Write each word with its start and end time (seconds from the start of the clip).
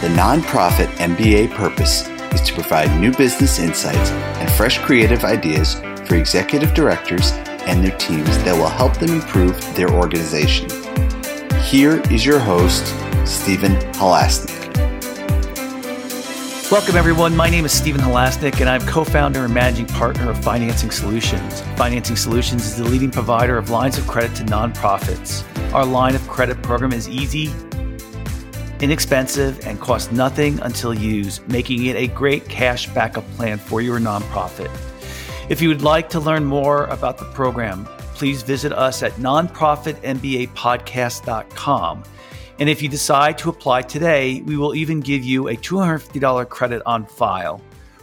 The 0.00 0.06
nonprofit 0.10 0.86
MBA 0.98 1.50
purpose 1.56 2.06
is 2.32 2.40
to 2.42 2.54
provide 2.54 3.00
new 3.00 3.10
business 3.10 3.58
insights 3.58 4.12
and 4.12 4.48
fresh 4.52 4.78
creative 4.78 5.24
ideas 5.24 5.74
for 6.06 6.14
executive 6.14 6.72
directors 6.72 7.32
and 7.66 7.84
their 7.84 7.98
teams 7.98 8.28
that 8.44 8.56
will 8.56 8.68
help 8.68 8.96
them 8.98 9.10
improve 9.10 9.60
their 9.74 9.90
organization. 9.90 10.70
Here 11.62 12.00
is 12.12 12.24
your 12.24 12.38
host, 12.38 12.86
Stephen 13.26 13.72
Halasnik. 13.94 14.54
Welcome, 16.70 16.94
everyone. 16.94 17.34
My 17.34 17.50
name 17.50 17.64
is 17.64 17.72
Stephen 17.72 18.00
Halasnik, 18.00 18.60
and 18.60 18.70
I'm 18.70 18.82
co 18.82 19.02
founder 19.02 19.46
and 19.46 19.52
managing 19.52 19.86
partner 19.86 20.30
of 20.30 20.38
Financing 20.44 20.92
Solutions. 20.92 21.62
Financing 21.76 22.14
Solutions 22.14 22.64
is 22.66 22.76
the 22.76 22.84
leading 22.84 23.10
provider 23.10 23.58
of 23.58 23.70
lines 23.70 23.98
of 23.98 24.06
credit 24.06 24.36
to 24.36 24.44
nonprofits. 24.44 25.42
Our 25.74 25.84
line 25.84 26.14
of 26.14 26.28
credit 26.28 26.62
program 26.62 26.92
is 26.92 27.08
easy, 27.08 27.52
inexpensive, 28.82 29.66
and 29.66 29.80
costs 29.80 30.12
nothing 30.12 30.60
until 30.60 30.94
used, 30.94 31.48
making 31.48 31.86
it 31.86 31.96
a 31.96 32.06
great 32.08 32.46
cash 32.48 32.86
backup 32.88 33.24
plan 33.32 33.58
for 33.58 33.80
your 33.80 33.98
nonprofit. 33.98 34.70
If 35.48 35.62
you 35.62 35.68
would 35.68 35.82
like 35.82 36.08
to 36.10 36.20
learn 36.20 36.44
more 36.44 36.84
about 36.86 37.18
the 37.18 37.24
program, 37.26 37.86
please 38.14 38.42
visit 38.42 38.72
us 38.72 39.02
at 39.02 39.12
nonprofitmbapodcast.com 39.12 42.04
and 42.60 42.68
if 42.68 42.82
you 42.82 42.88
decide 42.88 43.38
to 43.38 43.50
apply 43.50 43.82
today, 43.82 44.42
we 44.42 44.56
will 44.56 44.74
even 44.74 45.00
give 45.00 45.22
you 45.22 45.48
a 45.48 45.56
$250 45.56 46.48
credit 46.48 46.82
on 46.86 47.06
file. 47.06 47.60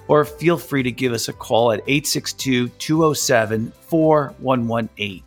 Or 0.08 0.24
feel 0.24 0.58
free 0.58 0.84
to 0.84 0.92
give 0.92 1.12
us 1.12 1.28
a 1.28 1.34
call 1.34 1.72
at 1.72 1.82
862 1.88 2.70
207 2.70 3.72
4118. 3.82 5.24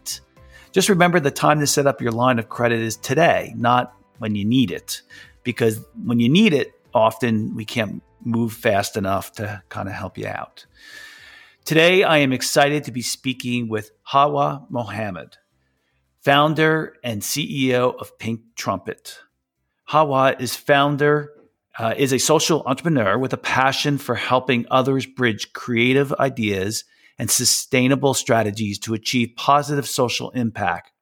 Just 0.73 0.88
remember 0.88 1.21
the 1.21 1.30
time 1.30 1.60
to 1.60 1.66
set 1.66 1.87
up 1.87 2.01
your 2.01 2.12
line 2.12 2.38
of 2.38 2.49
credit 2.49 2.80
is 2.80 2.96
today, 2.96 3.52
not 3.57 3.96
when 4.19 4.35
you 4.35 4.45
need 4.45 4.71
it. 4.71 5.02
Because 5.48 5.80
when 6.05 6.20
you 6.20 6.29
need 6.29 6.52
it, 6.52 6.75
often 6.93 7.55
we 7.55 7.65
can't 7.65 8.02
move 8.23 8.52
fast 8.52 8.99
enough 8.99 9.32
to 9.32 9.63
kind 9.71 9.88
of 9.88 9.95
help 9.95 10.18
you 10.18 10.27
out. 10.27 10.66
Today, 11.65 12.02
I 12.02 12.18
am 12.18 12.35
excited 12.35 12.85
to 12.85 12.93
be 12.93 13.01
speaking 13.01 13.66
with 13.71 13.91
Hawa 14.02 14.66
Mohammed 14.69 15.38
founder 16.21 16.96
and 17.02 17.23
CEO 17.23 17.99
of 17.99 18.19
Pink 18.19 18.43
Trumpet. 18.57 19.21
Hawa 19.85 20.37
is 20.38 20.54
founder, 20.54 21.30
uh, 21.79 21.95
is 21.96 22.13
a 22.13 22.19
social 22.19 22.63
entrepreneur 22.66 23.16
with 23.16 23.32
a 23.32 23.38
passion 23.38 23.96
for 23.96 24.16
helping 24.16 24.66
others 24.71 25.07
bridge 25.07 25.54
creative 25.54 26.13
ideas 26.13 26.85
and 27.19 27.30
sustainable 27.30 28.13
strategies 28.13 28.79
to 28.80 28.93
achieve 28.93 29.30
positive 29.35 29.88
social 29.88 30.29
impact. 30.32 30.93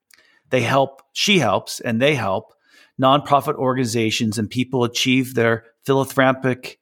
They 0.51 0.63
help, 0.63 1.03
she 1.13 1.41
helps, 1.41 1.81
and 1.81 2.01
they 2.01 2.15
help 2.15 2.53
nonprofit 3.01 3.55
organizations 3.55 4.39
and 4.39 4.49
people 4.49 4.85
achieve 4.85 5.35
their 5.35 5.65
philanthropic 5.85 6.79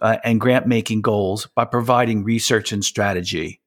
uh, 0.00 0.18
and 0.24 0.40
grant 0.40 0.66
making 0.66 1.02
goals 1.02 1.46
by 1.54 1.64
providing 1.64 2.24
research 2.24 2.72
and 2.72 2.84
strategy. 2.84 3.60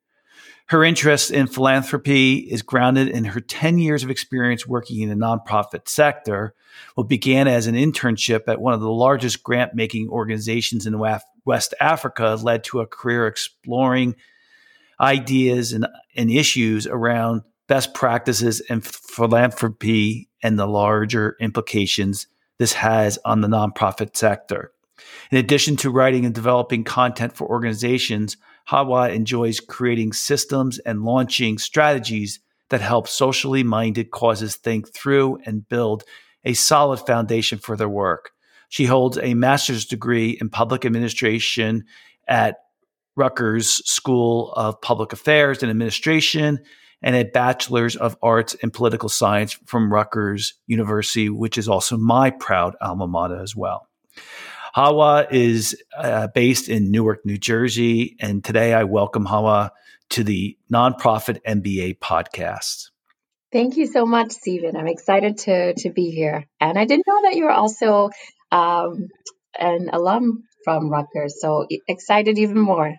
Her 0.68 0.86
interest 0.86 1.32
in 1.32 1.48
philanthropy 1.48 2.36
is 2.38 2.62
grounded 2.62 3.10
in 3.10 3.26
her 3.26 3.42
10 3.42 3.78
years 3.78 4.04
of 4.04 4.10
experience 4.10 4.66
working 4.66 5.02
in 5.02 5.10
the 5.10 5.16
nonprofit 5.16 5.90
sector, 5.90 6.54
what 6.96 7.10
began 7.10 7.50
as 7.50 7.68
an 7.68 7.76
internship 7.76 8.44
at 8.48 8.62
one 8.62 8.74
of 8.74 8.80
the 8.80 8.90
largest 8.90 9.44
grant 9.44 9.76
making 9.76 10.08
organizations 10.08 10.88
in 10.88 10.98
West 10.98 11.74
Africa 11.82 12.38
led 12.42 12.64
to 12.66 12.80
a 12.80 12.88
career 12.88 13.28
exploring 13.28 14.16
ideas 15.02 15.74
and, 15.74 15.88
and 16.16 16.32
issues 16.32 16.88
around 16.88 17.42
best 17.68 17.94
practices 17.94 18.62
in 18.62 18.80
philanthropy 18.80 20.30
and 20.44 20.58
the 20.58 20.68
larger 20.68 21.36
implications 21.40 22.28
this 22.58 22.74
has 22.74 23.18
on 23.26 23.42
the 23.42 23.48
nonprofit 23.48 24.16
sector. 24.16 24.72
In 25.32 25.38
addition 25.38 25.76
to 25.78 25.90
writing 25.90 26.26
and 26.26 26.36
developing 26.36 26.84
content 26.84 27.34
for 27.34 27.48
organizations, 27.48 28.38
Hawa 28.66 29.10
enjoys 29.10 29.60
creating 29.60 30.14
systems 30.14 30.78
and 30.80 31.04
launching 31.04 31.58
strategies 31.58 32.40
that 32.70 32.82
help 32.82 33.08
socially 33.08 33.64
minded 33.64 34.12
causes 34.12 34.56
think 34.56 34.94
through 34.94 35.40
and 35.46 35.68
build 35.68 36.04
a 36.44 36.54
solid 36.54 36.98
foundation 36.98 37.60
for 37.60 37.76
their 37.76 37.90
work. 37.90 38.32
She 38.70 38.86
holds 38.86 39.18
a 39.18 39.34
master's 39.34 39.86
degree 39.86 40.38
in 40.40 40.50
public 40.50 40.86
administration 40.86 41.86
at 42.28 42.58
Rutgers 43.16 43.86
School 43.90 44.54
of 44.54 44.80
Public 44.82 45.12
Affairs 45.12 45.62
and 45.62 45.70
Administration 45.70 46.60
and 47.02 47.16
a 47.16 47.24
bachelor's 47.24 47.96
of 47.96 48.18
arts 48.22 48.54
in 48.56 48.72
political 48.72 49.10
science 49.10 49.54
from 49.66 49.92
Rutgers 49.92 50.54
University, 50.68 51.30
which 51.30 51.58
is 51.58 51.68
also 51.68 51.98
my 51.98 52.30
proud 52.30 52.76
alma 52.82 53.08
mater 53.08 53.42
as 53.42 53.56
well. 53.56 53.88
Hawa 54.74 55.28
is 55.30 55.76
uh, 55.98 56.28
based 56.28 56.70
in 56.70 56.92
Newark, 56.92 57.26
New 57.26 57.38
Jersey. 57.38 58.16
And 58.22 58.44
today 58.44 58.74
I 58.74 58.86
welcome 58.86 59.26
Hawa 59.26 59.72
to 60.12 60.24
the 60.24 60.58
Nonprofit 60.72 61.40
MBA 61.46 62.00
podcast. 62.00 62.90
Thank 63.52 63.76
you 63.76 63.86
so 63.86 64.06
much, 64.06 64.32
Stephen. 64.32 64.78
I'm 64.78 64.88
excited 64.88 65.40
to, 65.40 65.74
to 65.74 65.90
be 65.90 66.12
here. 66.12 66.46
And 66.62 66.80
I 66.80 66.86
didn't 66.86 67.06
know 67.06 67.22
that 67.24 67.36
you 67.36 67.44
were 67.44 67.52
also 67.52 68.12
um, 68.50 69.10
an 69.60 69.90
alum 69.92 70.44
from 70.64 70.90
Rutgers. 70.90 71.42
So 71.42 71.68
excited 71.88 72.38
even 72.38 72.60
more. 72.60 72.96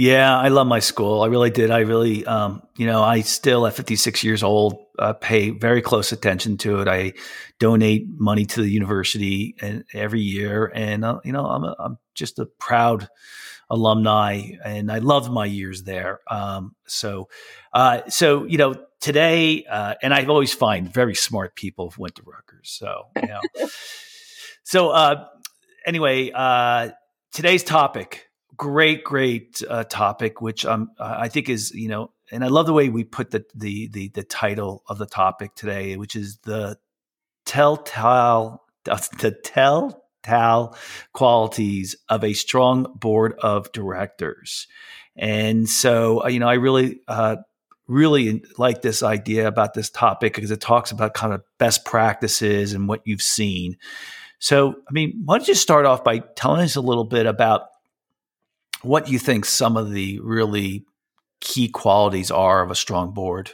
Yeah, 0.00 0.34
I 0.34 0.48
love 0.48 0.66
my 0.66 0.78
school. 0.78 1.20
I 1.20 1.26
really 1.26 1.50
did. 1.50 1.70
I 1.70 1.80
really, 1.80 2.24
um, 2.24 2.62
you 2.78 2.86
know, 2.86 3.02
I 3.02 3.20
still 3.20 3.66
at 3.66 3.74
56 3.74 4.24
years 4.24 4.42
old 4.42 4.78
uh, 4.98 5.12
pay 5.12 5.50
very 5.50 5.82
close 5.82 6.10
attention 6.10 6.56
to 6.58 6.80
it. 6.80 6.88
I 6.88 7.12
donate 7.58 8.06
money 8.18 8.46
to 8.46 8.62
the 8.62 8.70
university 8.70 9.56
and 9.60 9.84
every 9.92 10.22
year, 10.22 10.72
and 10.74 11.04
uh, 11.04 11.20
you 11.22 11.32
know, 11.32 11.44
I'm 11.44 11.64
a, 11.64 11.76
I'm 11.78 11.98
just 12.14 12.38
a 12.38 12.46
proud 12.46 13.10
alumni, 13.68 14.52
and 14.64 14.90
I 14.90 15.00
love 15.00 15.30
my 15.30 15.44
years 15.44 15.82
there. 15.82 16.20
Um, 16.30 16.74
so, 16.86 17.28
uh, 17.74 18.00
so 18.08 18.46
you 18.46 18.56
know, 18.56 18.76
today, 19.02 19.66
uh, 19.66 19.96
and 20.02 20.14
I 20.14 20.24
always 20.24 20.54
find 20.54 20.90
very 20.90 21.14
smart 21.14 21.56
people 21.56 21.92
went 21.98 22.14
to 22.14 22.22
Rutgers. 22.22 22.70
So, 22.70 23.02
you 23.16 23.28
know, 23.28 23.40
so 24.62 24.88
uh, 24.92 25.26
anyway, 25.84 26.30
uh, 26.34 26.88
today's 27.34 27.62
topic 27.62 28.29
great, 28.60 29.04
great 29.04 29.62
uh, 29.66 29.84
topic, 29.84 30.42
which 30.42 30.66
um, 30.66 30.90
I 31.00 31.28
think 31.28 31.48
is 31.48 31.72
you 31.72 31.88
know, 31.88 32.12
and 32.30 32.44
I 32.44 32.48
love 32.48 32.66
the 32.66 32.74
way 32.74 32.90
we 32.90 33.04
put 33.04 33.30
the, 33.30 33.42
the 33.54 33.88
the 33.88 34.08
the 34.08 34.22
title 34.22 34.84
of 34.86 34.98
the 34.98 35.06
topic 35.06 35.54
today, 35.54 35.96
which 35.96 36.14
is 36.14 36.36
the 36.44 36.76
telltale 37.46 38.62
the 38.84 39.34
telltale 39.42 40.76
qualities 41.14 41.96
of 42.10 42.22
a 42.22 42.34
strong 42.34 42.86
board 42.94 43.34
of 43.38 43.72
directors. 43.72 44.66
And 45.16 45.66
so, 45.66 46.22
uh, 46.24 46.28
you 46.28 46.38
know, 46.38 46.48
I 46.48 46.54
really, 46.54 47.00
uh, 47.08 47.36
really 47.88 48.42
like 48.58 48.82
this 48.82 49.02
idea 49.02 49.48
about 49.48 49.74
this 49.74 49.90
topic 49.90 50.34
because 50.34 50.50
it 50.50 50.60
talks 50.60 50.92
about 50.92 51.14
kind 51.14 51.32
of 51.32 51.42
best 51.58 51.84
practices 51.84 52.72
and 52.74 52.88
what 52.88 53.02
you've 53.04 53.22
seen. 53.22 53.76
So, 54.38 54.76
I 54.88 54.92
mean, 54.92 55.22
why 55.24 55.38
don't 55.38 55.48
you 55.48 55.54
start 55.54 55.86
off 55.86 56.04
by 56.04 56.18
telling 56.36 56.62
us 56.62 56.76
a 56.76 56.80
little 56.80 57.04
bit 57.04 57.26
about 57.26 57.62
what 58.82 59.06
do 59.06 59.12
you 59.12 59.18
think 59.18 59.44
some 59.44 59.76
of 59.76 59.90
the 59.90 60.20
really 60.20 60.84
key 61.40 61.68
qualities 61.68 62.30
are 62.30 62.62
of 62.62 62.70
a 62.70 62.74
strong 62.74 63.12
board. 63.12 63.50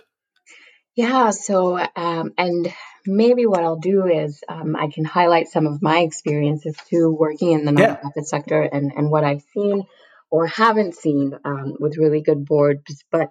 Yeah, 0.95 1.31
so, 1.31 1.79
um, 1.95 2.33
and 2.39 2.73
maybe 3.07 3.47
what 3.47 3.63
I'll 3.63 3.79
do 3.79 4.07
is 4.07 4.43
um, 4.49 4.75
I 4.77 4.89
can 4.89 5.05
highlight 5.05 5.49
some 5.49 5.67
of 5.67 5.83
my 5.83 6.01
experiences 6.01 6.77
too, 6.89 7.11
working 7.11 7.53
in 7.53 7.65
the 7.65 7.73
nonprofit 7.73 8.13
yeah. 8.17 8.23
sector 8.25 8.63
and, 8.63 8.93
and 8.97 9.11
what 9.11 9.25
I've 9.25 9.45
seen 9.55 9.85
or 10.31 10.47
haven't 10.47 10.97
seen 10.97 11.33
um, 11.45 11.75
with 11.79 11.99
really 11.99 12.23
good 12.23 12.45
boards. 12.45 13.05
But 13.13 13.31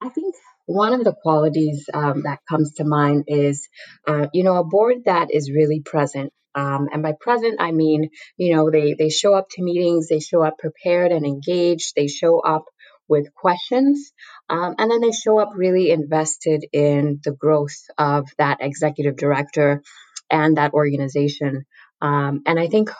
I 0.00 0.08
think 0.10 0.34
one 0.66 0.92
of 0.92 1.04
the 1.04 1.12
qualities 1.12 1.90
um, 1.92 2.22
that 2.22 2.38
comes 2.48 2.74
to 2.74 2.84
mind 2.84 3.24
is, 3.26 3.68
uh, 4.06 4.28
you 4.32 4.44
know, 4.44 4.56
a 4.56 4.64
board 4.64 5.04
that 5.06 5.28
is 5.32 5.50
really 5.50 5.80
present 5.80 6.32
um, 6.54 6.88
and 6.92 7.02
by 7.02 7.12
present, 7.18 7.60
I 7.60 7.72
mean, 7.72 8.10
you 8.36 8.54
know, 8.54 8.70
they, 8.70 8.94
they 8.94 9.08
show 9.08 9.34
up 9.34 9.48
to 9.52 9.62
meetings, 9.62 10.08
they 10.08 10.20
show 10.20 10.42
up 10.42 10.58
prepared 10.58 11.12
and 11.12 11.24
engaged, 11.24 11.94
they 11.96 12.08
show 12.08 12.40
up 12.40 12.64
with 13.08 13.34
questions, 13.34 14.12
um, 14.48 14.74
and 14.78 14.90
then 14.90 15.00
they 15.00 15.12
show 15.12 15.38
up 15.38 15.50
really 15.54 15.90
invested 15.90 16.64
in 16.72 17.20
the 17.24 17.32
growth 17.32 17.76
of 17.98 18.28
that 18.38 18.58
executive 18.60 19.16
director 19.16 19.82
and 20.30 20.56
that 20.56 20.72
organization. 20.72 21.64
Um, 22.00 22.42
and 22.46 22.58
I 22.58 22.68
think 22.68 22.90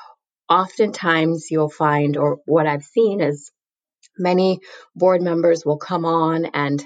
oftentimes 0.49 1.47
you'll 1.51 1.71
find, 1.71 2.17
or 2.17 2.39
what 2.45 2.67
I've 2.67 2.85
seen 2.85 3.21
is 3.21 3.51
many 4.19 4.61
board 4.95 5.23
members 5.23 5.65
will 5.65 5.79
come 5.79 6.05
on 6.05 6.47
and 6.47 6.83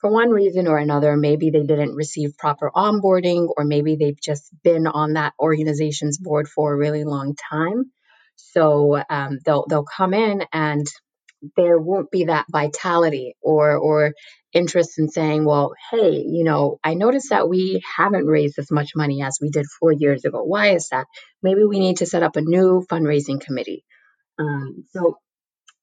for 0.00 0.10
one 0.10 0.30
reason 0.30 0.66
or 0.66 0.78
another, 0.78 1.16
maybe 1.16 1.50
they 1.50 1.62
didn't 1.62 1.94
receive 1.94 2.38
proper 2.38 2.70
onboarding, 2.74 3.48
or 3.56 3.64
maybe 3.64 3.96
they've 3.96 4.20
just 4.20 4.50
been 4.62 4.86
on 4.86 5.14
that 5.14 5.34
organization's 5.38 6.18
board 6.18 6.48
for 6.48 6.72
a 6.72 6.76
really 6.76 7.04
long 7.04 7.34
time. 7.50 7.90
So 8.36 9.02
um, 9.10 9.38
they'll 9.44 9.66
they'll 9.68 9.84
come 9.84 10.14
in 10.14 10.44
and 10.52 10.86
there 11.56 11.78
won't 11.78 12.10
be 12.10 12.24
that 12.24 12.46
vitality 12.50 13.34
or 13.42 13.76
or 13.76 14.12
interest 14.52 14.98
in 14.98 15.08
saying, 15.08 15.44
well, 15.44 15.74
hey, 15.90 16.24
you 16.26 16.44
know, 16.44 16.78
I 16.82 16.94
noticed 16.94 17.30
that 17.30 17.48
we 17.48 17.82
haven't 17.96 18.26
raised 18.26 18.58
as 18.58 18.70
much 18.70 18.90
money 18.96 19.22
as 19.22 19.38
we 19.40 19.50
did 19.50 19.66
four 19.78 19.92
years 19.92 20.24
ago. 20.24 20.42
Why 20.42 20.74
is 20.74 20.88
that? 20.88 21.06
Maybe 21.42 21.64
we 21.64 21.78
need 21.78 21.98
to 21.98 22.06
set 22.06 22.22
up 22.22 22.36
a 22.36 22.40
new 22.40 22.84
fundraising 22.90 23.40
committee. 23.40 23.84
Um, 24.38 24.84
so, 24.92 25.18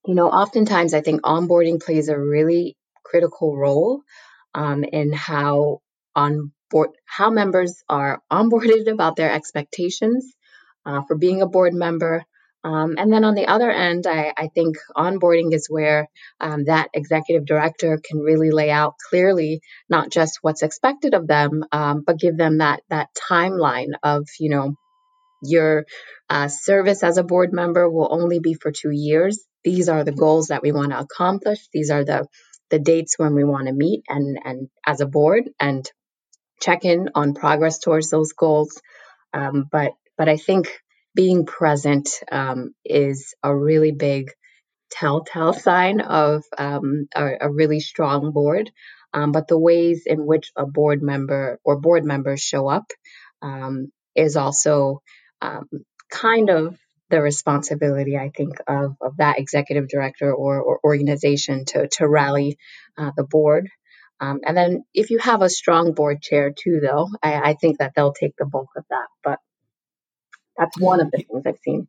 you 0.05 0.15
know, 0.15 0.27
oftentimes 0.27 0.93
I 0.93 1.01
think 1.01 1.21
onboarding 1.21 1.81
plays 1.81 2.09
a 2.09 2.19
really 2.19 2.75
critical 3.09 3.55
role 3.55 4.01
um, 4.53 4.83
in 4.83 5.13
how 5.13 5.79
on 6.15 6.51
board 6.69 6.89
how 7.05 7.29
members 7.29 7.83
are 7.87 8.21
onboarded 8.31 8.91
about 8.91 9.15
their 9.15 9.31
expectations 9.31 10.33
uh, 10.85 11.01
for 11.07 11.15
being 11.15 11.41
a 11.41 11.47
board 11.47 11.73
member 11.73 12.25
um, 12.67 12.95
and 12.97 13.13
then 13.13 13.23
on 13.23 13.35
the 13.35 13.47
other 13.47 13.71
end, 13.71 14.07
I, 14.07 14.33
I 14.35 14.47
think 14.47 14.75
onboarding 14.95 15.53
is 15.53 15.67
where 15.69 16.09
um, 16.41 16.65
that 16.65 16.89
executive 16.93 17.45
director 17.45 17.97
can 18.03 18.19
really 18.19 18.51
lay 18.51 18.69
out 18.69 18.95
clearly 19.09 19.61
not 19.89 20.11
just 20.11 20.39
what's 20.41 20.63
expected 20.63 21.13
of 21.13 21.27
them, 21.27 21.63
um, 21.71 22.03
but 22.05 22.19
give 22.19 22.35
them 22.35 22.57
that 22.57 22.81
that 22.89 23.07
timeline 23.29 23.91
of 24.03 24.27
you 24.39 24.49
know 24.49 24.75
your 25.43 25.85
uh, 26.29 26.47
service 26.47 27.03
as 27.03 27.17
a 27.17 27.23
board 27.23 27.53
member 27.53 27.89
will 27.89 28.09
only 28.11 28.39
be 28.39 28.53
for 28.53 28.71
two 28.71 28.91
years. 28.91 29.39
These 29.63 29.87
are 29.87 30.03
the 30.03 30.11
goals 30.11 30.47
that 30.47 30.63
we 30.63 30.71
want 30.71 30.91
to 30.91 30.99
accomplish. 30.99 31.59
These 31.71 31.89
are 31.89 32.03
the 32.03 32.27
the 32.69 32.79
dates 32.79 33.17
when 33.17 33.33
we 33.33 33.43
want 33.43 33.67
to 33.67 33.73
meet 33.73 34.03
and 34.07 34.39
and 34.43 34.69
as 34.85 35.01
a 35.01 35.05
board 35.05 35.49
and 35.59 35.89
check 36.61 36.85
in 36.85 37.09
on 37.15 37.33
progress 37.33 37.79
towards 37.79 38.09
those 38.09 38.33
goals. 38.33 38.81
Um, 39.33 39.65
but 39.71 39.91
but 40.17 40.29
I 40.29 40.37
think 40.37 40.81
being 41.15 41.45
present 41.45 42.09
um, 42.31 42.73
is 42.85 43.33
a 43.43 43.55
really 43.55 43.91
big 43.91 44.31
telltale 44.91 45.53
sign 45.53 46.01
of 46.01 46.43
um, 46.57 47.07
a, 47.15 47.29
a, 47.41 47.51
really 47.51 47.79
strong 47.79 48.31
board. 48.31 48.71
Um, 49.13 49.31
but 49.31 49.47
the 49.47 49.57
ways 49.57 50.03
in 50.05 50.25
which 50.25 50.51
a 50.55 50.65
board 50.65 51.01
member 51.01 51.59
or 51.63 51.79
board 51.79 52.05
members 52.05 52.39
show 52.39 52.67
up 52.67 52.91
um, 53.41 53.91
is 54.15 54.37
also 54.37 55.01
um, 55.41 55.67
kind 56.09 56.49
of 56.49 56.77
the 57.09 57.21
responsibility, 57.21 58.17
I 58.17 58.31
think, 58.35 58.57
of, 58.67 58.95
of 59.01 59.17
that 59.17 59.39
executive 59.39 59.87
director 59.87 60.33
or, 60.33 60.59
or 60.59 60.79
organization 60.83 61.65
to, 61.65 61.87
to 61.93 62.07
rally 62.07 62.57
uh, 62.97 63.11
the 63.15 63.23
board. 63.23 63.69
Um, 64.19 64.39
and 64.45 64.57
then 64.57 64.83
if 64.93 65.09
you 65.09 65.19
have 65.19 65.41
a 65.41 65.49
strong 65.49 65.93
board 65.93 66.21
chair 66.21 66.51
too, 66.51 66.79
though, 66.81 67.07
I, 67.21 67.51
I 67.51 67.53
think 67.53 67.77
that 67.79 67.93
they'll 67.95 68.13
take 68.13 68.35
the 68.37 68.45
bulk 68.45 68.69
of 68.75 68.83
that. 68.89 69.07
But 69.23 69.39
that's 70.57 70.77
one 70.79 71.01
of 71.01 71.11
the 71.11 71.17
things 71.17 71.43
I've 71.45 71.59
seen. 71.63 71.87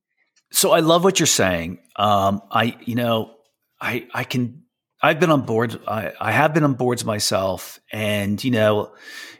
So 0.52 0.70
I 0.72 0.80
love 0.80 1.04
what 1.04 1.18
you're 1.18 1.26
saying. 1.26 1.78
Um, 1.96 2.42
I, 2.50 2.76
you 2.84 2.94
know, 2.94 3.34
I, 3.80 4.06
I 4.14 4.24
can, 4.24 4.64
I've 5.00 5.20
been 5.20 5.30
on 5.30 5.42
boards. 5.42 5.76
I, 5.86 6.12
I 6.20 6.32
have 6.32 6.52
been 6.54 6.64
on 6.64 6.74
boards 6.74 7.04
myself, 7.04 7.80
and 7.92 8.42
you 8.42 8.50
know, 8.50 8.92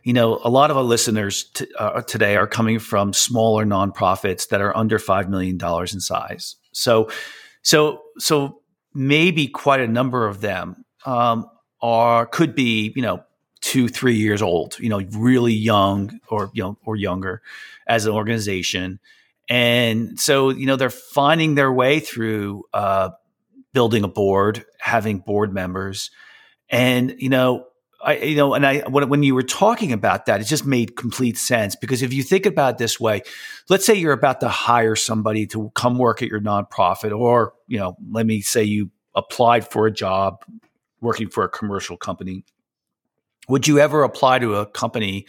you 0.05 0.13
know, 0.13 0.41
a 0.45 0.51
lot 0.51 0.71
of 0.71 0.77
our 0.77 0.83
listeners 0.83 1.45
t- 1.55 1.67
uh, 1.79 2.03
today 2.03 2.37
are 2.37 2.47
coming 2.47 2.79
from 2.79 3.13
smaller 3.13 3.65
nonprofits 3.65 4.49
that 4.49 4.61
are 4.61 4.77
under 4.77 4.99
five 4.99 5.29
million 5.29 5.59
dollars 5.59 5.95
in 5.95 6.01
size. 6.01 6.57
So, 6.73 7.11
so, 7.63 8.03
so 8.19 8.61
maybe 8.95 9.49
quite 9.49 9.81
a 9.81 9.89
number 9.89 10.27
of 10.27 10.41
them 10.41 10.85
um, 11.07 11.47
are 11.83 12.27
could 12.27 12.55
be, 12.55 12.93
you 12.95 13.03
know, 13.03 13.25
two, 13.61 13.89
three 13.89 14.17
years 14.17 14.43
old. 14.43 14.79
You 14.79 14.91
know, 14.91 15.01
really 15.13 15.55
young 15.55 16.21
or 16.29 16.51
you 16.55 16.63
know 16.63 16.79
or 16.85 16.95
younger 16.95 17.43
as 17.87 18.07
an 18.07 18.13
organization 18.13 19.01
and 19.49 20.21
so, 20.21 20.51
you 20.51 20.67
know, 20.67 20.77
they're 20.77 20.91
finding 20.91 21.55
their 21.55 21.73
way 21.73 22.01
through 22.01 22.65
uh, 22.75 23.11
building 23.73 24.05
a 24.05 24.09
board, 24.09 24.65
having 24.79 25.19
board 25.19 25.53
members. 25.53 26.11
And, 26.71 27.15
you 27.19 27.29
know, 27.29 27.67
I, 28.01 28.17
you 28.19 28.37
know, 28.37 28.55
and 28.55 28.65
I, 28.65 28.81
when, 28.89 29.09
when 29.09 29.23
you 29.23 29.35
were 29.35 29.43
talking 29.43 29.93
about 29.93 30.27
that, 30.27 30.41
it 30.41 30.45
just 30.45 30.65
made 30.65 30.97
complete 30.97 31.37
sense 31.37 31.75
because 31.75 32.03
if 32.03 32.13
you 32.13 32.23
think 32.23 32.47
about 32.47 32.75
it 32.75 32.79
this 32.79 33.01
way, 33.01 33.23
let's 33.69 33.85
say 33.85 33.95
you're 33.95 34.13
about 34.13 34.41
to 34.41 34.49
hire 34.49 34.95
somebody 34.95 35.47
to 35.49 35.71
come 35.75 35.99
work 35.99 36.23
at 36.23 36.29
your 36.29 36.41
nonprofit, 36.41 37.17
or, 37.17 37.55
you 37.67 37.79
know, 37.79 37.97
let 38.11 38.25
me 38.25 38.41
say 38.41 38.63
you 38.63 38.91
applied 39.15 39.69
for 39.69 39.87
a 39.87 39.91
job 39.91 40.45
working 41.01 41.29
for 41.29 41.43
a 41.43 41.49
commercial 41.49 41.97
company. 41.97 42.45
Would 43.49 43.67
you 43.67 43.81
ever 43.81 44.05
apply 44.05 44.41
to 44.41 44.57
a 44.57 44.67
company 44.67 45.27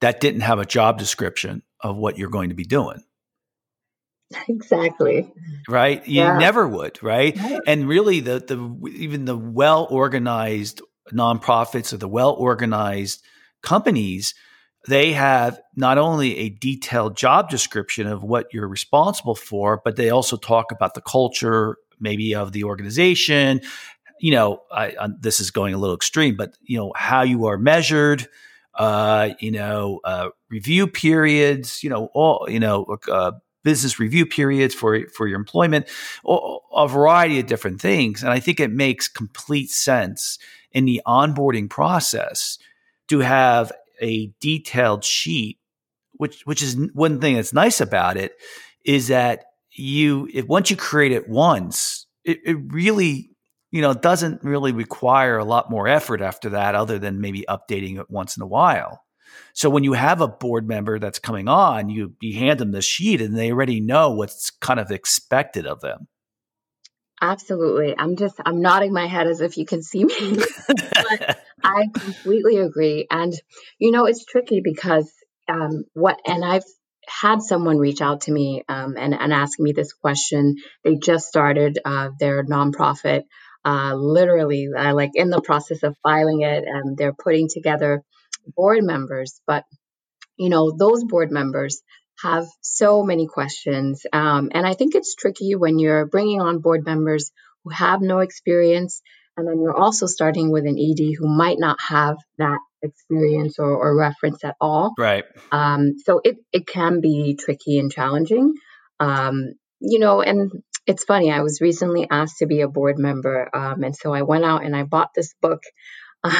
that 0.00 0.20
didn't 0.20 0.40
have 0.40 0.58
a 0.58 0.64
job 0.64 0.98
description 0.98 1.62
of 1.80 1.96
what 1.96 2.18
you're 2.18 2.30
going 2.30 2.48
to 2.48 2.54
be 2.54 2.64
doing? 2.64 3.04
Exactly. 4.48 5.30
Right? 5.68 6.06
You 6.06 6.22
yeah. 6.22 6.38
never 6.38 6.66
would, 6.66 7.02
right? 7.02 7.38
And 7.66 7.88
really 7.88 8.20
the 8.20 8.40
the 8.40 8.90
even 8.90 9.24
the 9.24 9.36
well 9.36 9.86
organized 9.90 10.80
nonprofits 11.12 11.92
or 11.92 11.98
the 11.98 12.08
well 12.08 12.32
organized 12.32 13.22
companies, 13.62 14.34
they 14.86 15.12
have 15.12 15.60
not 15.76 15.98
only 15.98 16.38
a 16.38 16.48
detailed 16.50 17.16
job 17.16 17.50
description 17.50 18.06
of 18.06 18.22
what 18.22 18.46
you're 18.52 18.68
responsible 18.68 19.34
for, 19.34 19.80
but 19.84 19.96
they 19.96 20.10
also 20.10 20.36
talk 20.36 20.72
about 20.72 20.94
the 20.94 21.02
culture, 21.02 21.76
maybe 22.00 22.34
of 22.34 22.52
the 22.52 22.64
organization. 22.64 23.60
You 24.20 24.32
know, 24.32 24.62
I, 24.72 24.94
I, 25.00 25.08
this 25.20 25.40
is 25.40 25.50
going 25.50 25.74
a 25.74 25.78
little 25.78 25.96
extreme, 25.96 26.36
but 26.36 26.56
you 26.62 26.78
know 26.78 26.92
how 26.96 27.22
you 27.22 27.46
are 27.46 27.58
measured. 27.58 28.26
Uh, 28.74 29.30
you 29.40 29.50
know, 29.50 30.00
uh, 30.04 30.28
review 30.50 30.86
periods. 30.86 31.82
You 31.82 31.90
know, 31.90 32.08
all 32.14 32.46
you 32.48 32.60
know, 32.60 32.96
uh, 33.10 33.32
business 33.68 34.00
review 34.00 34.24
periods 34.24 34.74
for 34.74 35.06
for 35.10 35.28
your 35.28 35.38
employment, 35.38 35.86
a 36.26 36.88
variety 36.88 37.38
of 37.38 37.44
different 37.44 37.82
things. 37.82 38.22
And 38.22 38.32
I 38.32 38.40
think 38.40 38.60
it 38.60 38.70
makes 38.70 39.08
complete 39.08 39.68
sense 39.68 40.38
in 40.72 40.86
the 40.86 41.02
onboarding 41.06 41.68
process 41.68 42.58
to 43.08 43.18
have 43.18 43.70
a 44.00 44.32
detailed 44.40 45.04
sheet. 45.04 45.58
Which 46.12 46.46
which 46.46 46.62
is 46.62 46.78
one 46.94 47.20
thing 47.20 47.34
that's 47.34 47.52
nice 47.52 47.78
about 47.82 48.16
it 48.16 48.32
is 48.86 49.08
that 49.08 49.44
you 49.72 50.30
if 50.32 50.46
once 50.46 50.70
you 50.70 50.76
create 50.76 51.12
it 51.12 51.28
once, 51.28 52.06
it, 52.24 52.38
it 52.46 52.56
really 52.68 53.28
you 53.70 53.82
know 53.82 53.92
doesn't 53.92 54.42
really 54.42 54.72
require 54.72 55.36
a 55.36 55.44
lot 55.44 55.70
more 55.70 55.86
effort 55.86 56.22
after 56.22 56.48
that, 56.50 56.74
other 56.74 56.98
than 56.98 57.20
maybe 57.20 57.44
updating 57.50 57.98
it 58.00 58.08
once 58.08 58.34
in 58.34 58.42
a 58.42 58.46
while. 58.46 59.04
So 59.52 59.70
when 59.70 59.84
you 59.84 59.92
have 59.92 60.20
a 60.20 60.28
board 60.28 60.68
member 60.68 60.98
that's 60.98 61.18
coming 61.18 61.48
on, 61.48 61.88
you 61.88 62.14
you 62.20 62.38
hand 62.38 62.60
them 62.60 62.72
the 62.72 62.82
sheet 62.82 63.20
and 63.20 63.36
they 63.36 63.50
already 63.50 63.80
know 63.80 64.10
what's 64.12 64.50
kind 64.50 64.80
of 64.80 64.90
expected 64.90 65.66
of 65.66 65.80
them. 65.80 66.08
Absolutely. 67.20 67.94
I'm 67.98 68.16
just 68.16 68.36
I'm 68.44 68.60
nodding 68.60 68.92
my 68.92 69.06
head 69.06 69.26
as 69.26 69.40
if 69.40 69.56
you 69.56 69.66
can 69.66 69.82
see 69.82 70.04
me. 70.04 70.14
I 71.64 71.86
completely 71.92 72.58
agree. 72.58 73.06
And 73.10 73.32
you 73.78 73.90
know, 73.90 74.06
it's 74.06 74.24
tricky 74.24 74.60
because 74.62 75.10
um 75.48 75.84
what 75.94 76.18
and 76.26 76.44
I've 76.44 76.64
had 77.08 77.42
someone 77.42 77.78
reach 77.78 78.00
out 78.00 78.22
to 78.22 78.32
me 78.32 78.62
um, 78.68 78.96
and, 78.98 79.14
and 79.14 79.32
ask 79.32 79.58
me 79.58 79.72
this 79.72 79.92
question. 79.92 80.56
They 80.84 80.96
just 80.96 81.26
started 81.26 81.78
uh, 81.84 82.10
their 82.18 82.44
nonprofit, 82.44 83.22
uh, 83.64 83.94
literally, 83.94 84.68
uh, 84.76 84.94
like 84.94 85.12
in 85.14 85.30
the 85.30 85.40
process 85.40 85.82
of 85.82 85.96
filing 86.02 86.42
it, 86.42 86.64
and 86.66 86.96
they're 86.96 87.14
putting 87.14 87.48
together 87.48 88.02
board 88.56 88.84
members, 88.84 89.40
but 89.46 89.64
you 90.36 90.48
know, 90.48 90.70
those 90.70 91.04
board 91.04 91.30
members 91.30 91.82
have 92.22 92.46
so 92.60 93.02
many 93.02 93.26
questions. 93.26 94.06
Um, 94.12 94.50
and 94.52 94.66
I 94.66 94.74
think 94.74 94.94
it's 94.94 95.14
tricky 95.14 95.54
when 95.54 95.78
you're 95.78 96.06
bringing 96.06 96.40
on 96.40 96.60
board 96.60 96.84
members 96.84 97.30
who 97.64 97.70
have 97.70 98.00
no 98.00 98.20
experience, 98.20 99.02
and 99.36 99.46
then 99.46 99.60
you're 99.60 99.76
also 99.76 100.06
starting 100.06 100.50
with 100.50 100.64
an 100.64 100.78
ED 100.78 101.14
who 101.18 101.28
might 101.28 101.58
not 101.58 101.78
have 101.80 102.16
that 102.38 102.58
experience 102.82 103.58
or, 103.58 103.70
or 103.70 103.96
reference 103.96 104.44
at 104.44 104.56
all. 104.60 104.94
Right. 104.98 105.24
Um, 105.52 105.94
so 105.98 106.20
it, 106.22 106.36
it 106.52 106.66
can 106.66 107.00
be 107.00 107.36
tricky 107.38 107.78
and 107.78 107.90
challenging. 107.90 108.54
Um, 109.00 109.54
you 109.80 109.98
know, 110.00 110.22
and 110.22 110.50
it's 110.86 111.04
funny, 111.04 111.30
I 111.30 111.42
was 111.42 111.60
recently 111.60 112.06
asked 112.10 112.38
to 112.38 112.46
be 112.46 112.62
a 112.62 112.68
board 112.68 112.98
member. 112.98 113.48
Um, 113.54 113.82
and 113.84 113.94
so 113.94 114.12
I 114.12 114.22
went 114.22 114.44
out 114.44 114.64
and 114.64 114.74
I 114.74 114.84
bought 114.84 115.10
this 115.14 115.34
book 115.40 115.62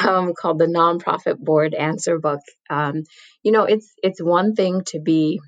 um, 0.07 0.33
called 0.33 0.59
the 0.59 0.65
Nonprofit 0.65 1.37
Board 1.37 1.73
Answer 1.73 2.19
Book. 2.19 2.41
Um, 2.69 3.03
you 3.43 3.51
know, 3.51 3.63
it's 3.63 3.93
it's 4.01 4.21
one 4.21 4.55
thing 4.55 4.83
to 4.87 4.99
be 4.99 5.39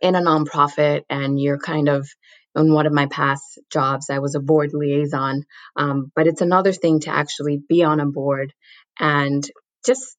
in 0.00 0.14
a 0.14 0.20
nonprofit 0.20 1.02
and 1.08 1.40
you're 1.40 1.58
kind 1.58 1.88
of 1.88 2.08
in 2.56 2.72
one 2.72 2.86
of 2.86 2.92
my 2.92 3.06
past 3.06 3.58
jobs, 3.72 4.10
I 4.10 4.20
was 4.20 4.34
a 4.34 4.40
board 4.40 4.70
liaison, 4.72 5.42
um, 5.76 6.12
but 6.14 6.26
it's 6.26 6.40
another 6.40 6.72
thing 6.72 7.00
to 7.00 7.10
actually 7.10 7.60
be 7.68 7.82
on 7.82 8.00
a 8.00 8.06
board 8.06 8.52
and 9.00 9.44
just 9.84 10.16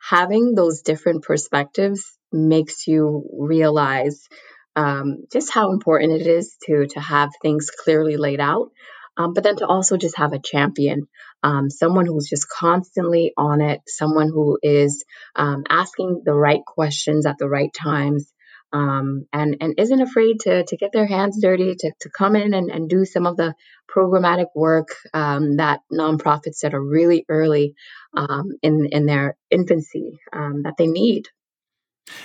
having 0.00 0.54
those 0.54 0.82
different 0.82 1.24
perspectives 1.24 2.04
makes 2.32 2.86
you 2.86 3.28
realize 3.38 4.26
um, 4.76 5.24
just 5.32 5.52
how 5.52 5.72
important 5.72 6.20
it 6.20 6.26
is 6.26 6.56
to 6.66 6.86
to 6.86 7.00
have 7.00 7.30
things 7.42 7.70
clearly 7.70 8.16
laid 8.16 8.40
out 8.40 8.70
um, 9.16 9.32
but 9.34 9.44
then 9.44 9.56
to 9.56 9.66
also 9.66 9.96
just 9.96 10.16
have 10.16 10.32
a 10.32 10.38
champion, 10.38 11.08
um, 11.42 11.70
someone 11.70 12.06
who's 12.06 12.28
just 12.28 12.48
constantly 12.48 13.32
on 13.36 13.60
it, 13.60 13.80
someone 13.86 14.28
who 14.28 14.58
is 14.62 15.04
um, 15.36 15.64
asking 15.68 16.22
the 16.24 16.34
right 16.34 16.64
questions 16.64 17.26
at 17.26 17.38
the 17.38 17.48
right 17.48 17.72
times. 17.72 18.32
um, 18.74 19.26
and 19.32 19.56
and 19.60 19.74
isn't 19.78 20.02
afraid 20.02 20.40
to 20.40 20.64
to 20.64 20.76
get 20.76 20.90
their 20.92 21.06
hands 21.06 21.38
dirty 21.40 21.76
to, 21.76 21.92
to 22.00 22.10
come 22.10 22.34
in 22.34 22.52
and, 22.54 22.70
and 22.70 22.90
do 22.90 23.04
some 23.04 23.24
of 23.24 23.36
the 23.36 23.54
programmatic 23.88 24.48
work 24.54 24.88
um, 25.14 25.56
that 25.56 25.80
nonprofits 25.92 26.60
that 26.62 26.74
are 26.74 26.82
really 26.82 27.24
early 27.28 27.74
um, 28.16 28.50
in 28.62 28.88
in 28.90 29.06
their 29.06 29.36
infancy 29.50 30.18
that 30.32 30.74
they 30.76 30.88
need. 30.88 31.28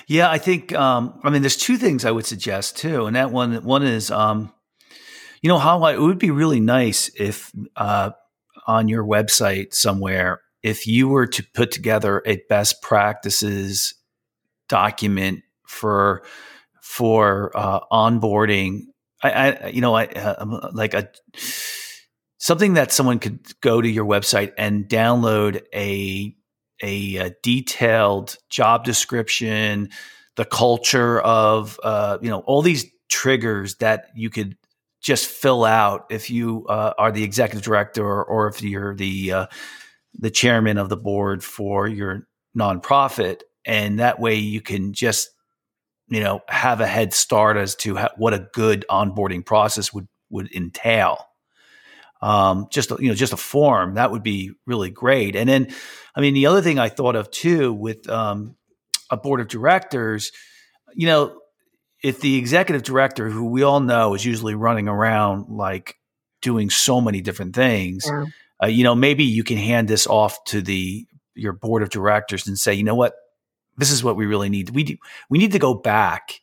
Yeah, 0.08 0.30
I 0.30 0.40
think 0.40 0.74
I 0.76 1.30
mean 1.30 1.44
there's 1.44 1.56
two 1.56 1.78
things 1.78 2.04
I 2.04 2.12
would 2.12 2.26
suggest 2.26 2.78
too, 2.78 3.06
and 3.06 3.16
that 3.16 3.32
one 3.32 3.64
one 3.64 3.84
is 3.84 4.10
um, 4.10 4.52
you 5.42 5.48
know 5.48 5.58
how 5.58 5.86
it 5.86 6.00
would 6.00 6.20
be 6.20 6.32
really 6.32 6.60
nice 6.60 7.10
if 7.20 7.52
uh, 7.76 8.12
on 8.68 8.88
your 8.88 9.04
website 9.04 9.74
somewhere 9.74 10.42
if 10.62 10.86
you 10.88 11.08
were 11.08 11.28
to 11.28 11.44
put 11.54 11.72
together 11.72 12.22
a 12.26 12.42
best 12.50 12.82
practices 12.82 13.94
document 14.68 15.42
for 15.66 16.24
for 16.82 17.52
uh, 17.56 17.82
onboarding. 17.92 18.82
I, 19.22 19.32
I, 19.32 19.68
you 19.68 19.82
know 19.82 19.96
I 19.96 20.06
uh, 20.06 20.70
like 20.74 20.94
a 20.94 21.10
something 22.38 22.76
that 22.76 22.92
someone 22.92 23.20
could 23.20 23.40
go 23.62 23.82
to 23.82 23.88
your 23.88 24.06
website 24.06 24.54
and 24.58 24.86
download 24.88 25.62
a 25.74 26.36
a, 26.82 27.16
a 27.18 27.36
detailed 27.44 28.38
job 28.50 28.86
description, 28.86 29.90
the 30.38 30.46
culture 30.46 31.20
of 31.20 31.80
uh, 31.84 32.18
you 32.22 32.30
know 32.30 32.40
all 32.40 32.62
these 32.62 32.86
triggers 33.10 33.76
that 33.76 34.08
you 34.16 34.30
could 34.30 34.56
just 35.02 35.28
fill 35.28 35.64
out 35.64 36.06
if 36.10 36.30
you 36.30 36.66
uh, 36.68 36.94
are 36.98 37.12
the 37.12 37.24
executive 37.24 37.64
director 37.64 38.06
or, 38.06 38.24
or 38.24 38.48
if 38.48 38.62
you're 38.62 38.96
the 38.96 39.32
uh, 39.32 39.46
the 40.18 40.32
chairman 40.32 40.78
of 40.78 40.90
the 40.90 40.98
board 40.98 41.44
for 41.44 41.88
your 41.88 42.28
nonprofit, 42.58 43.42
and 43.66 44.00
that 44.00 44.20
way 44.20 44.36
you 44.36 44.62
can 44.62 44.94
just 44.94 45.30
you 46.08 46.20
know 46.20 46.42
have 46.48 46.82
a 46.82 46.88
head 46.88 47.14
start 47.14 47.58
as 47.58 47.76
to 47.76 47.96
how, 47.96 48.10
what 48.18 48.34
a 48.34 48.48
good 48.54 48.86
onboarding 48.90 49.46
process 49.46 49.94
would 49.94 50.08
would 50.30 50.52
entail. 50.54 51.26
Um, 52.22 52.68
just 52.70 52.92
you 53.00 53.08
know, 53.08 53.16
just 53.16 53.32
a 53.32 53.38
form 53.38 53.94
that 53.94 54.12
would 54.12 54.24
be 54.24 54.52
really 54.66 54.90
great. 54.90 55.38
And 55.38 55.48
then, 55.48 55.74
I 56.14 56.20
mean, 56.20 56.34
the 56.34 56.48
other 56.48 56.62
thing 56.62 56.78
I 56.78 56.90
thought 56.90 57.16
of 57.16 57.32
too 57.32 57.72
with 57.72 58.10
um, 58.10 58.58
a 59.10 59.16
board 59.16 59.40
of 59.40 59.48
directors, 59.48 60.34
you 60.94 61.08
know, 61.08 61.39
if 62.02 62.22
the 62.22 62.38
executive 62.38 62.84
director, 62.84 63.30
who 63.30 63.46
we 63.46 63.64
all 63.64 63.80
know 63.80 64.14
is 64.14 64.26
usually 64.26 64.56
running 64.56 64.88
around 64.88 65.50
like 65.50 65.98
doing 66.42 66.70
so 66.70 67.02
many 67.02 67.22
different 67.22 67.56
things, 67.56 68.06
yeah. 68.08 68.26
uh, 68.64 68.68
you 68.68 68.84
know, 68.84 68.96
maybe 68.96 69.24
you 69.24 69.44
can 69.44 69.58
hand 69.58 69.88
this 69.88 70.08
off 70.08 70.44
to 70.46 70.62
the 70.62 71.06
your 71.36 71.54
board 71.54 71.84
of 71.84 71.90
directors 71.90 72.48
and 72.48 72.58
say, 72.58 72.74
you 72.74 72.84
know 72.84 72.96
what, 72.96 73.14
this 73.78 73.92
is 73.92 74.04
what 74.04 74.16
we 74.16 74.26
really 74.26 74.50
need. 74.50 74.70
We 74.70 74.84
do, 74.84 74.98
we 75.30 75.38
need 75.38 75.54
to 75.54 75.60
go 75.60 75.74
back 75.74 76.42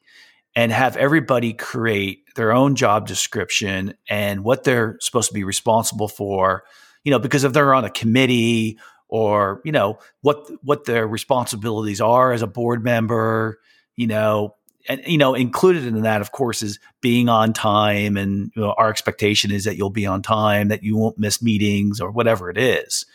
and 0.55 0.73
have 0.73 0.97
everybody 0.97 1.53
create 1.53 2.35
their 2.35 2.53
own 2.53 2.75
job 2.77 3.07
description 3.07 3.95
and 4.09 4.43
what 4.43 4.65
they're 4.65 4.97
supposed 5.01 5.29
to 5.29 5.35
be 5.35 5.45
responsible 5.45 6.09
for. 6.09 6.65
You 7.05 7.13
know, 7.13 7.19
because 7.19 7.45
if 7.45 7.53
they're 7.53 7.75
on 7.75 7.85
a 7.85 7.91
committee 7.91 8.79
or 9.09 9.61
you 9.65 9.71
know 9.71 9.99
what 10.23 10.51
what 10.63 10.85
their 10.85 11.07
responsibilities 11.07 12.01
are 12.01 12.33
as 12.33 12.43
a 12.43 12.47
board 12.47 12.83
member, 12.83 13.59
you 13.95 14.07
know, 14.07 14.57
and 14.89 15.03
you 15.07 15.19
know 15.19 15.35
included 15.35 15.87
in 15.87 16.03
that 16.03 16.21
of 16.21 16.33
course 16.33 16.63
is 16.63 16.79
being 17.01 17.29
on 17.29 17.53
time 17.53 18.17
and 18.17 18.51
you 18.55 18.63
know, 18.63 18.75
our 18.77 18.89
expectation 18.89 19.51
is 19.51 19.65
that 19.65 19.77
you'll 19.77 19.91
be 19.91 20.07
on 20.07 20.23
time 20.23 20.69
that 20.69 20.83
you 20.83 20.97
won't 20.97 21.19
miss 21.19 21.43
meetings 21.43 22.01
or 22.01 22.11
whatever 22.11 22.51
it 22.51 22.59
is. 22.59 23.07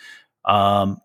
Um, 0.46 1.00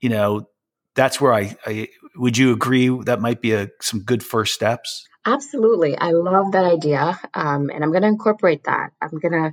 you 0.00 0.08
know 0.08 0.48
that's 0.94 1.20
where 1.20 1.32
I, 1.32 1.56
I, 1.64 1.88
would 2.16 2.36
you 2.36 2.52
agree 2.52 2.88
that 3.04 3.20
might 3.20 3.40
be 3.40 3.52
a 3.52 3.68
some 3.80 4.00
good 4.00 4.22
first 4.22 4.54
steps? 4.54 5.06
Absolutely. 5.24 5.96
I 5.96 6.10
love 6.12 6.52
that 6.52 6.64
idea 6.64 7.20
um, 7.34 7.70
and 7.70 7.84
i'm 7.84 7.90
going 7.90 8.02
to 8.02 8.08
incorporate 8.08 8.64
that. 8.64 8.90
I'm 9.00 9.18
going 9.18 9.32
to 9.32 9.52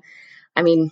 i 0.55 0.61
mean 0.61 0.91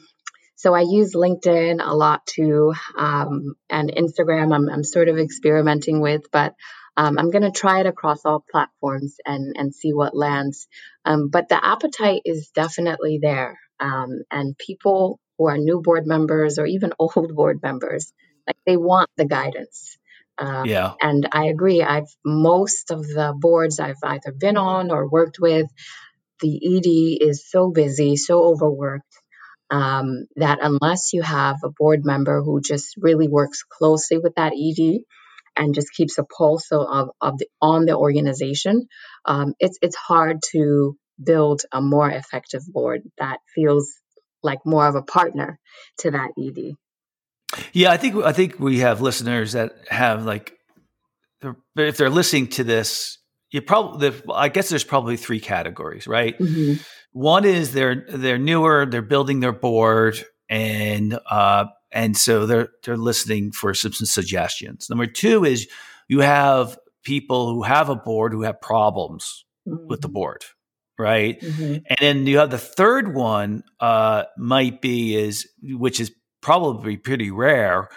so 0.56 0.74
I 0.74 0.82
use 0.82 1.14
LinkedIn 1.14 1.86
a 1.86 1.94
lot 1.94 2.26
too, 2.26 2.74
um, 2.98 3.56
and 3.70 3.92
Instagram. 3.92 4.56
I'm, 4.56 4.70
I'm 4.70 4.84
sort 4.84 5.10
of 5.10 5.20
experimenting 5.20 6.00
with, 6.00 6.32
but 6.32 6.56
um, 6.98 7.18
I'm 7.18 7.30
going 7.30 7.44
to 7.44 7.52
try 7.52 7.82
it 7.82 7.86
across 7.88 8.26
all 8.26 8.44
platforms 8.50 9.18
and 9.26 9.56
and 9.58 9.74
see 9.74 9.94
what 9.94 10.16
lands. 10.16 10.68
Um, 11.04 11.30
but 11.30 11.50
the 11.50 11.64
appetite 11.64 12.22
is 12.26 12.50
definitely 12.56 13.20
there, 13.22 13.60
um, 13.80 14.24
and 14.32 14.58
people 14.58 15.20
who 15.38 15.48
are 15.48 15.58
new 15.58 15.82
board 15.82 16.08
members 16.08 16.58
or 16.58 16.66
even 16.66 16.94
old 17.00 17.36
board 17.36 17.60
members, 17.62 18.14
like 18.48 18.58
they 18.66 18.78
want 18.78 19.10
the 19.18 19.26
guidance. 19.26 19.98
Uh, 20.38 20.64
yeah, 20.66 20.94
and 21.02 21.28
I 21.32 21.46
agree. 21.46 21.82
I've 21.82 22.14
most 22.26 22.92
of 22.92 23.06
the 23.06 23.34
boards 23.38 23.80
I've 23.80 24.04
either 24.04 24.32
been 24.38 24.58
on 24.58 24.92
or 24.92 25.10
worked 25.10 25.40
with, 25.40 25.68
the 26.42 26.78
ED 26.78 27.28
is 27.30 27.50
so 27.50 27.72
busy, 27.72 28.16
so 28.16 28.44
overworked. 28.44 29.06
Um, 29.72 30.28
that 30.36 30.60
unless 30.62 31.12
you 31.12 31.24
have 31.24 31.58
a 31.64 31.72
board 31.72 32.06
member 32.06 32.44
who 32.44 32.62
just 32.62 32.94
really 32.98 33.28
works 33.28 33.64
closely 33.64 34.20
with 34.20 34.36
that 34.36 34.54
ED, 34.54 35.02
and 35.56 35.76
just 35.76 35.94
keeps 35.94 36.18
a 36.18 36.24
pulse 36.24 36.72
of, 36.72 37.10
of 37.22 37.38
the 37.38 37.48
on 37.62 37.86
the 37.86 37.96
organization, 37.96 38.88
um, 39.26 39.54
it's 39.60 39.78
it's 39.82 39.96
hard 39.96 40.40
to 40.52 40.98
build 41.22 41.62
a 41.72 41.82
more 41.82 42.10
effective 42.10 42.62
board 42.68 43.02
that 43.18 43.38
feels 43.54 43.94
like 44.44 44.60
more 44.66 44.88
of 44.88 44.96
a 44.96 45.02
partner 45.02 45.60
to 46.00 46.12
that 46.12 46.32
ED. 46.38 46.76
Yeah, 47.74 47.92
I 47.92 47.98
think 47.98 48.16
I 48.24 48.34
think 48.34 48.60
we 48.60 48.80
have 48.80 49.02
listeners 49.02 49.54
that 49.54 49.74
have 49.90 50.26
like, 50.26 50.54
if 51.76 51.98
they're 51.98 52.10
listening 52.10 52.48
to 52.50 52.64
this, 52.64 53.18
you 53.52 53.62
probably 53.62 54.14
I 54.34 54.50
guess 54.50 54.70
there's 54.70 54.84
probably 54.84 55.18
three 55.18 55.40
categories, 55.40 56.08
right? 56.08 56.38
Mm-hmm. 56.38 56.82
One 57.14 57.46
is 57.46 57.72
they're 57.72 58.06
they're 58.10 58.38
newer, 58.38 58.86
they're 58.86 59.02
building 59.02 59.40
their 59.40 59.54
board, 59.54 60.24
and 60.50 61.18
uh, 61.30 61.66
and 61.96 62.16
so 62.16 62.46
they're 62.46 62.70
they're 62.84 62.98
listening 62.98 63.52
for 63.52 63.74
some, 63.74 63.94
suggestions. 63.94 64.90
Number 64.90 65.08
two 65.08 65.46
is 65.46 65.68
you 66.08 66.20
have 66.20 66.78
people 67.04 67.54
who 67.54 67.64
have 67.64 67.90
a 67.90 67.96
board 67.96 68.34
who 68.34 68.44
have 68.44 68.62
problems 68.62 69.46
mm-hmm. 69.68 69.88
with 69.88 70.02
the 70.02 70.10
mm-hmm. 70.10 70.14
board, 70.14 70.46
right? 71.00 71.40
Mm-hmm. 71.40 71.74
And 71.88 71.98
then 72.00 72.28
you 72.28 72.38
have 72.40 72.52
the 72.52 72.58
third 72.58 73.16
one 73.16 73.64
uh, 73.80 74.26
might 74.38 74.82
be 74.82 75.16
is 75.16 75.50
which 75.64 76.00
is 76.00 76.12
probably 76.42 76.98
pretty 76.98 77.32
rare 77.32 77.90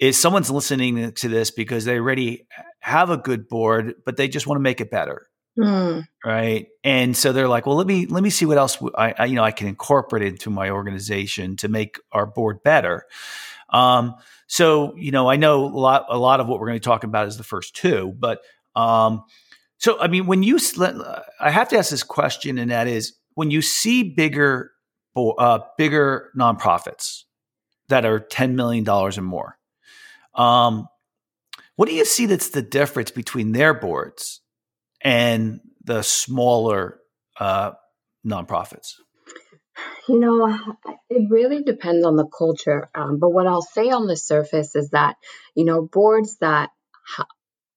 is 0.00 0.20
someone's 0.20 0.50
listening 0.50 1.12
to 1.12 1.28
this 1.28 1.52
because 1.52 1.84
they 1.84 1.98
already 1.98 2.48
have 2.80 3.10
a 3.10 3.16
good 3.16 3.48
board, 3.48 3.94
but 4.04 4.16
they 4.16 4.26
just 4.26 4.46
want 4.46 4.58
to 4.58 4.62
make 4.62 4.80
it 4.80 4.90
better. 4.90 5.28
Mm. 5.58 6.04
Right. 6.24 6.66
And 6.82 7.16
so 7.16 7.32
they're 7.32 7.48
like, 7.48 7.66
well, 7.66 7.76
let 7.76 7.86
me, 7.86 8.06
let 8.06 8.22
me 8.22 8.30
see 8.30 8.44
what 8.44 8.58
else 8.58 8.78
I, 8.96 9.14
I, 9.18 9.24
you 9.26 9.36
know, 9.36 9.44
I 9.44 9.52
can 9.52 9.68
incorporate 9.68 10.26
into 10.26 10.50
my 10.50 10.70
organization 10.70 11.56
to 11.58 11.68
make 11.68 11.98
our 12.12 12.26
board 12.26 12.62
better. 12.64 13.04
Um, 13.70 14.16
so, 14.46 14.94
you 14.96 15.10
know, 15.10 15.28
I 15.28 15.36
know 15.36 15.64
a 15.64 15.68
lot, 15.68 16.06
a 16.08 16.18
lot 16.18 16.40
of 16.40 16.48
what 16.48 16.60
we're 16.60 16.66
going 16.66 16.80
to 16.80 16.84
talking 16.84 17.08
about 17.08 17.28
is 17.28 17.36
the 17.36 17.44
first 17.44 17.76
two, 17.76 18.14
but, 18.18 18.40
um, 18.74 19.24
so, 19.78 20.00
I 20.00 20.08
mean, 20.08 20.26
when 20.26 20.42
you, 20.42 20.58
I 21.40 21.50
have 21.50 21.68
to 21.68 21.78
ask 21.78 21.90
this 21.90 22.02
question, 22.02 22.58
and 22.58 22.70
that 22.70 22.86
is 22.86 23.14
when 23.34 23.50
you 23.50 23.60
see 23.60 24.02
bigger, 24.02 24.70
uh, 25.16 25.58
bigger 25.76 26.30
nonprofits 26.36 27.24
that 27.88 28.04
are 28.04 28.20
$10 28.20 28.54
million 28.54 28.88
or 28.88 29.10
more, 29.20 29.58
um, 30.34 30.88
what 31.76 31.88
do 31.88 31.94
you 31.94 32.04
see 32.04 32.26
that's 32.26 32.50
the 32.50 32.62
difference 32.62 33.10
between 33.10 33.52
their 33.52 33.74
boards 33.74 34.40
and 35.04 35.60
the 35.84 36.02
smaller 36.02 36.98
uh, 37.38 37.72
nonprofits? 38.26 38.94
You 40.08 40.18
know, 40.18 40.76
it 41.10 41.30
really 41.30 41.62
depends 41.62 42.06
on 42.06 42.16
the 42.16 42.26
culture. 42.26 42.88
Um, 42.94 43.18
but 43.18 43.30
what 43.30 43.46
I'll 43.46 43.62
say 43.62 43.90
on 43.90 44.06
the 44.06 44.16
surface 44.16 44.74
is 44.74 44.90
that, 44.90 45.16
you 45.54 45.64
know, 45.64 45.82
boards 45.82 46.36
that 46.40 46.70
ha- 47.06 47.26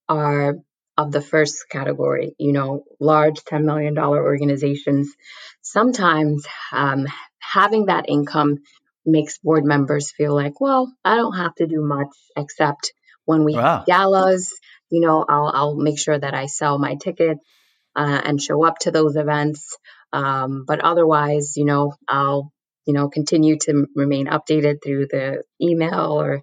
are 0.07 0.55
of 0.97 1.11
the 1.11 1.21
first 1.21 1.69
category, 1.69 2.35
you 2.39 2.53
know, 2.53 2.83
large 2.99 3.43
$10 3.43 3.63
million 3.63 3.97
organizations, 3.97 5.13
sometimes 5.61 6.45
um, 6.71 7.07
having 7.39 7.85
that 7.85 8.09
income 8.09 8.57
makes 9.05 9.37
board 9.37 9.63
members 9.63 10.11
feel 10.11 10.35
like, 10.35 10.59
well, 10.59 10.93
I 11.05 11.15
don't 11.15 11.37
have 11.37 11.55
to 11.55 11.67
do 11.67 11.81
much 11.81 12.09
except 12.35 12.93
when 13.25 13.43
we 13.43 13.53
wow. 13.53 13.79
have 13.79 13.85
galas, 13.85 14.53
you 14.89 15.01
know, 15.01 15.25
I'll, 15.27 15.51
I'll 15.53 15.75
make 15.75 15.99
sure 15.99 16.17
that 16.17 16.33
I 16.33 16.45
sell 16.45 16.77
my 16.77 16.95
tickets 16.95 17.39
uh, 17.95 18.21
and 18.23 18.41
show 18.41 18.65
up 18.65 18.77
to 18.79 18.91
those 18.91 19.15
events. 19.15 19.77
Um, 20.13 20.65
but 20.67 20.79
otherwise, 20.81 21.57
you 21.57 21.65
know, 21.65 21.95
I'll, 22.07 22.51
you 22.85 22.93
know, 22.93 23.09
continue 23.09 23.57
to 23.59 23.87
remain 23.95 24.27
updated 24.27 24.77
through 24.83 25.07
the 25.07 25.43
email 25.61 26.21
or 26.21 26.41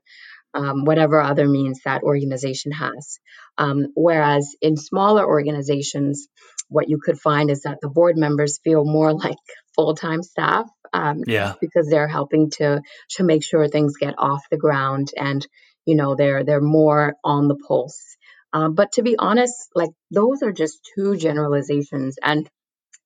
um, 0.52 0.84
whatever 0.84 1.20
other 1.20 1.48
means 1.48 1.80
that 1.84 2.02
organization 2.02 2.72
has. 2.72 3.18
Um, 3.56 3.86
whereas 3.94 4.54
in 4.60 4.76
smaller 4.76 5.26
organizations, 5.26 6.28
what 6.68 6.88
you 6.88 6.98
could 7.02 7.18
find 7.18 7.50
is 7.50 7.62
that 7.62 7.78
the 7.80 7.88
board 7.88 8.16
members 8.16 8.60
feel 8.62 8.84
more 8.84 9.12
like 9.24 9.38
full-time 9.74 10.22
staff 10.22 10.68
um, 10.92 11.22
yeah. 11.26 11.54
because 11.60 11.88
they're 11.88 12.08
helping 12.08 12.50
to 12.50 12.80
to 13.10 13.24
make 13.24 13.42
sure 13.42 13.66
things 13.66 13.96
get 13.96 14.14
off 14.18 14.42
the 14.50 14.56
ground 14.56 15.10
and 15.16 15.46
you 15.84 15.96
know 15.96 16.14
they're 16.14 16.44
they're 16.44 16.60
more 16.60 17.16
on 17.24 17.48
the 17.48 17.56
pulse 17.56 18.13
Um, 18.54 18.74
but 18.74 18.92
to 18.92 19.02
be 19.02 19.16
honest, 19.18 19.68
like 19.74 19.90
those 20.12 20.42
are 20.42 20.52
just 20.52 20.78
two 20.94 21.16
generalizations, 21.16 22.16
and 22.22 22.48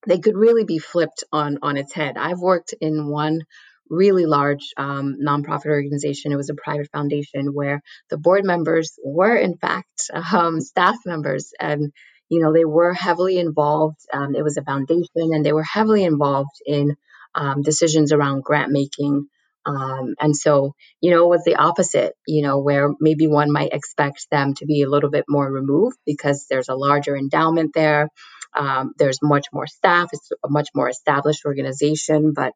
they 0.07 0.19
could 0.19 0.37
really 0.37 0.65
be 0.65 0.79
flipped 0.79 1.25
on 1.33 1.59
on 1.63 1.79
its 1.79 1.93
head. 1.95 2.19
I've 2.19 2.39
worked 2.39 2.75
in 2.81 3.09
one 3.09 3.41
really 3.89 4.27
large 4.27 4.75
um, 4.77 5.17
nonprofit 5.21 5.71
organization. 5.71 6.33
It 6.33 6.37
was 6.37 6.51
a 6.51 6.55
private 6.55 6.91
foundation 6.93 7.55
where 7.55 7.81
the 8.11 8.19
board 8.19 8.45
members 8.45 8.99
were, 9.03 9.37
in 9.37 9.57
fact, 9.57 10.11
um, 10.33 10.61
staff 10.61 10.97
members, 11.07 11.53
and 11.59 11.93
you 12.29 12.43
know 12.43 12.53
they 12.53 12.67
were 12.67 12.93
heavily 12.93 13.39
involved. 13.39 14.01
Um, 14.13 14.35
it 14.35 14.45
was 14.45 14.59
a 14.59 14.63
foundation, 14.63 15.33
and 15.33 15.45
they 15.45 15.55
were 15.55 15.65
heavily 15.65 16.05
involved 16.05 16.61
in 16.67 16.95
um, 17.35 17.63
decisions 17.63 18.13
around 18.13 18.45
grant 18.45 18.71
making. 18.71 19.29
Um, 19.69 20.15
and 20.19 20.35
so, 20.35 20.75
you 21.03 21.11
know, 21.11 21.25
it 21.25 21.29
was 21.29 21.45
the 21.45 21.57
opposite, 21.57 22.15
you 22.27 22.43
know, 22.43 22.59
where 22.59 22.91
maybe 23.01 23.27
one 23.27 23.53
might 23.53 23.75
expect 23.75 24.27
them 24.31 24.55
to 24.55 24.67
be 24.67 24.83
a 24.83 24.89
little 24.89 25.11
bit 25.11 25.27
more 25.29 25.51
removed 25.51 25.99
because 26.07 26.47
there's 26.49 26.71
a 26.71 26.75
larger 26.75 27.15
endowment 27.15 27.73
there. 27.75 28.09
Um, 28.57 28.93
there's 28.97 29.19
much 29.23 29.49
more 29.53 29.67
staff. 29.67 30.09
It's 30.15 30.31
a 30.43 30.49
much 30.49 30.71
more 30.75 30.89
established 30.89 31.45
organization. 31.45 32.33
But 32.35 32.55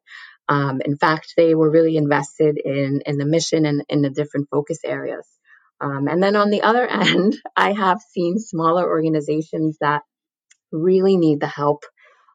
um, 0.49 0.81
in 0.83 0.97
fact, 0.97 1.35
they 1.37 1.53
were 1.53 1.69
really 1.69 1.97
invested 1.97 2.57
in, 2.57 3.01
in 3.05 3.17
the 3.17 3.25
mission 3.25 3.67
and 3.67 3.83
in 3.89 4.01
the 4.01 4.09
different 4.09 4.47
focus 4.49 4.79
areas. 4.83 5.27
Um, 5.79 6.07
and 6.07 6.21
then 6.21 6.35
on 6.35 6.49
the 6.49 6.63
other 6.63 6.87
end, 6.89 7.37
I 7.55 7.73
have 7.73 7.99
seen 8.09 8.39
smaller 8.39 8.89
organizations 8.89 9.77
that 9.81 10.01
really 10.71 11.17
need 11.17 11.39
the 11.39 11.47
help 11.47 11.83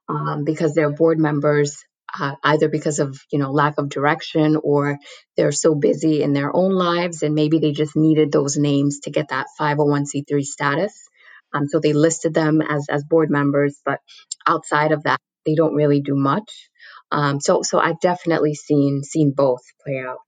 um, 0.09 0.45
because 0.45 0.75
their 0.75 0.91
board 0.91 1.19
members 1.19 1.85
uh, 2.19 2.35
either 2.43 2.69
because 2.69 2.99
of 2.99 3.19
you 3.31 3.39
know 3.39 3.51
lack 3.51 3.79
of 3.79 3.89
direction 3.89 4.57
or 4.63 4.99
they're 5.37 5.53
so 5.53 5.75
busy 5.75 6.23
in 6.23 6.33
their 6.33 6.55
own 6.55 6.73
lives 6.73 7.23
and 7.23 7.35
maybe 7.35 7.59
they 7.59 7.73
just 7.73 7.97
needed 7.97 8.33
those 8.33 8.57
names 8.57 9.01
to 9.01 9.11
get 9.11 9.29
that 9.29 9.47
501c3 9.61 10.43
status. 10.43 11.09
Um, 11.55 11.67
so 11.67 11.81
they 11.81 11.93
listed 11.93 12.35
them 12.35 12.61
as 12.61 12.87
as 12.91 13.05
board 13.05 13.31
members 13.31 13.81
but 13.85 14.01
outside 14.47 14.93
of 14.93 15.05
that 15.05 15.21
they 15.47 15.55
don't 15.55 15.75
really 15.75 16.01
do 16.01 16.15
much. 16.15 16.71
Um, 17.11 17.41
so 17.41 17.63
so 17.63 17.79
i've 17.79 18.01
definitely 18.01 18.55
seen 18.55 19.03
seen 19.03 19.33
both 19.35 19.63
play 19.83 19.99
out 19.99 20.19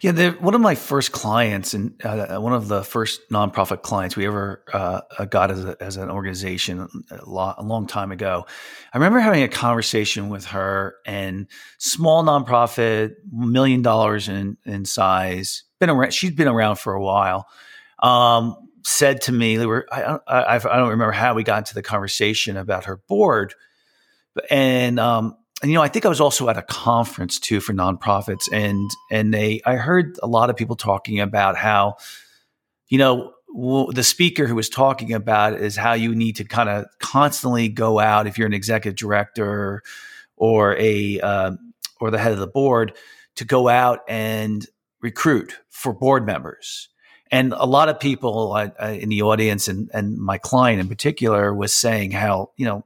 yeah, 0.00 0.30
one 0.30 0.54
of 0.54 0.62
my 0.62 0.74
first 0.74 1.12
clients 1.12 1.74
and 1.74 1.94
uh, 2.02 2.38
one 2.38 2.54
of 2.54 2.68
the 2.68 2.82
first 2.82 3.20
nonprofit 3.30 3.82
clients 3.82 4.16
we 4.16 4.26
ever 4.26 4.64
uh, 4.72 5.00
got 5.26 5.50
as, 5.50 5.62
a, 5.62 5.76
as, 5.78 5.96
an 5.98 6.10
organization 6.10 6.88
a, 7.10 7.28
lot, 7.28 7.56
a, 7.58 7.62
long 7.62 7.86
time 7.86 8.10
ago. 8.10 8.46
I 8.94 8.96
remember 8.96 9.20
having 9.20 9.42
a 9.42 9.48
conversation 9.48 10.30
with 10.30 10.46
her 10.46 10.96
and 11.04 11.48
small 11.76 12.24
nonprofit, 12.24 13.16
million 13.30 13.82
dollars 13.82 14.28
in, 14.28 14.56
in 14.64 14.86
size. 14.86 15.64
Been 15.80 15.90
around, 15.90 16.14
she's 16.14 16.32
been 16.32 16.48
around 16.48 16.76
for 16.76 16.94
a 16.94 17.02
while. 17.02 17.46
Um, 17.98 18.56
said 18.84 19.20
to 19.22 19.32
me, 19.32 19.64
were, 19.66 19.86
I, 19.92 20.18
I, 20.26 20.54
I, 20.56 20.58
don't 20.58 20.88
remember 20.88 21.12
how 21.12 21.34
we 21.34 21.42
got 21.42 21.58
into 21.58 21.74
the 21.74 21.82
conversation 21.82 22.56
about 22.56 22.86
her 22.86 22.96
board, 22.96 23.54
and 24.50 24.98
um, 24.98 25.36
and 25.62 25.70
you 25.70 25.76
know, 25.76 25.82
I 25.82 25.88
think 25.88 26.06
I 26.06 26.08
was 26.08 26.20
also 26.20 26.48
at 26.48 26.56
a 26.56 26.62
conference 26.62 27.40
too 27.40 27.60
for 27.60 27.72
nonprofits, 27.72 28.48
and 28.52 28.90
and 29.10 29.34
they 29.34 29.60
I 29.66 29.74
heard 29.74 30.18
a 30.22 30.26
lot 30.26 30.50
of 30.50 30.56
people 30.56 30.76
talking 30.76 31.20
about 31.20 31.56
how, 31.56 31.96
you 32.88 32.98
know, 32.98 33.32
the 33.92 34.04
speaker 34.04 34.46
who 34.46 34.54
was 34.54 34.68
talking 34.68 35.12
about 35.12 35.54
is 35.54 35.76
how 35.76 35.94
you 35.94 36.14
need 36.14 36.36
to 36.36 36.44
kind 36.44 36.68
of 36.68 36.86
constantly 37.00 37.68
go 37.68 37.98
out 37.98 38.26
if 38.26 38.38
you're 38.38 38.46
an 38.46 38.52
executive 38.54 38.96
director 38.96 39.82
or 40.36 40.76
a 40.76 41.20
uh, 41.20 41.52
or 42.00 42.10
the 42.10 42.18
head 42.18 42.32
of 42.32 42.38
the 42.38 42.46
board 42.46 42.96
to 43.36 43.44
go 43.44 43.68
out 43.68 44.00
and 44.08 44.66
recruit 45.00 45.58
for 45.70 45.92
board 45.92 46.26
members. 46.26 46.88
And 47.30 47.52
a 47.52 47.66
lot 47.66 47.88
of 47.88 48.00
people 48.00 48.52
uh, 48.52 48.70
in 48.86 49.10
the 49.10 49.22
audience 49.22 49.68
and, 49.68 49.90
and 49.92 50.16
my 50.16 50.38
client 50.38 50.80
in 50.80 50.88
particular 50.88 51.54
was 51.54 51.74
saying 51.74 52.12
how, 52.12 52.52
you 52.56 52.64
know, 52.64 52.84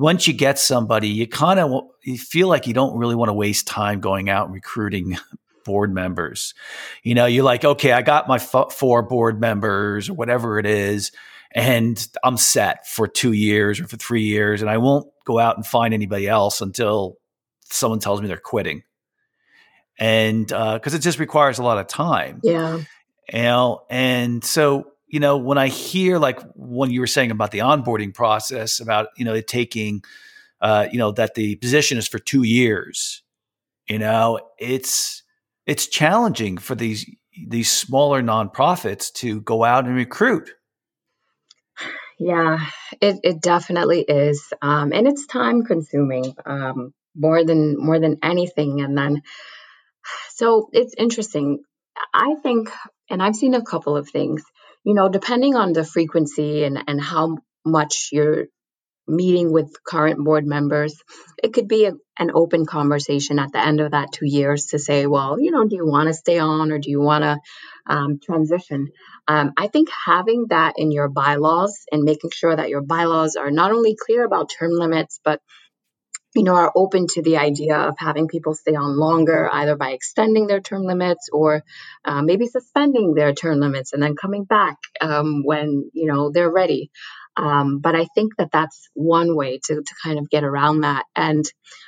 once 0.00 0.26
you 0.26 0.32
get 0.32 0.58
somebody, 0.58 1.08
you 1.08 1.26
kind 1.26 1.60
of 1.60 1.84
you 2.02 2.16
feel 2.16 2.48
like 2.48 2.66
you 2.66 2.72
don't 2.72 2.96
really 2.96 3.14
want 3.14 3.28
to 3.28 3.34
waste 3.34 3.66
time 3.66 4.00
going 4.00 4.30
out 4.30 4.46
and 4.46 4.54
recruiting 4.54 5.18
board 5.64 5.92
members. 5.92 6.54
You 7.02 7.14
know, 7.14 7.26
you're 7.26 7.44
like, 7.44 7.64
okay, 7.64 7.92
I 7.92 8.02
got 8.02 8.26
my 8.26 8.36
f- 8.36 8.72
four 8.72 9.02
board 9.02 9.40
members 9.40 10.08
or 10.08 10.14
whatever 10.14 10.58
it 10.58 10.64
is, 10.64 11.12
and 11.52 12.04
I'm 12.24 12.38
set 12.38 12.88
for 12.88 13.06
two 13.06 13.32
years 13.32 13.78
or 13.78 13.86
for 13.86 13.98
three 13.98 14.22
years, 14.24 14.62
and 14.62 14.70
I 14.70 14.78
won't 14.78 15.06
go 15.26 15.38
out 15.38 15.56
and 15.56 15.66
find 15.66 15.92
anybody 15.92 16.26
else 16.26 16.62
until 16.62 17.18
someone 17.64 18.00
tells 18.00 18.22
me 18.22 18.28
they're 18.28 18.38
quitting. 18.38 18.82
And 19.98 20.46
because 20.46 20.94
uh, 20.94 20.96
it 20.96 21.00
just 21.00 21.18
requires 21.18 21.58
a 21.58 21.62
lot 21.62 21.76
of 21.76 21.86
time. 21.86 22.40
Yeah. 22.42 22.78
You 23.30 23.42
know, 23.42 23.82
and 23.90 24.42
so 24.42 24.92
you 25.10 25.18
know, 25.18 25.36
when 25.36 25.58
I 25.58 25.68
hear 25.68 26.18
like 26.18 26.40
when 26.54 26.90
you 26.90 27.00
were 27.00 27.06
saying 27.06 27.32
about 27.32 27.50
the 27.50 27.58
onboarding 27.58 28.14
process, 28.14 28.78
about 28.78 29.08
you 29.16 29.24
know 29.24 29.34
it 29.34 29.48
taking, 29.48 30.02
uh, 30.60 30.86
you 30.90 30.98
know, 30.98 31.10
that 31.12 31.34
the 31.34 31.56
position 31.56 31.98
is 31.98 32.06
for 32.06 32.20
two 32.20 32.44
years, 32.44 33.22
you 33.88 33.98
know, 33.98 34.38
it's 34.58 35.24
it's 35.66 35.88
challenging 35.88 36.58
for 36.58 36.76
these 36.76 37.10
these 37.48 37.70
smaller 37.70 38.22
nonprofits 38.22 39.12
to 39.14 39.40
go 39.40 39.64
out 39.64 39.84
and 39.84 39.96
recruit. 39.96 40.52
Yeah, 42.18 42.58
it, 43.00 43.20
it 43.24 43.40
definitely 43.40 44.02
is, 44.02 44.52
um, 44.62 44.92
and 44.92 45.08
it's 45.08 45.26
time 45.26 45.64
consuming 45.64 46.36
um, 46.44 46.92
more 47.16 47.44
than 47.44 47.76
more 47.78 47.98
than 47.98 48.18
anything. 48.22 48.80
And 48.80 48.96
then, 48.96 49.22
so 50.34 50.68
it's 50.72 50.94
interesting. 50.96 51.64
I 52.14 52.36
think, 52.42 52.70
and 53.08 53.22
I've 53.22 53.36
seen 53.36 53.54
a 53.54 53.62
couple 53.62 53.96
of 53.96 54.08
things 54.08 54.44
you 54.84 54.94
know, 54.94 55.08
depending 55.08 55.56
on 55.56 55.72
the 55.72 55.84
frequency 55.84 56.64
and, 56.64 56.82
and 56.86 57.00
how 57.00 57.38
much 57.64 58.08
you're 58.12 58.46
meeting 59.06 59.52
with 59.52 59.72
current 59.84 60.24
board 60.24 60.46
members, 60.46 60.94
it 61.42 61.52
could 61.52 61.68
be 61.68 61.86
a, 61.86 61.92
an 62.18 62.30
open 62.34 62.64
conversation 62.64 63.38
at 63.38 63.52
the 63.52 63.58
end 63.58 63.80
of 63.80 63.90
that 63.90 64.12
two 64.12 64.26
years 64.26 64.66
to 64.66 64.78
say, 64.78 65.06
well, 65.06 65.40
you 65.40 65.50
know, 65.50 65.66
do 65.66 65.76
you 65.76 65.86
want 65.86 66.06
to 66.06 66.14
stay 66.14 66.38
on 66.38 66.70
or 66.70 66.78
do 66.78 66.90
you 66.90 67.00
want 67.00 67.24
to 67.24 67.38
um, 67.86 68.20
transition? 68.22 68.88
Um, 69.26 69.52
I 69.56 69.66
think 69.66 69.88
having 70.06 70.46
that 70.50 70.74
in 70.76 70.92
your 70.92 71.08
bylaws 71.08 71.84
and 71.90 72.04
making 72.04 72.30
sure 72.32 72.54
that 72.54 72.68
your 72.68 72.82
bylaws 72.82 73.36
are 73.36 73.50
not 73.50 73.72
only 73.72 73.96
clear 73.96 74.24
about 74.24 74.50
term 74.58 74.70
limits, 74.72 75.18
but 75.24 75.40
you 76.34 76.44
know, 76.44 76.54
are 76.54 76.72
open 76.74 77.06
to 77.08 77.22
the 77.22 77.38
idea 77.38 77.76
of 77.76 77.94
having 77.98 78.28
people 78.28 78.54
stay 78.54 78.74
on 78.74 78.96
longer, 78.96 79.48
either 79.52 79.76
by 79.76 79.90
extending 79.90 80.46
their 80.46 80.60
term 80.60 80.84
limits 80.84 81.28
or 81.32 81.62
uh, 82.04 82.22
maybe 82.22 82.46
suspending 82.46 83.14
their 83.14 83.32
term 83.32 83.58
limits 83.58 83.92
and 83.92 84.02
then 84.02 84.14
coming 84.14 84.44
back 84.44 84.76
um, 85.00 85.42
when 85.44 85.90
you 85.92 86.06
know 86.06 86.30
they're 86.30 86.50
ready. 86.50 86.90
Um, 87.36 87.78
but 87.78 87.94
I 87.94 88.06
think 88.14 88.36
that 88.36 88.50
that's 88.52 88.88
one 88.94 89.34
way 89.34 89.60
to, 89.64 89.74
to 89.76 89.94
kind 90.04 90.18
of 90.18 90.28
get 90.28 90.44
around 90.44 90.80
that. 90.80 91.04
And 91.16 91.44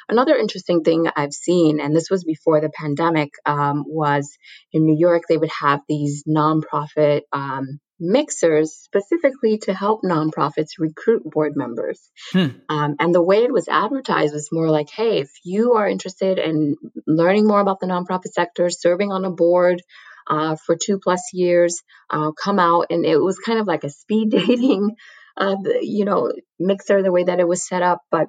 another 0.08 0.36
interesting 0.36 0.82
thing 0.82 1.08
I've 1.14 1.32
seen, 1.32 1.80
and 1.80 1.94
this 1.94 2.10
was 2.10 2.24
before 2.24 2.60
the 2.60 2.70
pandemic, 2.70 3.32
um, 3.44 3.84
was 3.86 4.38
in 4.72 4.86
New 4.86 4.96
York, 4.96 5.24
they 5.28 5.36
would 5.36 5.50
have 5.60 5.80
these 5.88 6.24
nonprofit 6.24 7.22
um, 7.32 7.80
mixers 8.02 8.72
specifically 8.72 9.58
to 9.58 9.72
help 9.72 10.02
nonprofits 10.02 10.72
recruit 10.78 11.22
board 11.24 11.52
members. 11.56 12.00
Hmm. 12.32 12.48
Um, 12.68 12.96
and 12.98 13.14
the 13.14 13.22
way 13.22 13.44
it 13.44 13.52
was 13.52 13.68
advertised 13.68 14.34
was 14.34 14.50
more 14.50 14.68
like, 14.68 14.90
hey, 14.90 15.20
if 15.20 15.30
you 15.44 15.74
are 15.74 15.88
interested 15.88 16.38
in 16.38 16.76
learning 17.06 17.46
more 17.46 17.60
about 17.60 17.78
the 17.80 17.86
nonprofit 17.86 18.32
sector, 18.32 18.68
serving 18.70 19.12
on 19.12 19.24
a 19.24 19.30
board, 19.30 19.82
uh, 20.26 20.56
for 20.56 20.76
two 20.76 20.98
plus 20.98 21.30
years, 21.32 21.82
uh, 22.10 22.32
come 22.32 22.58
out, 22.58 22.86
and 22.90 23.04
it 23.04 23.18
was 23.18 23.38
kind 23.38 23.58
of 23.58 23.66
like 23.66 23.84
a 23.84 23.90
speed 23.90 24.30
dating, 24.30 24.96
uh, 25.36 25.56
you 25.80 26.04
know, 26.04 26.32
mixer 26.58 27.02
the 27.02 27.12
way 27.12 27.24
that 27.24 27.40
it 27.40 27.48
was 27.48 27.66
set 27.66 27.82
up. 27.82 28.02
But 28.10 28.28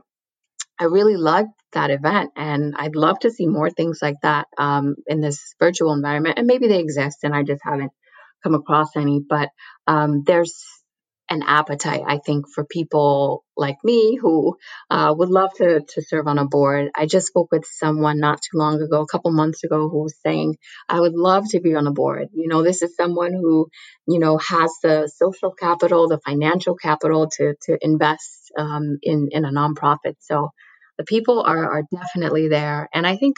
I 0.80 0.86
really 0.86 1.18
loved 1.18 1.50
that 1.74 1.92
event, 1.92 2.32
and 2.36 2.76
I'd 2.78 2.96
love 2.96 3.20
to 3.20 3.32
see 3.32 3.48
more 3.48 3.70
things 3.70 4.00
like 4.02 4.22
that 4.22 4.48
um, 4.58 4.96
in 5.08 5.22
this 5.22 5.56
virtual 5.60 5.94
environment. 5.94 6.38
And 6.38 6.48
maybe 6.48 6.68
they 6.68 6.80
exist, 6.80 7.20
and 7.24 7.36
I 7.36 7.44
just 7.44 7.62
haven't 7.64 7.92
come 8.44 8.56
across 8.56 8.96
any, 8.96 9.20
but 9.28 9.50
um, 9.88 10.24
there's 10.26 10.64
an 11.30 11.42
appetite, 11.42 12.04
I 12.06 12.20
think, 12.20 12.46
for 12.54 12.66
people 12.66 13.44
like 13.56 13.78
me 13.84 14.18
who 14.22 14.58
uh, 14.90 15.14
would 15.18 15.30
love 15.30 15.52
to, 15.56 15.82
to 15.82 16.02
serve 16.02 16.28
on 16.28 16.38
a 16.38 16.46
board. 16.46 16.90
I 16.94 17.06
just 17.06 17.28
spoke 17.28 17.50
with 17.52 17.66
someone 17.66 18.20
not 18.20 18.42
too 18.42 18.58
long 18.58 18.82
ago, 18.82 19.02
a 19.02 19.08
couple 19.08 19.32
months 19.32 19.64
ago, 19.64 19.88
who 19.90 20.04
was 20.04 20.16
saying, 20.24 20.58
I 20.90 21.00
would 21.00 21.14
love 21.14 21.46
to 21.52 21.62
be 21.62 21.76
on 21.76 21.88
a 21.88 21.92
board. 21.92 22.28
You 22.34 22.50
know, 22.50 22.62
this 22.62 22.82
is 22.82 22.96
someone 22.96 23.32
who, 23.32 23.70
you 24.06 24.20
know, 24.20 24.38
has 24.38 24.72
the 24.84 25.12
social 25.16 25.52
capital, 25.52 26.08
the 26.08 26.20
financial 26.20 26.76
capital 26.76 27.30
to, 27.38 27.56
to 27.64 27.78
invest 27.82 28.52
um, 28.58 29.00
in, 29.02 29.30
in 29.32 29.46
a 29.46 29.52
nonprofit. 29.52 30.16
So 30.20 30.50
the 30.98 31.06
people 31.06 31.42
are, 31.42 31.72
are 31.72 31.84
definitely 31.96 32.50
there. 32.50 32.90
And 32.94 33.08
I 33.08 33.16
think, 33.16 33.38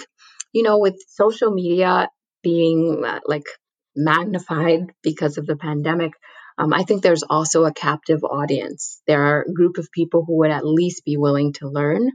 you 0.51 0.63
know, 0.63 0.79
with 0.79 0.95
social 1.07 1.51
media 1.51 2.09
being 2.41 3.03
uh, 3.05 3.19
like 3.25 3.45
magnified 3.95 4.91
because 5.01 5.37
of 5.37 5.45
the 5.45 5.55
pandemic, 5.55 6.13
um, 6.57 6.73
I 6.73 6.83
think 6.83 7.01
there's 7.01 7.23
also 7.23 7.65
a 7.65 7.73
captive 7.73 8.23
audience. 8.23 9.01
There 9.07 9.23
are 9.23 9.41
a 9.41 9.53
group 9.53 9.77
of 9.77 9.91
people 9.91 10.23
who 10.25 10.37
would 10.39 10.51
at 10.51 10.65
least 10.65 11.03
be 11.03 11.17
willing 11.17 11.53
to 11.53 11.67
learn, 11.67 12.11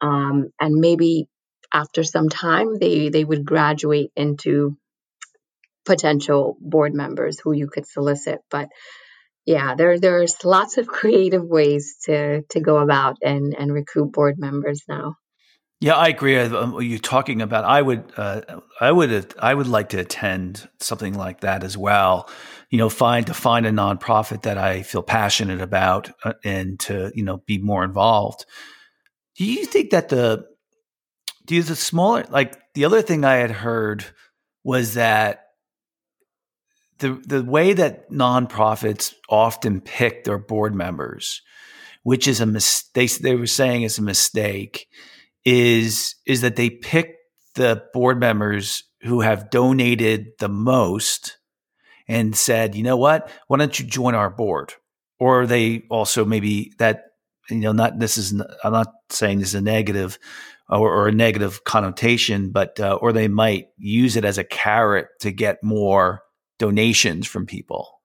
um, 0.00 0.50
and 0.60 0.74
maybe 0.74 1.28
after 1.72 2.02
some 2.02 2.28
time 2.28 2.78
they 2.78 3.08
they 3.08 3.24
would 3.24 3.44
graduate 3.44 4.10
into 4.16 4.76
potential 5.84 6.56
board 6.60 6.94
members 6.94 7.38
who 7.38 7.52
you 7.52 7.68
could 7.68 7.86
solicit. 7.86 8.40
But 8.50 8.68
yeah, 9.46 9.76
there 9.76 9.98
there's 9.98 10.44
lots 10.44 10.78
of 10.78 10.86
creative 10.98 11.44
ways 11.44 11.96
to 12.06 12.42
to 12.50 12.60
go 12.60 12.78
about 12.78 13.18
and 13.22 13.54
and 13.56 13.72
recruit 13.72 14.12
board 14.12 14.36
members 14.38 14.82
now. 14.88 15.14
Yeah, 15.80 15.94
I 15.94 16.08
agree. 16.08 16.38
Um, 16.38 16.80
you're 16.80 16.98
talking 16.98 17.42
about. 17.42 17.64
I 17.64 17.82
would, 17.82 18.10
uh, 18.16 18.40
I 18.80 18.90
would, 18.90 19.34
I 19.38 19.52
would 19.52 19.66
like 19.66 19.90
to 19.90 19.98
attend 19.98 20.66
something 20.80 21.14
like 21.14 21.40
that 21.40 21.62
as 21.62 21.76
well. 21.76 22.30
You 22.70 22.78
know, 22.78 22.88
find 22.88 23.26
to 23.26 23.34
find 23.34 23.66
a 23.66 23.70
nonprofit 23.70 24.42
that 24.42 24.56
I 24.56 24.82
feel 24.82 25.02
passionate 25.02 25.60
about 25.60 26.10
uh, 26.24 26.32
and 26.44 26.80
to 26.80 27.12
you 27.14 27.22
know 27.22 27.38
be 27.46 27.58
more 27.58 27.84
involved. 27.84 28.46
Do 29.36 29.44
you 29.44 29.66
think 29.66 29.90
that 29.90 30.08
the 30.08 30.46
do 31.44 31.54
you 31.54 31.62
the 31.62 31.76
smaller 31.76 32.24
like 32.30 32.58
the 32.74 32.84
other 32.86 33.02
thing 33.02 33.24
I 33.24 33.36
had 33.36 33.50
heard 33.50 34.04
was 34.64 34.94
that 34.94 35.44
the 36.98 37.20
the 37.26 37.44
way 37.44 37.74
that 37.74 38.10
nonprofits 38.10 39.14
often 39.28 39.80
pick 39.80 40.24
their 40.24 40.38
board 40.38 40.74
members, 40.74 41.42
which 42.02 42.26
is 42.26 42.40
a 42.40 42.46
mistake, 42.46 43.12
they 43.18 43.36
were 43.36 43.46
saying 43.46 43.82
is 43.82 43.98
a 43.98 44.02
mistake, 44.02 44.86
is 45.46 46.16
is 46.26 46.40
that 46.42 46.56
they 46.56 46.68
pick 46.68 47.14
the 47.54 47.82
board 47.94 48.20
members 48.20 48.82
who 49.02 49.20
have 49.20 49.48
donated 49.48 50.26
the 50.40 50.48
most 50.48 51.38
and 52.08 52.36
said, 52.36 52.74
you 52.74 52.82
know 52.82 52.96
what, 52.96 53.30
why 53.46 53.56
don't 53.56 53.78
you 53.78 53.86
join 53.86 54.14
our 54.14 54.28
board? 54.28 54.74
Or 55.18 55.46
they 55.46 55.84
also 55.88 56.24
maybe 56.24 56.72
that 56.78 57.04
you 57.48 57.60
know 57.60 57.72
not 57.72 57.98
this 57.98 58.18
is 58.18 58.38
I'm 58.64 58.72
not 58.72 58.92
saying 59.08 59.38
this 59.38 59.50
is 59.50 59.54
a 59.54 59.60
negative 59.62 60.18
or, 60.68 60.92
or 60.92 61.08
a 61.08 61.12
negative 61.12 61.62
connotation, 61.64 62.50
but 62.50 62.78
uh, 62.80 62.98
or 63.00 63.12
they 63.12 63.28
might 63.28 63.68
use 63.78 64.16
it 64.16 64.24
as 64.24 64.36
a 64.36 64.44
carrot 64.44 65.06
to 65.20 65.30
get 65.30 65.62
more 65.62 66.22
donations 66.58 67.26
from 67.26 67.46
people. 67.46 68.00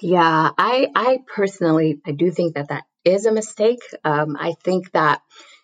Yeah, 0.00 0.50
I 0.56 0.88
I 0.94 1.18
personally 1.32 2.00
I 2.04 2.12
do 2.12 2.30
think 2.30 2.54
that 2.54 2.70
that 2.70 2.84
is 3.04 3.26
a 3.26 3.32
mistake. 3.32 3.80
Um, 4.04 4.36
I 4.40 4.54
think 4.64 4.90
that 4.92 5.20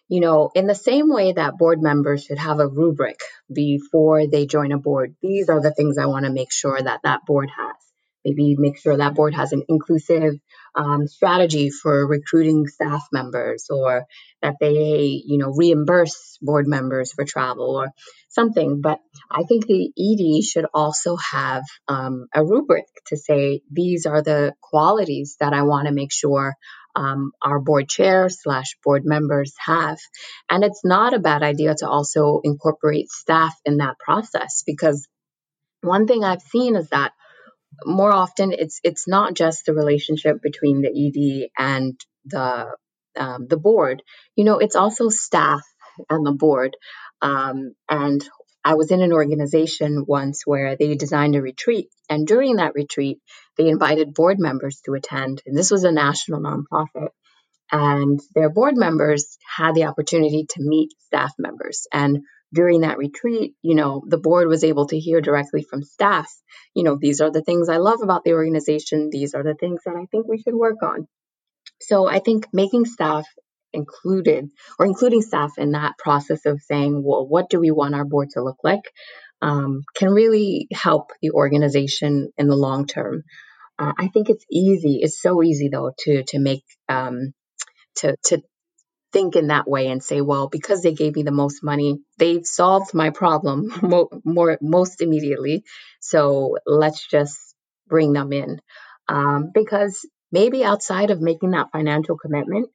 you 0.09 0.21
know, 0.21 0.51
in 0.55 0.67
the 0.67 0.75
same 0.75 1.13
way 1.13 1.33
that 1.33 1.57
board 1.57 1.83
members 1.83 2.25
should 2.25 2.39
have 2.39 2.61
a 2.61 2.69
rubric 2.69 3.21
before 3.53 4.27
they 4.27 4.47
join 4.47 4.73
a 4.73 4.79
board, 4.79 5.15
these 5.23 5.49
are 5.49 5.61
the 5.61 5.73
things 5.73 5.99
I 5.99 6.07
want 6.07 6.27
to 6.27 6.33
make 6.33 6.53
sure 6.53 6.81
that 6.81 7.01
that 7.05 7.25
board 7.27 7.51
has. 7.57 7.77
Maybe 8.25 8.57
make 8.59 8.79
sure 8.79 8.97
that 8.97 9.15
board 9.15 9.35
has 9.35 9.53
an 9.53 9.65
inclusive 9.69 10.35
um, 10.75 11.07
strategy 11.07 11.69
for 11.69 12.07
recruiting 12.07 12.67
staff 12.67 13.03
members 13.13 13.67
or 13.69 14.07
that 14.41 14.57
they, 14.61 15.23
you 15.27 15.37
know, 15.37 15.53
reimburse 15.55 16.39
board 16.41 16.67
members 16.67 17.13
for 17.13 17.25
travel 17.25 17.77
or 17.77 17.89
something. 18.31 18.81
But 18.81 18.99
I 19.31 19.43
think 19.43 19.67
the 19.67 19.93
ED 19.99 20.43
should 20.43 20.67
also 20.73 21.17
have 21.17 21.65
um, 21.87 22.27
a 22.35 22.43
rubric 22.43 22.87
to 23.09 23.17
say 23.19 23.61
these 23.71 24.07
are 24.07 24.23
the 24.23 24.55
qualities 24.63 25.37
that 25.41 25.53
I 25.53 25.63
want 25.63 25.87
to 25.87 25.93
make 25.93 26.13
sure 26.13 26.57
um, 26.95 27.33
our 27.43 27.61
board 27.61 27.89
chair 27.89 28.29
slash 28.29 28.77
board 28.85 29.05
members 29.05 29.55
have. 29.59 29.99
And 30.51 30.65
it's 30.65 30.85
not 30.85 31.15
a 31.15 31.19
bad 31.19 31.43
idea 31.43 31.75
to 31.79 31.89
also 31.89 32.41
incorporate 32.45 33.11
staff 33.11 33.55
in 33.65 33.79
that 33.79 33.99
process 33.99 34.63
because 34.67 35.07
one 35.83 36.07
thing 36.07 36.25
I've 36.25 36.43
seen 36.43 36.77
is 36.77 36.89
that 36.91 37.13
more 37.85 38.13
often 38.13 38.53
it's 38.53 38.81
it's 38.85 39.09
not 39.09 39.35
just 39.35 39.67
the 39.67 39.75
relationship 39.75 40.41
between 40.41 40.83
the 40.83 40.89
ED 40.89 41.51
and 41.59 42.01
the 42.25 42.67
um, 43.17 43.47
the 43.49 43.57
board. 43.57 44.03
You 44.37 44.45
know, 44.45 44.59
it's 44.59 44.77
also 44.77 45.09
staff 45.09 45.63
and 46.09 46.27
the 46.27 46.33
board. 46.33 46.77
Um, 47.23 47.75
and 47.89 48.27
I 48.65 48.75
was 48.75 48.91
in 48.91 49.03
an 49.03 49.13
organization 49.13 50.05
once 50.07 50.43
where 50.45 50.77
they 50.77 50.95
designed 50.95 51.37
a 51.37 51.43
retreat, 51.43 51.89
and 52.09 52.27
during 52.27 52.57
that 52.57 52.75
retreat, 52.75 53.19
they 53.59 53.69
invited 53.69 54.15
board 54.15 54.39
members 54.39 54.81
to 54.87 54.95
attend. 54.95 55.43
And 55.47 55.57
this 55.57 55.71
was 55.71 55.85
a 55.85 55.93
national 55.93 56.41
nonprofit. 56.41 57.09
And 57.71 58.21
their 58.35 58.51
board 58.51 58.77
members 58.77 59.37
had 59.57 59.75
the 59.75 59.85
opportunity 59.85 60.47
to 60.51 60.63
meet 60.63 60.91
staff 61.07 61.33
members. 61.39 61.87
And 61.93 62.21
during 62.53 62.83
that 62.83 62.99
retreat, 62.99 63.55
you 63.63 63.75
know, 63.75 64.03
the 64.07 64.19
board 64.19 64.49
was 64.49 64.65
able 64.65 64.87
to 64.87 64.99
hear 64.99 65.21
directly 65.21 65.63
from 65.63 65.83
staff, 65.83 66.31
you 66.75 66.85
know, 66.85 66.97
these 67.01 67.21
are 67.21 67.31
the 67.31 67.43
things 67.43 67.69
I 67.69 67.79
love 67.79 68.01
about 68.03 68.23
the 68.25 68.33
organization. 68.33 69.11
These 69.11 69.35
are 69.35 69.43
the 69.43 69.55
things 69.55 69.81
that 69.85 69.97
I 69.97 70.07
think 70.11 70.29
we 70.29 70.39
should 70.39 70.55
work 70.55 70.83
on. 70.83 71.09
So 71.81 72.07
I 72.07 72.21
think 72.21 72.47
making 72.53 72.85
staff 72.85 73.27
included 73.75 74.49
or 74.79 74.87
including 74.87 75.23
staff 75.23 75.53
in 75.59 75.73
that 75.73 75.99
process 75.99 76.47
of 76.47 76.61
saying, 76.63 77.03
well, 77.05 77.27
what 77.27 77.51
do 77.51 77.61
we 77.61 77.71
want 77.71 77.95
our 77.95 78.05
board 78.05 78.31
to 78.31 78.43
look 78.43 78.59
like? 78.63 78.85
Um, 79.43 79.83
can 79.95 80.11
really 80.11 80.69
help 80.73 81.11
the 81.21 81.33
organization 81.33 82.31
in 82.39 82.49
the 82.49 82.57
long 82.57 82.87
term. 82.87 83.25
Uh, 83.79 83.93
I 83.99 84.09
think 84.09 84.31
it's 84.31 84.45
easy. 84.51 85.01
It's 85.03 85.21
so 85.21 85.43
easy 85.43 85.69
though 85.69 85.93
to 86.05 86.23
to 86.29 86.39
make 86.39 86.63
um, 86.89 87.35
to 87.97 88.17
to 88.27 88.43
think 89.15 89.37
in 89.37 89.47
that 89.47 89.69
way 89.69 89.89
and 89.89 90.03
say, 90.03 90.21
well, 90.21 90.49
because 90.49 90.83
they 90.83 90.93
gave 90.93 91.15
me 91.15 91.23
the 91.23 91.31
most 91.31 91.63
money, 91.63 91.99
they've 92.19 92.45
solved 92.45 92.93
my 92.93 93.11
problem 93.11 93.73
more, 93.83 94.09
more 94.25 94.59
most 94.61 95.01
immediately. 95.01 95.63
So 96.01 96.59
let's 96.67 97.07
just 97.09 97.39
bring 97.87 98.13
them 98.13 98.33
in. 98.33 98.61
Um, 99.09 99.51
because 99.55 100.07
maybe 100.33 100.65
outside 100.65 101.11
of 101.11 101.21
making 101.21 101.53
that 101.53 101.69
financial 101.73 102.19
commitment, 102.19 102.69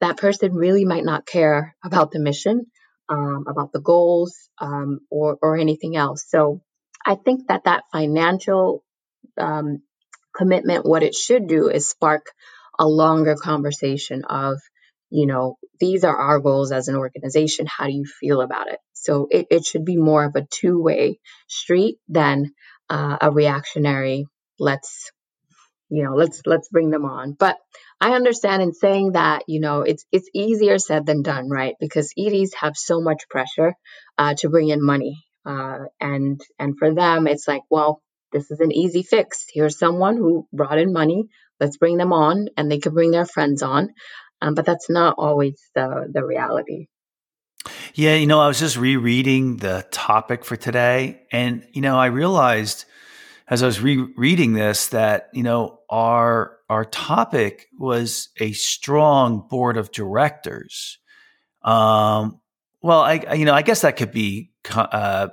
that 0.00 0.16
person 0.16 0.54
really 0.54 0.84
might 0.84 1.04
not 1.04 1.26
care 1.26 1.76
about 1.84 2.10
the 2.10 2.20
mission, 2.20 2.66
um, 3.08 3.44
about 3.48 3.72
the 3.72 3.80
goals, 3.80 4.34
um, 4.60 5.00
or, 5.10 5.38
or 5.42 5.56
anything 5.56 5.96
else. 5.96 6.24
So 6.28 6.62
I 7.04 7.14
think 7.14 7.48
that 7.48 7.64
that 7.64 7.84
financial 7.92 8.84
um, 9.38 9.82
commitment, 10.34 10.86
what 10.86 11.02
it 11.02 11.14
should 11.14 11.46
do 11.46 11.68
is 11.68 11.88
spark 11.88 12.26
a 12.78 12.86
longer 12.86 13.36
conversation 13.36 14.24
of, 14.24 14.58
you 15.10 15.26
know, 15.26 15.56
these 15.80 16.04
are 16.04 16.16
our 16.16 16.40
goals 16.40 16.72
as 16.72 16.88
an 16.88 16.96
organization. 16.96 17.66
How 17.66 17.86
do 17.86 17.92
you 17.92 18.04
feel 18.04 18.40
about 18.40 18.68
it? 18.68 18.78
So 18.92 19.28
it, 19.30 19.46
it 19.50 19.64
should 19.64 19.84
be 19.84 19.96
more 19.96 20.24
of 20.24 20.36
a 20.36 20.46
two 20.50 20.80
way 20.80 21.18
street 21.48 21.96
than 22.08 22.52
uh, 22.88 23.18
a 23.20 23.30
reactionary, 23.30 24.26
let's, 24.58 25.10
you 25.90 26.04
know, 26.04 26.14
let's, 26.14 26.42
let's 26.46 26.68
bring 26.68 26.90
them 26.90 27.04
on. 27.04 27.32
But 27.32 27.56
I 28.00 28.14
understand 28.14 28.62
in 28.62 28.72
saying 28.72 29.12
that, 29.12 29.42
you 29.48 29.60
know, 29.60 29.82
it's, 29.82 30.04
it's 30.10 30.30
easier 30.34 30.78
said 30.78 31.06
than 31.06 31.22
done, 31.22 31.50
right? 31.50 31.74
Because 31.80 32.12
EDs 32.16 32.54
have 32.54 32.76
so 32.76 33.00
much 33.00 33.28
pressure 33.28 33.74
uh, 34.16 34.34
to 34.38 34.48
bring 34.48 34.68
in 34.68 34.84
money. 34.84 35.24
Uh, 35.44 35.86
and, 36.00 36.40
and 36.58 36.78
for 36.78 36.94
them, 36.94 37.26
it's 37.26 37.48
like, 37.48 37.62
well, 37.70 38.00
this 38.32 38.50
is 38.50 38.60
an 38.60 38.72
easy 38.72 39.02
fix. 39.02 39.46
Here's 39.52 39.78
someone 39.78 40.16
who 40.16 40.46
brought 40.52 40.78
in 40.78 40.92
money. 40.92 41.24
Let's 41.58 41.76
bring 41.76 41.96
them 41.96 42.12
on 42.12 42.48
and 42.56 42.70
they 42.70 42.78
can 42.78 42.94
bring 42.94 43.10
their 43.10 43.26
friends 43.26 43.62
on. 43.62 43.90
Um, 44.40 44.54
but 44.54 44.64
that's 44.64 44.88
not 44.88 45.16
always 45.18 45.60
the, 45.74 46.08
the 46.10 46.24
reality. 46.24 46.86
Yeah, 47.94 48.14
you 48.14 48.26
know, 48.26 48.40
I 48.40 48.48
was 48.48 48.58
just 48.58 48.76
rereading 48.76 49.56
the 49.56 49.86
topic 49.90 50.44
for 50.44 50.56
today, 50.56 51.22
and 51.30 51.66
you 51.72 51.82
know, 51.82 51.98
I 51.98 52.06
realized 52.06 52.86
as 53.50 53.64
I 53.64 53.66
was 53.66 53.80
rereading 53.80 54.52
this 54.52 54.88
that 54.88 55.28
you 55.34 55.42
know 55.42 55.80
our 55.90 56.56
our 56.68 56.84
topic 56.84 57.66
was 57.76 58.28
a 58.38 58.52
strong 58.52 59.46
board 59.48 59.76
of 59.76 59.90
directors. 59.90 60.98
Um, 61.62 62.40
well, 62.80 63.00
I 63.00 63.34
you 63.34 63.44
know, 63.44 63.54
I 63.54 63.62
guess 63.62 63.82
that 63.82 63.96
could 63.96 64.12
be 64.12 64.52
uh, 64.74 65.28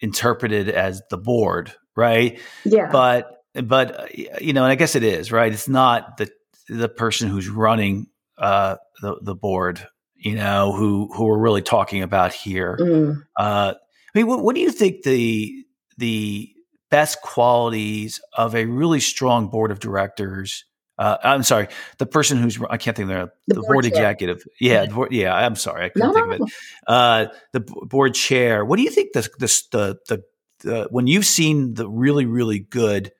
interpreted 0.00 0.70
as 0.70 1.02
the 1.10 1.18
board, 1.18 1.72
right? 1.94 2.40
Yeah. 2.64 2.90
But 2.90 3.44
but 3.54 4.14
you 4.16 4.52
know, 4.52 4.64
and 4.64 4.72
I 4.72 4.74
guess 4.74 4.96
it 4.96 5.04
is 5.04 5.30
right. 5.30 5.52
It's 5.52 5.68
not 5.68 6.16
the 6.16 6.30
the 6.68 6.88
person 6.88 7.28
who's 7.28 7.48
running 7.48 8.06
uh, 8.38 8.76
the 9.02 9.18
the 9.20 9.34
board, 9.34 9.86
you 10.16 10.34
know, 10.34 10.72
who 10.72 11.10
who 11.14 11.26
we're 11.26 11.38
really 11.38 11.62
talking 11.62 12.02
about 12.02 12.32
here. 12.32 12.78
Mm. 12.80 13.22
Uh, 13.36 13.74
I 14.14 14.18
mean, 14.18 14.26
what, 14.26 14.42
what 14.42 14.54
do 14.54 14.62
you 14.62 14.72
think 14.72 15.02
the 15.02 15.64
the 15.98 16.52
best 16.90 17.20
qualities 17.22 18.20
of 18.36 18.54
a 18.54 18.64
really 18.66 19.00
strong 19.00 19.48
board 19.48 19.70
of 19.70 19.80
directors? 19.80 20.64
Uh, 20.98 21.16
I'm 21.24 21.42
sorry, 21.42 21.68
the 21.96 22.04
person 22.04 22.36
who's 22.38 22.58
I 22.68 22.76
can't 22.76 22.94
think 22.94 23.04
of 23.04 23.08
their, 23.08 23.32
the, 23.46 23.54
the 23.54 23.60
board, 23.60 23.72
board 23.72 23.86
executive. 23.86 24.44
Yeah, 24.60 24.84
the 24.84 24.92
board, 24.92 25.12
yeah. 25.12 25.34
I'm 25.34 25.56
sorry, 25.56 25.86
I 25.86 25.88
couldn't 25.88 26.08
no, 26.08 26.14
think 26.14 26.26
of 26.26 26.48
it. 26.48 26.54
Uh, 26.86 27.26
the 27.52 27.60
board 27.60 28.14
chair. 28.14 28.64
What 28.64 28.76
do 28.76 28.82
you 28.82 28.90
think 28.90 29.12
the 29.14 29.22
the 29.38 29.62
the, 29.70 29.98
the, 30.08 30.24
the 30.58 30.88
when 30.90 31.06
you've 31.06 31.24
seen 31.24 31.72
the 31.72 31.88
really 31.88 32.26
really 32.26 32.58
good 32.58 33.12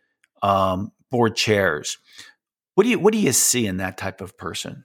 um, 0.43 0.93
board 1.11 1.37
chairs? 1.37 1.97
What 2.75 2.85
do 2.85 2.91
you 2.91 2.99
what 2.99 3.15
do 3.15 3.19
you 3.19 3.33
see 3.33 3.67
in 3.67 3.79
that 3.79 3.97
type 3.97 4.21
of 4.21 4.37
person? 4.37 4.85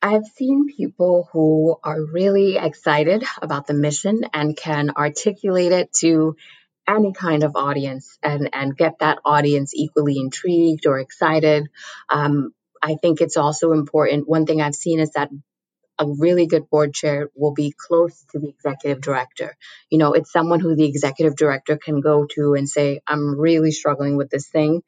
I've 0.00 0.26
seen 0.36 0.66
people 0.76 1.28
who 1.32 1.76
are 1.82 2.00
really 2.00 2.56
excited 2.56 3.24
about 3.42 3.66
the 3.66 3.74
mission 3.74 4.20
and 4.32 4.56
can 4.56 4.90
articulate 4.90 5.72
it 5.72 5.92
to 6.00 6.36
any 6.88 7.12
kind 7.12 7.44
of 7.44 7.56
audience 7.56 8.18
and, 8.22 8.50
and 8.54 8.76
get 8.76 9.00
that 9.00 9.18
audience 9.24 9.74
equally 9.74 10.18
intrigued 10.18 10.86
or 10.86 10.98
excited. 11.00 11.68
Um, 12.08 12.52
I 12.82 12.96
think 12.96 13.20
it's 13.20 13.36
also 13.36 13.72
important. 13.72 14.28
One 14.28 14.46
thing 14.46 14.62
I've 14.62 14.74
seen 14.74 15.00
is 15.00 15.12
that 15.12 15.30
a 15.98 16.06
really 16.06 16.46
good 16.46 16.70
board 16.70 16.94
chair 16.94 17.30
will 17.36 17.54
be 17.54 17.74
close 17.76 18.24
to 18.32 18.40
the 18.40 18.48
executive 18.50 19.02
director. 19.02 19.56
You 19.90 19.98
know, 19.98 20.14
it's 20.14 20.32
someone 20.32 20.60
who 20.60 20.76
the 20.76 20.86
executive 20.86 21.36
director 21.36 21.76
can 21.76 22.00
go 22.00 22.26
to 22.34 22.54
and 22.54 22.68
say, 22.68 23.00
I'm 23.06 23.38
really 23.38 23.72
struggling 23.72 24.16
with 24.16 24.30
this 24.30 24.48
thing. 24.48 24.82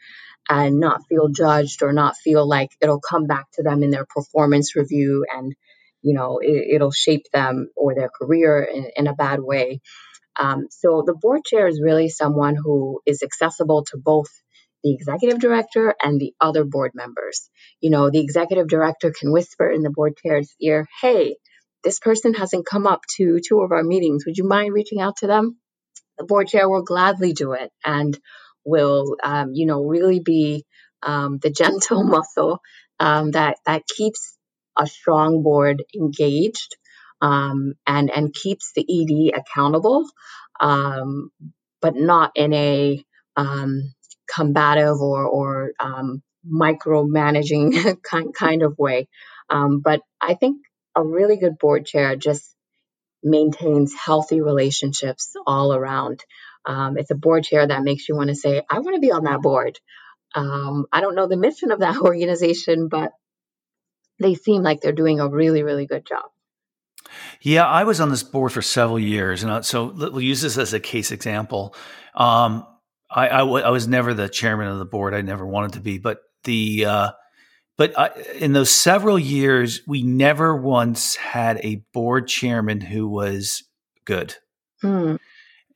and 0.48 0.80
not 0.80 1.02
feel 1.08 1.28
judged 1.28 1.82
or 1.82 1.92
not 1.92 2.16
feel 2.16 2.48
like 2.48 2.70
it'll 2.80 3.00
come 3.00 3.26
back 3.26 3.46
to 3.54 3.62
them 3.62 3.82
in 3.82 3.90
their 3.90 4.06
performance 4.06 4.76
review 4.76 5.24
and 5.32 5.54
you 6.02 6.14
know 6.14 6.40
it, 6.42 6.80
will 6.80 6.90
shape 6.92 7.26
them 7.32 7.70
or 7.76 7.94
their 7.94 8.10
career 8.10 8.62
in, 8.62 8.90
in 8.96 9.06
a 9.06 9.14
bad 9.14 9.40
way 9.40 9.80
um, 10.40 10.68
so 10.70 11.04
the 11.06 11.14
board 11.14 11.44
chair 11.44 11.68
is 11.68 11.82
really 11.82 12.08
someone 12.08 12.56
who 12.56 13.00
is 13.04 13.22
accessible 13.22 13.84
to 13.90 13.98
both 13.98 14.30
the 14.82 14.94
executive 14.94 15.38
director 15.38 15.94
and 16.02 16.18
the 16.18 16.32
other 16.40 16.64
board 16.64 16.92
members. 16.94 17.50
You 17.82 17.90
know, 17.90 18.08
the 18.10 18.20
executive 18.20 18.66
director 18.66 19.12
can 19.12 19.32
whisper 19.32 19.70
in 19.70 19.82
the 19.82 19.90
board 19.90 20.16
chair's 20.16 20.50
ear, 20.58 20.86
Hey, 21.02 21.36
this 21.84 21.98
person 21.98 22.32
hasn't 22.32 22.66
come 22.66 22.86
up 22.86 23.02
to 23.16 23.38
two 23.46 23.60
of 23.60 23.70
our 23.70 23.82
meetings. 23.82 24.24
Would 24.24 24.38
you 24.38 24.48
mind 24.48 24.72
reaching 24.72 25.00
out 25.00 25.18
to 25.18 25.26
them? 25.26 25.58
The 26.16 26.24
board 26.24 26.48
chair 26.48 26.68
will 26.68 26.84
gladly 26.84 27.34
do 27.34 27.52
it 27.52 27.70
and 27.84 28.18
will, 28.64 29.16
um, 29.22 29.50
you 29.52 29.66
know, 29.66 29.84
really 29.84 30.20
be 30.20 30.64
um, 31.02 31.38
the 31.38 31.50
gentle 31.50 32.02
muscle 32.16 32.60
um, 32.98 33.32
that 33.32 33.58
that 33.66 33.82
keeps 33.86 34.38
a 34.78 34.86
strong 34.86 35.42
board 35.42 35.82
engaged 35.94 36.76
um, 37.20 37.74
and 37.86 38.10
and 38.10 38.34
keeps 38.34 38.72
the 38.74 38.82
ED 38.88 39.38
accountable, 39.38 40.08
um, 40.60 41.30
but 41.80 41.94
not 41.96 42.32
in 42.34 42.52
a 42.52 43.04
um, 43.36 43.94
combative 44.32 45.00
or 45.00 45.24
or 45.24 45.72
um, 45.80 46.22
micromanaging 46.46 48.02
kind 48.02 48.34
kind 48.34 48.62
of 48.62 48.78
way. 48.78 49.08
Um, 49.48 49.80
but 49.80 50.00
I 50.20 50.34
think 50.34 50.58
a 50.94 51.04
really 51.04 51.36
good 51.36 51.58
board 51.58 51.86
chair 51.86 52.16
just 52.16 52.54
maintains 53.22 53.94
healthy 53.94 54.40
relationships 54.40 55.34
all 55.46 55.74
around. 55.74 56.24
Um, 56.64 56.96
it's 56.98 57.10
a 57.10 57.16
board 57.16 57.44
chair 57.44 57.66
that 57.66 57.82
makes 57.82 58.08
you 58.08 58.16
want 58.16 58.28
to 58.28 58.34
say, 58.34 58.62
I 58.68 58.78
want 58.80 58.94
to 58.94 59.00
be 59.00 59.12
on 59.12 59.24
that 59.24 59.42
board. 59.42 59.78
I 60.92 61.00
don't 61.00 61.14
know 61.14 61.26
the 61.26 61.36
mission 61.36 61.72
of 61.72 61.80
that 61.80 61.96
organization, 62.00 62.88
but 62.88 63.12
they 64.18 64.34
seem 64.34 64.62
like 64.62 64.80
they're 64.80 64.92
doing 64.92 65.20
a 65.20 65.28
really, 65.28 65.62
really 65.62 65.86
good 65.86 66.06
job. 66.06 66.29
Yeah, 67.40 67.66
I 67.66 67.84
was 67.84 68.00
on 68.00 68.10
this 68.10 68.22
board 68.22 68.52
for 68.52 68.62
several 68.62 68.98
years, 68.98 69.42
and 69.42 69.64
so 69.64 69.86
we'll 69.86 70.20
use 70.20 70.42
this 70.42 70.58
as 70.58 70.72
a 70.74 70.80
case 70.80 71.10
example. 71.10 71.74
Um, 72.14 72.66
I, 73.10 73.28
I, 73.28 73.38
w- 73.38 73.64
I 73.64 73.70
was 73.70 73.88
never 73.88 74.14
the 74.14 74.28
chairman 74.28 74.68
of 74.68 74.78
the 74.78 74.84
board. 74.84 75.14
I 75.14 75.22
never 75.22 75.46
wanted 75.46 75.72
to 75.74 75.80
be, 75.80 75.98
but 75.98 76.20
the 76.44 76.84
uh, 76.84 77.10
but 77.76 77.98
I, 77.98 78.10
in 78.38 78.52
those 78.52 78.70
several 78.70 79.18
years, 79.18 79.80
we 79.86 80.02
never 80.02 80.54
once 80.54 81.16
had 81.16 81.60
a 81.64 81.82
board 81.92 82.28
chairman 82.28 82.80
who 82.80 83.08
was 83.08 83.62
good. 84.04 84.34
Hmm. 84.82 85.16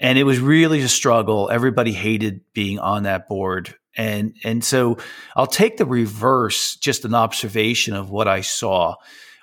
And 0.00 0.18
it 0.18 0.24
was 0.24 0.38
really 0.38 0.82
a 0.82 0.88
struggle. 0.88 1.48
Everybody 1.50 1.92
hated 1.92 2.42
being 2.52 2.78
on 2.78 3.04
that 3.04 3.26
board. 3.26 3.74
And 3.96 4.36
and 4.44 4.62
so 4.62 4.98
I'll 5.34 5.46
take 5.46 5.76
the 5.76 5.86
reverse, 5.86 6.76
just 6.76 7.04
an 7.04 7.14
observation 7.14 7.94
of 7.94 8.10
what 8.10 8.28
I 8.28 8.42
saw. 8.42 8.96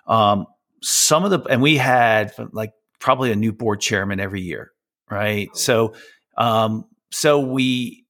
Um, 0.05 0.45
some 0.81 1.23
of 1.23 1.31
the 1.31 1.41
and 1.49 1.61
we 1.61 1.77
had 1.77 2.33
like 2.51 2.73
probably 2.99 3.31
a 3.31 3.35
new 3.35 3.51
board 3.51 3.81
chairman 3.81 4.19
every 4.19 4.41
year, 4.41 4.71
right? 5.09 5.55
So 5.55 5.93
um, 6.37 6.85
so 7.11 7.39
we 7.39 8.05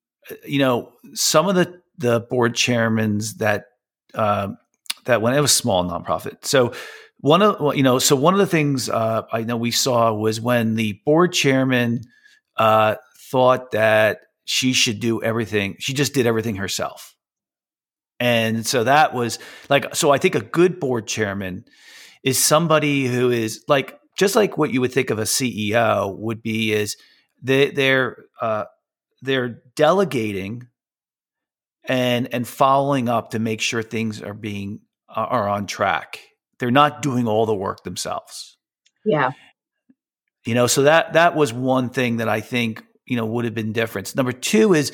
you 0.46 0.60
know 0.60 0.92
some 1.14 1.48
of 1.48 1.56
the 1.56 1.82
the 1.98 2.22
board 2.22 2.54
chairmans 2.54 3.38
that 3.38 3.66
um, 4.14 4.58
that 5.06 5.22
when 5.22 5.34
it 5.34 5.42
was 5.42 5.52
small 5.52 5.84
nonprofit. 5.84 6.46
So 6.46 6.74
one 7.18 7.42
of 7.42 7.76
you 7.76 7.84
know, 7.84 8.00
so 8.00 8.16
one 8.16 8.34
of 8.34 8.40
the 8.40 8.48
things 8.48 8.90
uh, 8.90 9.24
I 9.32 9.44
know 9.44 9.58
we 9.58 9.72
saw 9.72 10.14
was 10.14 10.42
when 10.42 10.76
the 10.76 11.00
board 11.06 11.34
chairman 11.34 12.02
uh, 12.58 12.96
thought 13.30 13.72
that 13.72 14.22
she 14.46 14.74
should 14.74 15.00
do 15.00 15.22
everything. 15.22 15.76
She 15.80 15.94
just 15.94 16.14
did 16.14 16.26
everything 16.26 16.56
herself, 16.56 17.16
and 18.20 18.66
so 18.66 18.84
that 18.84 19.14
was 19.14 19.40
like 19.70 19.96
so. 19.96 20.12
I 20.12 20.18
think 20.18 20.36
a 20.36 20.42
good 20.42 20.80
board 20.80 21.08
chairman 21.08 21.66
is 22.24 22.44
somebody 22.44 23.08
who 23.08 23.32
is 23.32 23.64
like 23.68 24.00
just 24.18 24.36
like 24.36 24.58
what 24.58 24.72
you 24.72 24.82
would 24.82 24.94
think 24.94 25.10
of 25.10 25.20
a 25.20 25.24
CEO 25.24 26.18
would 26.18 26.42
be 26.42 26.74
is 26.74 26.98
they, 27.42 27.72
they're 27.72 28.18
uh, 28.40 28.66
they're 29.22 29.62
delegating 29.76 30.68
and 31.86 32.34
and 32.34 32.48
following 32.48 33.10
up 33.10 33.32
to 33.32 33.40
make 33.40 33.62
sure 33.62 33.82
things 33.82 34.22
are 34.22 34.34
being 34.34 34.82
are 35.10 35.50
on 35.50 35.66
track. 35.66 36.20
They're 36.60 36.72
not 36.72 37.02
doing 37.02 37.28
all 37.28 37.46
the 37.46 37.56
work 37.56 37.84
themselves. 37.84 38.58
Yeah. 39.04 39.32
You 40.46 40.54
know, 40.54 40.68
so 40.68 40.84
that 40.84 41.14
that 41.14 41.36
was 41.36 41.54
one 41.54 41.90
thing 41.90 42.18
that 42.18 42.30
I 42.30 42.42
think, 42.42 42.84
you 43.06 43.16
know, 43.16 43.26
would 43.26 43.46
have 43.46 43.54
been 43.54 43.74
different. 43.74 44.16
Number 44.16 44.32
2 44.32 44.74
is 44.74 44.92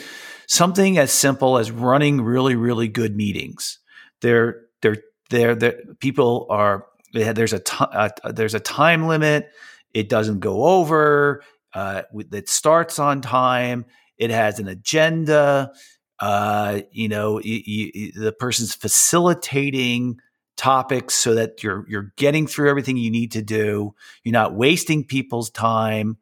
something 0.48 0.98
as 0.98 1.12
simple 1.12 1.58
as 1.58 1.72
running 1.72 2.22
really 2.22 2.56
really 2.56 2.88
good 2.88 3.16
meetings. 3.16 3.80
They're 4.22 4.62
they're 4.82 4.98
they're, 5.30 5.56
they're 5.56 5.82
people 6.00 6.48
are 6.50 6.86
there's 7.14 7.54
a 7.54 7.60
t- 7.60 7.76
uh, 7.80 8.10
there's 8.32 8.54
a 8.54 8.60
time 8.60 9.08
limit. 9.08 9.50
It 9.94 10.10
doesn't 10.10 10.40
go 10.40 10.64
over. 10.66 11.44
Uh, 11.74 12.04
it 12.32 12.50
starts 12.50 13.00
on 13.00 13.22
time. 13.22 13.86
It 14.18 14.32
has 14.32 14.60
an 14.60 14.68
agenda 14.68 15.72
uh, 16.20 16.82
you 16.92 17.08
know, 17.08 17.40
you, 17.40 17.62
you, 17.66 18.12
the 18.14 18.32
person's 18.32 18.74
facilitating 18.74 20.20
topics 20.56 21.14
so 21.14 21.36
that 21.36 21.62
you're 21.62 21.86
you're 21.88 22.12
getting 22.16 22.48
through 22.48 22.70
everything 22.70 22.98
you 22.98 23.12
need 23.12 23.32
to 23.34 23.42
do. 23.42 23.94
You're 24.24 24.34
not 24.34 24.56
wasting 24.56 25.04
people's 25.04 25.50
time. 25.52 26.18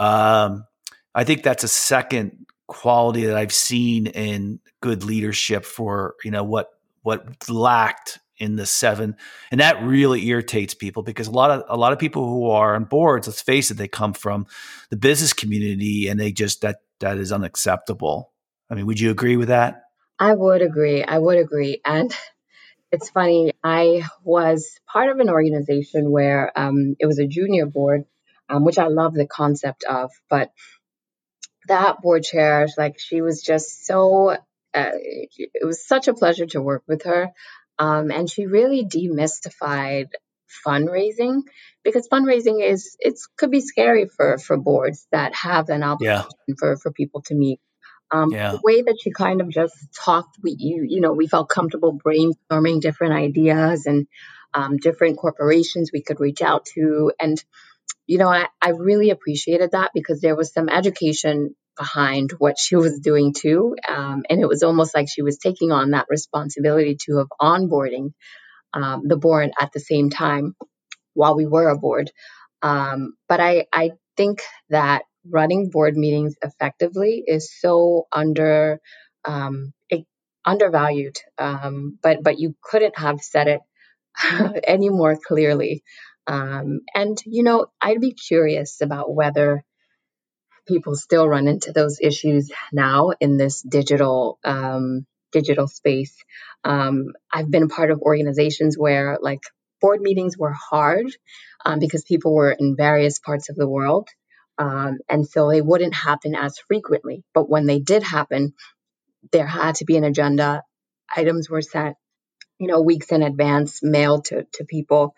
Um, 0.00 0.64
I 1.14 1.24
think 1.24 1.42
that's 1.42 1.64
a 1.64 1.68
second 1.68 2.46
quality 2.66 3.26
that 3.26 3.36
I've 3.36 3.52
seen 3.52 4.08
in 4.08 4.58
good 4.80 5.04
leadership 5.04 5.64
for 5.64 6.16
you 6.24 6.32
know 6.32 6.42
what 6.42 6.70
what 7.02 7.48
lacked 7.48 8.18
in 8.38 8.56
the 8.56 8.66
seven 8.66 9.16
and 9.50 9.60
that 9.60 9.82
really 9.82 10.26
irritates 10.26 10.74
people 10.74 11.02
because 11.02 11.26
a 11.26 11.32
lot 11.32 11.50
of 11.50 11.64
a 11.68 11.76
lot 11.76 11.92
of 11.92 11.98
people 11.98 12.28
who 12.28 12.50
are 12.50 12.74
on 12.74 12.84
boards 12.84 13.26
let's 13.26 13.40
face 13.40 13.70
it 13.70 13.74
they 13.74 13.88
come 13.88 14.12
from 14.12 14.46
the 14.90 14.96
business 14.96 15.32
community 15.32 16.08
and 16.08 16.20
they 16.20 16.30
just 16.30 16.60
that 16.60 16.76
that 17.00 17.16
is 17.16 17.32
unacceptable 17.32 18.32
I 18.70 18.74
mean, 18.74 18.86
would 18.86 19.00
you 19.00 19.10
agree 19.10 19.36
with 19.36 19.48
that? 19.48 19.82
I 20.18 20.34
would 20.34 20.62
agree. 20.62 21.02
I 21.04 21.18
would 21.18 21.38
agree. 21.38 21.80
And 21.84 22.14
it's 22.92 23.10
funny, 23.10 23.52
I 23.62 24.04
was 24.22 24.78
part 24.90 25.10
of 25.10 25.18
an 25.18 25.30
organization 25.30 26.10
where 26.10 26.56
um, 26.58 26.96
it 26.98 27.06
was 27.06 27.18
a 27.18 27.26
junior 27.26 27.66
board, 27.66 28.04
um, 28.48 28.64
which 28.64 28.78
I 28.78 28.88
love 28.88 29.14
the 29.14 29.26
concept 29.26 29.84
of, 29.84 30.10
but 30.30 30.52
that 31.68 32.00
board 32.00 32.22
chair, 32.22 32.66
like 32.78 32.98
she 32.98 33.22
was 33.22 33.42
just 33.42 33.86
so, 33.86 34.30
uh, 34.30 34.36
it 34.72 35.64
was 35.64 35.84
such 35.84 36.06
a 36.06 36.14
pleasure 36.14 36.46
to 36.46 36.62
work 36.62 36.84
with 36.86 37.04
her. 37.04 37.32
Um, 37.78 38.10
and 38.10 38.30
she 38.30 38.46
really 38.46 38.84
demystified 38.84 40.08
fundraising 40.66 41.42
because 41.84 42.08
fundraising 42.08 42.64
is 42.64 42.96
it 43.00 43.18
could 43.36 43.50
be 43.50 43.60
scary 43.60 44.06
for 44.06 44.38
for 44.38 44.56
boards 44.56 45.06
that 45.12 45.34
have 45.34 45.68
an 45.68 45.82
obligation 45.82 46.30
yeah. 46.46 46.54
for 46.58 46.76
for 46.76 46.92
people 46.92 47.20
to 47.22 47.34
meet 47.34 47.60
um, 48.10 48.30
yeah. 48.30 48.52
The 48.52 48.60
way 48.62 48.82
that 48.82 48.98
she 49.00 49.10
kind 49.10 49.40
of 49.40 49.48
just 49.48 49.74
talked, 49.92 50.38
we 50.42 50.54
you 50.58 50.84
you 50.88 51.00
know 51.00 51.12
we 51.12 51.26
felt 51.26 51.48
comfortable 51.48 51.98
brainstorming 51.98 52.80
different 52.80 53.14
ideas 53.14 53.86
and 53.86 54.06
um, 54.54 54.76
different 54.76 55.18
corporations 55.18 55.90
we 55.92 56.02
could 56.02 56.20
reach 56.20 56.40
out 56.40 56.66
to, 56.76 57.12
and 57.18 57.42
you 58.06 58.18
know 58.18 58.28
I, 58.28 58.46
I 58.62 58.70
really 58.70 59.10
appreciated 59.10 59.72
that 59.72 59.90
because 59.92 60.20
there 60.20 60.36
was 60.36 60.52
some 60.52 60.68
education 60.68 61.56
behind 61.76 62.32
what 62.38 62.58
she 62.58 62.76
was 62.76 63.00
doing 63.00 63.32
too, 63.32 63.76
um, 63.88 64.24
and 64.28 64.40
it 64.40 64.48
was 64.48 64.62
almost 64.62 64.94
like 64.94 65.08
she 65.08 65.22
was 65.22 65.38
taking 65.38 65.72
on 65.72 65.90
that 65.90 66.06
responsibility 66.08 66.96
to 67.06 67.18
of 67.18 67.28
onboarding 67.40 68.12
um, 68.74 69.02
the 69.06 69.16
board 69.16 69.50
at 69.60 69.72
the 69.72 69.80
same 69.80 70.10
time 70.10 70.54
while 71.14 71.36
we 71.36 71.46
were 71.46 71.68
aboard. 71.68 72.10
Um, 72.62 73.14
but 73.28 73.40
I 73.40 73.66
I 73.72 73.92
think 74.16 74.42
that 74.70 75.02
running 75.28 75.70
board 75.70 75.96
meetings 75.96 76.34
effectively 76.42 77.22
is 77.26 77.50
so 77.60 78.06
under 78.12 78.80
um, 79.24 79.72
undervalued. 80.46 81.18
Um, 81.36 81.98
but 82.02 82.22
but 82.22 82.38
you 82.38 82.54
couldn't 82.62 82.98
have 82.98 83.20
said 83.20 83.48
it 83.48 83.60
any 84.64 84.88
more 84.88 85.16
clearly. 85.16 85.82
Um, 86.26 86.80
and 86.94 87.18
you 87.26 87.42
know, 87.42 87.66
I'd 87.80 88.00
be 88.00 88.14
curious 88.14 88.80
about 88.80 89.14
whether 89.14 89.62
people 90.66 90.94
still 90.94 91.28
run 91.28 91.48
into 91.48 91.72
those 91.72 91.98
issues 92.00 92.50
now 92.72 93.12
in 93.20 93.36
this 93.36 93.62
digital 93.62 94.38
um, 94.44 95.06
digital 95.32 95.68
space. 95.68 96.16
Um, 96.64 97.12
I've 97.32 97.50
been 97.50 97.68
part 97.68 97.90
of 97.90 98.00
organizations 98.00 98.76
where 98.78 99.18
like 99.20 99.40
board 99.80 100.00
meetings 100.00 100.38
were 100.38 100.52
hard 100.52 101.06
um, 101.64 101.78
because 101.78 102.04
people 102.04 102.34
were 102.34 102.52
in 102.52 102.76
various 102.76 103.18
parts 103.18 103.48
of 103.48 103.56
the 103.56 103.68
world 103.68 104.08
um, 104.58 104.98
and 105.08 105.26
so 105.26 105.50
they 105.50 105.60
wouldn't 105.60 105.94
happen 105.94 106.34
as 106.34 106.58
frequently. 106.58 107.22
But 107.34 107.48
when 107.48 107.66
they 107.66 107.78
did 107.78 108.02
happen, 108.02 108.54
there 109.32 109.46
had 109.46 109.76
to 109.76 109.84
be 109.84 109.96
an 109.96 110.04
agenda. 110.04 110.62
Items 111.14 111.50
were 111.50 111.62
sent, 111.62 111.96
you 112.58 112.68
know, 112.68 112.80
weeks 112.80 113.12
in 113.12 113.22
advance, 113.22 113.80
mailed 113.82 114.26
to, 114.26 114.46
to 114.54 114.64
people 114.64 115.14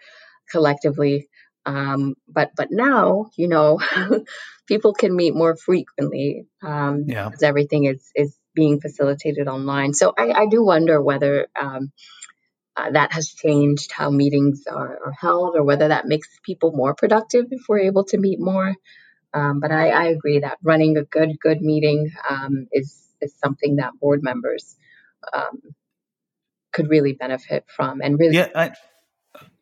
collectively. 0.50 1.28
Um, 1.68 2.14
but 2.26 2.52
but 2.56 2.68
now, 2.70 3.30
you 3.36 3.46
know, 3.46 3.78
people 4.66 4.94
can 4.94 5.14
meet 5.14 5.34
more 5.34 5.54
frequently 5.54 6.46
um, 6.62 7.04
yeah. 7.06 7.26
because 7.26 7.42
everything 7.42 7.84
is 7.84 8.10
is 8.14 8.34
being 8.54 8.80
facilitated 8.80 9.48
online. 9.48 9.92
So 9.92 10.14
I, 10.16 10.30
I 10.30 10.46
do 10.46 10.64
wonder 10.64 11.00
whether 11.00 11.46
um, 11.60 11.92
uh, 12.74 12.90
that 12.92 13.12
has 13.12 13.28
changed 13.28 13.92
how 13.92 14.08
meetings 14.08 14.64
are, 14.66 14.98
are, 15.04 15.12
held, 15.20 15.56
or 15.56 15.62
whether 15.62 15.88
that 15.88 16.06
makes 16.06 16.28
people 16.42 16.72
more 16.72 16.94
productive 16.94 17.44
if 17.50 17.60
we're 17.68 17.80
able 17.80 18.04
to 18.04 18.16
meet 18.16 18.40
more. 18.40 18.74
Um, 19.34 19.60
but 19.60 19.70
I, 19.70 19.90
I, 19.90 20.04
agree 20.06 20.38
that 20.38 20.56
running 20.62 20.96
a 20.96 21.04
good 21.04 21.38
good 21.38 21.60
meeting 21.60 22.12
um, 22.30 22.66
is 22.72 22.98
is 23.20 23.34
something 23.44 23.76
that 23.76 23.92
board 24.00 24.22
members 24.22 24.74
um, 25.34 25.60
could 26.72 26.88
really 26.88 27.12
benefit 27.12 27.66
from, 27.68 28.00
and 28.00 28.18
really 28.18 28.36
yeah. 28.36 28.48
I- 28.54 28.72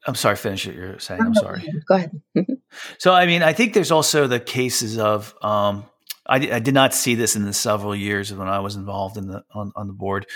I'm 0.07 0.15
sorry, 0.15 0.37
finish 0.37 0.67
what 0.67 0.77
you're 0.77 0.99
saying. 0.99 1.21
I'm 1.21 1.35
sorry. 1.35 1.69
Go 1.87 1.95
ahead. 1.95 2.21
so, 2.99 3.13
I 3.13 3.27
mean, 3.27 3.43
I 3.43 3.53
think 3.53 3.75
there's 3.75 3.91
also 3.91 4.27
the 4.27 4.41
cases 4.41 4.99
of, 4.99 5.35
um, 5.43 5.85
I, 6.27 6.37
I, 6.37 6.59
did 6.59 6.75
not 6.75 6.95
see 6.95 7.15
this 7.15 7.37
in 7.37 7.45
the 7.45 7.53
several 7.53 7.95
years 7.95 8.33
when 8.33 8.49
I 8.49 8.61
was 8.61 8.77
involved 8.77 9.17
in 9.17 9.27
the 9.29 9.45
on, 9.53 9.73
on 9.77 9.87
the 9.87 9.93
board, 9.93 10.27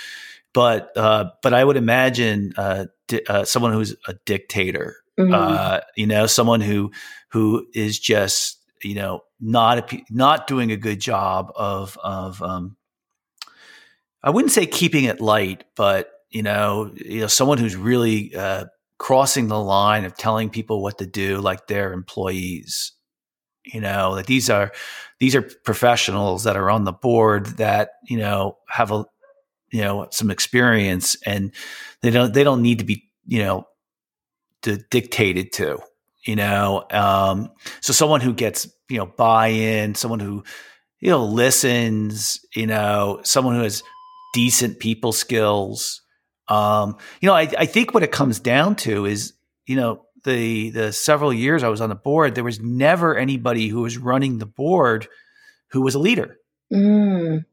but 0.53 0.97
uh, 0.97 1.31
but 1.43 1.55
I 1.55 1.65
would 1.65 1.77
imagine 1.77 2.53
uh, 2.57 2.87
di- 3.09 3.25
uh, 3.27 3.45
someone 3.45 3.73
who's 3.73 3.97
a 4.07 4.15
dictator, 4.25 4.97
mm-hmm. 5.19 5.35
Uh, 5.35 5.81
you 5.97 6.07
know, 6.07 6.27
someone 6.27 6.61
who 6.61 6.93
who 7.31 7.67
is 7.75 7.99
just 7.99 8.59
you 8.83 8.95
know 8.95 9.23
not 9.41 9.93
a, 9.93 10.05
not 10.11 10.47
doing 10.47 10.71
a 10.71 10.77
good 10.77 11.01
job 11.01 11.53
of 11.57 11.99
of 12.03 12.43
um, 12.43 12.77
I 14.23 14.31
wouldn't 14.31 14.53
say 14.53 14.67
keeping 14.67 15.05
it 15.05 15.21
light, 15.21 15.65
but 15.77 16.11
you 16.31 16.43
know, 16.43 16.93
you 16.95 17.21
know, 17.21 17.27
someone 17.27 17.59
who's 17.59 17.77
really 17.77 18.35
uh, 18.35 18.67
crossing 19.01 19.49
the 19.49 19.59
line 19.59 20.05
of 20.05 20.15
telling 20.15 20.51
people 20.51 20.83
what 20.83 20.99
to 20.99 21.07
do 21.07 21.39
like 21.39 21.67
they're 21.67 21.95
employees 21.95 22.93
you 23.65 23.81
know 23.81 24.15
that 24.15 24.27
these 24.27 24.51
are 24.51 24.73
these 25.21 25.35
are 25.35 25.41
professionals 25.65 26.45
that 26.45 26.55
are 26.55 26.69
on 26.69 26.85
the 26.85 26.93
board 26.93 27.47
that 27.57 27.93
you 28.05 28.19
know 28.19 28.59
have 28.69 28.93
a 28.93 29.07
you 29.73 29.81
know 29.81 30.07
some 30.11 30.31
experience 30.31 31.17
and 31.25 31.51
they 32.03 32.11
don't 32.11 32.35
they 32.35 32.45
don't 32.45 32.61
need 32.61 32.79
to 32.79 32.85
be 32.85 33.11
you 33.27 33.43
know 33.43 33.67
to, 34.61 34.77
dictated 34.91 35.51
to 35.51 35.79
you 36.27 36.37
know 36.37 36.85
um 36.91 37.51
so 37.81 37.95
someone 37.95 38.21
who 38.21 38.35
gets 38.35 38.69
you 38.91 38.99
know 38.99 39.07
buy 39.07 39.47
in 39.47 39.95
someone 39.95 40.21
who 40.21 40.45
you 41.01 41.09
know 41.09 41.25
listens 41.25 42.39
you 42.55 42.67
know 42.67 43.19
someone 43.25 43.55
who 43.55 43.63
has 43.63 43.83
decent 44.35 44.79
people 44.79 45.11
skills 45.11 46.03
um, 46.51 46.97
you 47.21 47.29
know, 47.29 47.35
I, 47.35 47.49
I 47.57 47.67
think 47.67 47.95
what 47.95 48.03
it 48.03 48.11
comes 48.11 48.41
down 48.41 48.75
to 48.77 49.07
is, 49.07 49.33
you 49.67 49.77
know, 49.77 50.05
the 50.25 50.71
the 50.71 50.93
several 50.93 51.33
years 51.33 51.63
I 51.63 51.69
was 51.69 51.81
on 51.81 51.89
the 51.89 51.95
board, 51.95 52.35
there 52.35 52.45
was 52.45 52.61
never 52.61 53.17
anybody 53.17 53.69
who 53.69 53.83
was 53.83 53.97
running 53.97 54.39
the 54.39 54.47
board 54.47 55.09
who 55.69 55.81
was 55.81 55.95
a 55.95 55.99
leader. 55.99 56.39
Mm. 56.73 57.45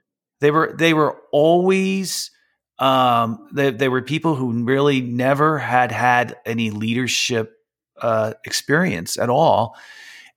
They 0.41 0.51
were 0.51 0.75
they 0.77 0.93
were 0.93 1.21
always 1.31 2.31
um, 2.79 3.47
they, 3.53 3.71
they 3.71 3.89
were 3.89 4.01
people 4.01 4.35
who 4.35 4.63
really 4.63 5.01
never 5.01 5.57
had 5.57 5.91
had 5.91 6.35
any 6.45 6.71
leadership 6.71 7.53
uh, 8.01 8.33
experience 8.45 9.17
at 9.17 9.29
all, 9.29 9.75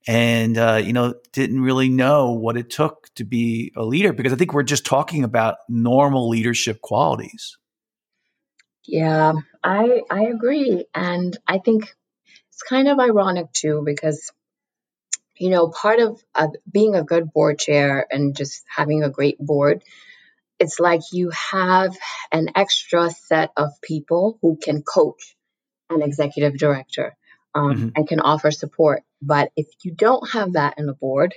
and 0.07 0.57
uh, 0.57 0.81
you 0.83 0.93
know 0.93 1.15
didn't 1.33 1.61
really 1.61 1.89
know 1.89 2.31
what 2.31 2.57
it 2.57 2.69
took 2.69 3.09
to 3.15 3.23
be 3.23 3.71
a 3.75 3.83
leader 3.83 4.13
because 4.13 4.33
I 4.33 4.35
think 4.35 4.53
we're 4.53 4.63
just 4.63 4.85
talking 4.85 5.23
about 5.23 5.57
normal 5.67 6.29
leadership 6.29 6.81
qualities. 6.81 7.57
Yeah, 8.85 9.33
I 9.63 10.01
I 10.09 10.23
agree, 10.25 10.85
and 10.93 11.37
I 11.47 11.59
think 11.59 11.93
it's 12.51 12.63
kind 12.63 12.87
of 12.87 12.99
ironic 12.99 13.51
too 13.51 13.83
because 13.85 14.31
you 15.41 15.49
know 15.49 15.69
part 15.69 15.99
of 15.99 16.21
uh, 16.35 16.47
being 16.71 16.95
a 16.95 17.03
good 17.03 17.33
board 17.33 17.57
chair 17.57 18.05
and 18.11 18.35
just 18.35 18.63
having 18.75 19.03
a 19.03 19.09
great 19.09 19.39
board 19.39 19.83
it's 20.59 20.79
like 20.79 21.01
you 21.11 21.31
have 21.31 21.97
an 22.31 22.51
extra 22.55 23.09
set 23.09 23.51
of 23.57 23.71
people 23.81 24.37
who 24.41 24.55
can 24.61 24.83
coach 24.83 25.35
an 25.89 26.03
executive 26.03 26.55
director 26.57 27.17
um, 27.55 27.73
mm-hmm. 27.73 27.89
and 27.95 28.07
can 28.07 28.19
offer 28.19 28.51
support 28.51 29.01
but 29.21 29.51
if 29.55 29.65
you 29.83 29.91
don't 29.91 30.29
have 30.29 30.53
that 30.53 30.75
in 30.77 30.85
the 30.85 30.93
board 30.93 31.33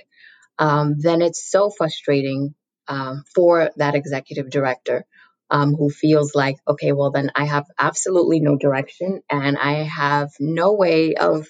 um, 0.59 0.95
then 0.99 1.23
it's 1.23 1.43
so 1.49 1.71
frustrating 1.71 2.53
um, 2.87 3.23
for 3.33 3.71
that 3.77 3.95
executive 3.95 4.51
director 4.51 5.05
um, 5.49 5.73
who 5.75 5.89
feels 5.89 6.35
like, 6.35 6.57
okay, 6.67 6.91
well, 6.91 7.11
then 7.11 7.31
I 7.35 7.45
have 7.45 7.65
absolutely 7.79 8.39
no 8.39 8.57
direction 8.57 9.21
and 9.29 9.57
I 9.57 9.83
have 9.83 10.31
no 10.39 10.73
way 10.73 11.15
of, 11.15 11.47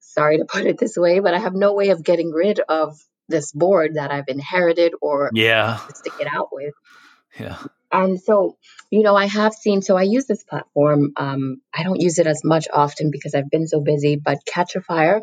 sorry 0.00 0.38
to 0.38 0.44
put 0.44 0.66
it 0.66 0.78
this 0.78 0.96
way, 0.96 1.20
but 1.20 1.34
I 1.34 1.38
have 1.38 1.54
no 1.54 1.74
way 1.74 1.90
of 1.90 2.02
getting 2.02 2.30
rid 2.30 2.60
of 2.60 2.98
this 3.28 3.52
board 3.52 3.94
that 3.94 4.10
I've 4.10 4.28
inherited 4.28 4.94
or 5.00 5.30
yeah. 5.34 5.78
stick 5.94 6.14
it 6.20 6.28
out 6.32 6.48
with. 6.52 6.74
Yeah. 7.38 7.58
And 7.90 8.20
so, 8.20 8.56
you 8.90 9.02
know, 9.02 9.16
I 9.16 9.26
have 9.26 9.54
seen, 9.54 9.82
so 9.82 9.96
I 9.96 10.02
use 10.02 10.26
this 10.26 10.44
platform. 10.44 11.12
Um, 11.16 11.60
I 11.72 11.82
don't 11.82 12.00
use 12.00 12.18
it 12.18 12.26
as 12.26 12.42
much 12.44 12.66
often 12.72 13.10
because 13.10 13.34
I've 13.34 13.50
been 13.50 13.66
so 13.66 13.80
busy, 13.80 14.16
but 14.16 14.38
Catchafire 14.46 15.22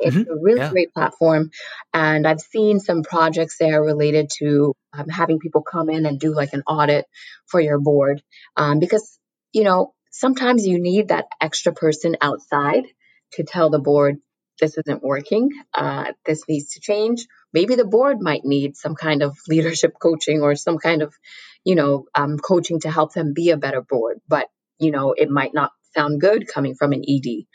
it's 0.00 0.16
mm-hmm. 0.16 0.30
a 0.30 0.36
really 0.40 0.60
yeah. 0.60 0.70
great 0.70 0.92
platform. 0.92 1.50
And 1.92 2.26
I've 2.26 2.40
seen 2.40 2.80
some 2.80 3.02
projects 3.02 3.56
there 3.58 3.82
related 3.82 4.30
to 4.38 4.74
um, 4.92 5.08
having 5.08 5.38
people 5.38 5.62
come 5.62 5.90
in 5.90 6.06
and 6.06 6.18
do 6.18 6.34
like 6.34 6.52
an 6.52 6.62
audit 6.66 7.06
for 7.46 7.60
your 7.60 7.78
board. 7.78 8.22
Um, 8.56 8.78
because, 8.78 9.18
you 9.52 9.64
know, 9.64 9.94
sometimes 10.10 10.66
you 10.66 10.80
need 10.80 11.08
that 11.08 11.26
extra 11.40 11.72
person 11.72 12.16
outside 12.20 12.84
to 13.32 13.44
tell 13.44 13.70
the 13.70 13.78
board 13.78 14.18
this 14.60 14.76
isn't 14.76 15.02
working, 15.02 15.50
uh, 15.72 16.12
this 16.26 16.46
needs 16.48 16.74
to 16.74 16.80
change. 16.80 17.26
Maybe 17.52 17.74
the 17.74 17.86
board 17.86 18.20
might 18.20 18.44
need 18.44 18.76
some 18.76 18.94
kind 18.94 19.22
of 19.22 19.36
leadership 19.48 19.94
coaching 20.00 20.42
or 20.42 20.54
some 20.54 20.78
kind 20.78 21.02
of, 21.02 21.14
you 21.64 21.74
know, 21.74 22.04
um, 22.14 22.38
coaching 22.38 22.80
to 22.80 22.90
help 22.90 23.14
them 23.14 23.32
be 23.32 23.50
a 23.50 23.56
better 23.56 23.80
board. 23.80 24.20
But, 24.28 24.48
you 24.78 24.90
know, 24.90 25.12
it 25.12 25.30
might 25.30 25.54
not 25.54 25.72
sound 25.94 26.20
good 26.20 26.46
coming 26.46 26.74
from 26.74 26.92
an 26.92 27.02
ED. 27.06 27.46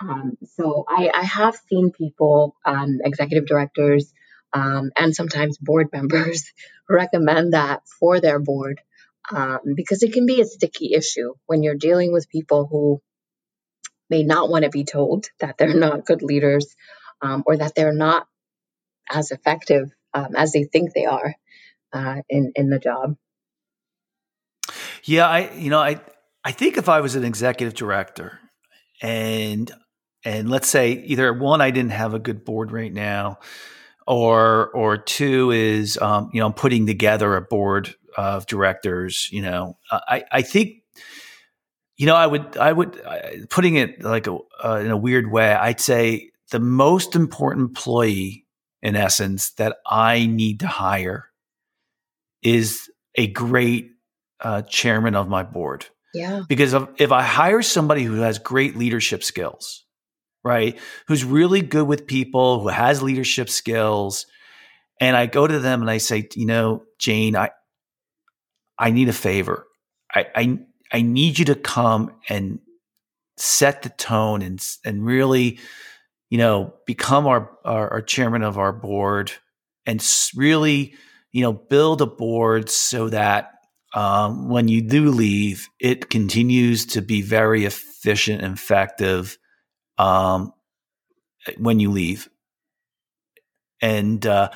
Um, 0.00 0.38
so 0.56 0.84
I, 0.88 1.10
I, 1.12 1.24
have 1.24 1.56
seen 1.68 1.90
people, 1.90 2.56
um, 2.64 3.00
executive 3.04 3.46
directors, 3.46 4.12
um, 4.52 4.90
and 4.96 5.14
sometimes 5.14 5.58
board 5.58 5.88
members 5.92 6.50
recommend 6.88 7.52
that 7.52 7.82
for 7.98 8.20
their 8.20 8.38
board 8.38 8.80
um, 9.30 9.60
because 9.76 10.02
it 10.02 10.12
can 10.12 10.26
be 10.26 10.40
a 10.40 10.46
sticky 10.46 10.94
issue 10.94 11.34
when 11.46 11.62
you're 11.62 11.76
dealing 11.76 12.12
with 12.12 12.30
people 12.30 12.66
who 12.66 13.00
may 14.08 14.22
not 14.22 14.48
want 14.48 14.64
to 14.64 14.70
be 14.70 14.84
told 14.84 15.26
that 15.38 15.56
they're 15.56 15.74
not 15.74 16.04
good 16.04 16.22
leaders 16.22 16.74
um, 17.22 17.44
or 17.46 17.56
that 17.56 17.74
they're 17.74 17.92
not 17.92 18.26
as 19.10 19.30
effective 19.30 19.90
um, 20.14 20.34
as 20.36 20.52
they 20.52 20.64
think 20.64 20.92
they 20.92 21.04
are 21.04 21.34
uh, 21.92 22.22
in 22.28 22.52
in 22.56 22.70
the 22.70 22.78
job. 22.78 23.16
Yeah, 25.04 25.28
I 25.28 25.50
you 25.52 25.70
know 25.70 25.78
I 25.78 26.00
I 26.44 26.52
think 26.52 26.76
if 26.76 26.88
I 26.88 27.00
was 27.00 27.14
an 27.14 27.24
executive 27.24 27.74
director 27.74 28.40
and 29.02 29.70
and 30.24 30.50
let's 30.50 30.68
say 30.68 30.92
either 30.92 31.32
one 31.32 31.60
I 31.60 31.70
didn't 31.70 31.92
have 31.92 32.14
a 32.14 32.18
good 32.18 32.44
board 32.44 32.72
right 32.72 32.92
now, 32.92 33.38
or 34.06 34.70
or 34.70 34.98
two 34.98 35.50
is 35.50 35.98
um, 35.98 36.30
you 36.32 36.40
know 36.40 36.46
I'm 36.46 36.52
putting 36.52 36.86
together 36.86 37.36
a 37.36 37.42
board 37.42 37.94
of 38.16 38.46
directors. 38.46 39.28
You 39.32 39.42
know, 39.42 39.78
I 39.90 40.24
I 40.30 40.42
think 40.42 40.82
you 41.96 42.06
know 42.06 42.14
I 42.14 42.26
would 42.26 42.56
I 42.56 42.72
would 42.72 43.00
putting 43.50 43.76
it 43.76 44.02
like 44.02 44.26
a, 44.26 44.38
uh, 44.64 44.80
in 44.84 44.90
a 44.90 44.96
weird 44.96 45.30
way. 45.30 45.52
I'd 45.52 45.80
say 45.80 46.30
the 46.50 46.60
most 46.60 47.14
important 47.14 47.68
employee 47.68 48.46
in 48.82 48.96
essence 48.96 49.52
that 49.52 49.76
I 49.86 50.26
need 50.26 50.60
to 50.60 50.66
hire 50.66 51.30
is 52.42 52.90
a 53.14 53.26
great 53.28 53.90
uh, 54.40 54.62
chairman 54.62 55.14
of 55.14 55.28
my 55.28 55.42
board. 55.42 55.86
Yeah. 56.14 56.42
Because 56.48 56.72
if, 56.72 56.88
if 56.98 57.12
I 57.12 57.22
hire 57.22 57.62
somebody 57.62 58.02
who 58.02 58.16
has 58.16 58.38
great 58.38 58.76
leadership 58.76 59.22
skills, 59.22 59.84
right? 60.44 60.78
Who's 61.06 61.24
really 61.24 61.60
good 61.60 61.86
with 61.86 62.06
people, 62.06 62.60
who 62.60 62.68
has 62.68 63.02
leadership 63.02 63.48
skills. 63.48 64.26
And 65.00 65.16
I 65.16 65.26
go 65.26 65.46
to 65.46 65.58
them 65.58 65.80
and 65.80 65.90
I 65.90 65.98
say, 65.98 66.28
you 66.34 66.46
know, 66.46 66.84
Jane, 66.98 67.36
I 67.36 67.50
I 68.78 68.90
need 68.90 69.08
a 69.08 69.14
favor. 69.14 69.66
I 70.14 70.26
I, 70.34 70.58
I 70.92 71.02
need 71.02 71.38
you 71.38 71.44
to 71.46 71.54
come 71.54 72.12
and 72.28 72.60
set 73.36 73.82
the 73.82 73.88
tone 73.90 74.42
and 74.42 74.64
and 74.84 75.04
really, 75.04 75.58
you 76.28 76.38
know, 76.38 76.74
become 76.86 77.26
our, 77.26 77.50
our, 77.64 77.90
our 77.94 78.02
chairman 78.02 78.42
of 78.42 78.58
our 78.58 78.72
board 78.72 79.32
and 79.86 80.06
really, 80.34 80.94
you 81.32 81.42
know, 81.42 81.52
build 81.52 82.02
a 82.02 82.06
board 82.06 82.68
so 82.70 83.08
that 83.08 83.52
um, 83.94 84.48
when 84.48 84.68
you 84.68 84.82
do 84.82 85.10
leave, 85.10 85.68
it 85.80 86.10
continues 86.10 86.86
to 86.86 87.02
be 87.02 87.22
very 87.22 87.64
efficient 87.64 88.42
and 88.42 88.54
effective 88.54 89.36
um, 90.00 90.52
when 91.58 91.80
you 91.80 91.90
leave. 91.90 92.28
And 93.82 94.24
uh, 94.26 94.50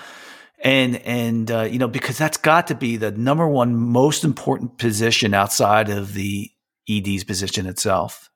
and 0.63 0.97
and 0.97 1.51
uh, 1.51 1.63
you 1.63 1.79
know 1.79 1.89
because 1.89 2.19
that's 2.19 2.37
got 2.37 2.67
to 2.67 2.75
be 2.75 2.97
the 2.97 3.11
number 3.11 3.49
one 3.49 3.75
most 3.75 4.23
important 4.23 4.77
position 4.77 5.33
outside 5.33 5.89
of 5.89 6.13
the 6.13 6.51
ED's 6.89 7.25
position 7.25 7.67
itself. 7.67 8.31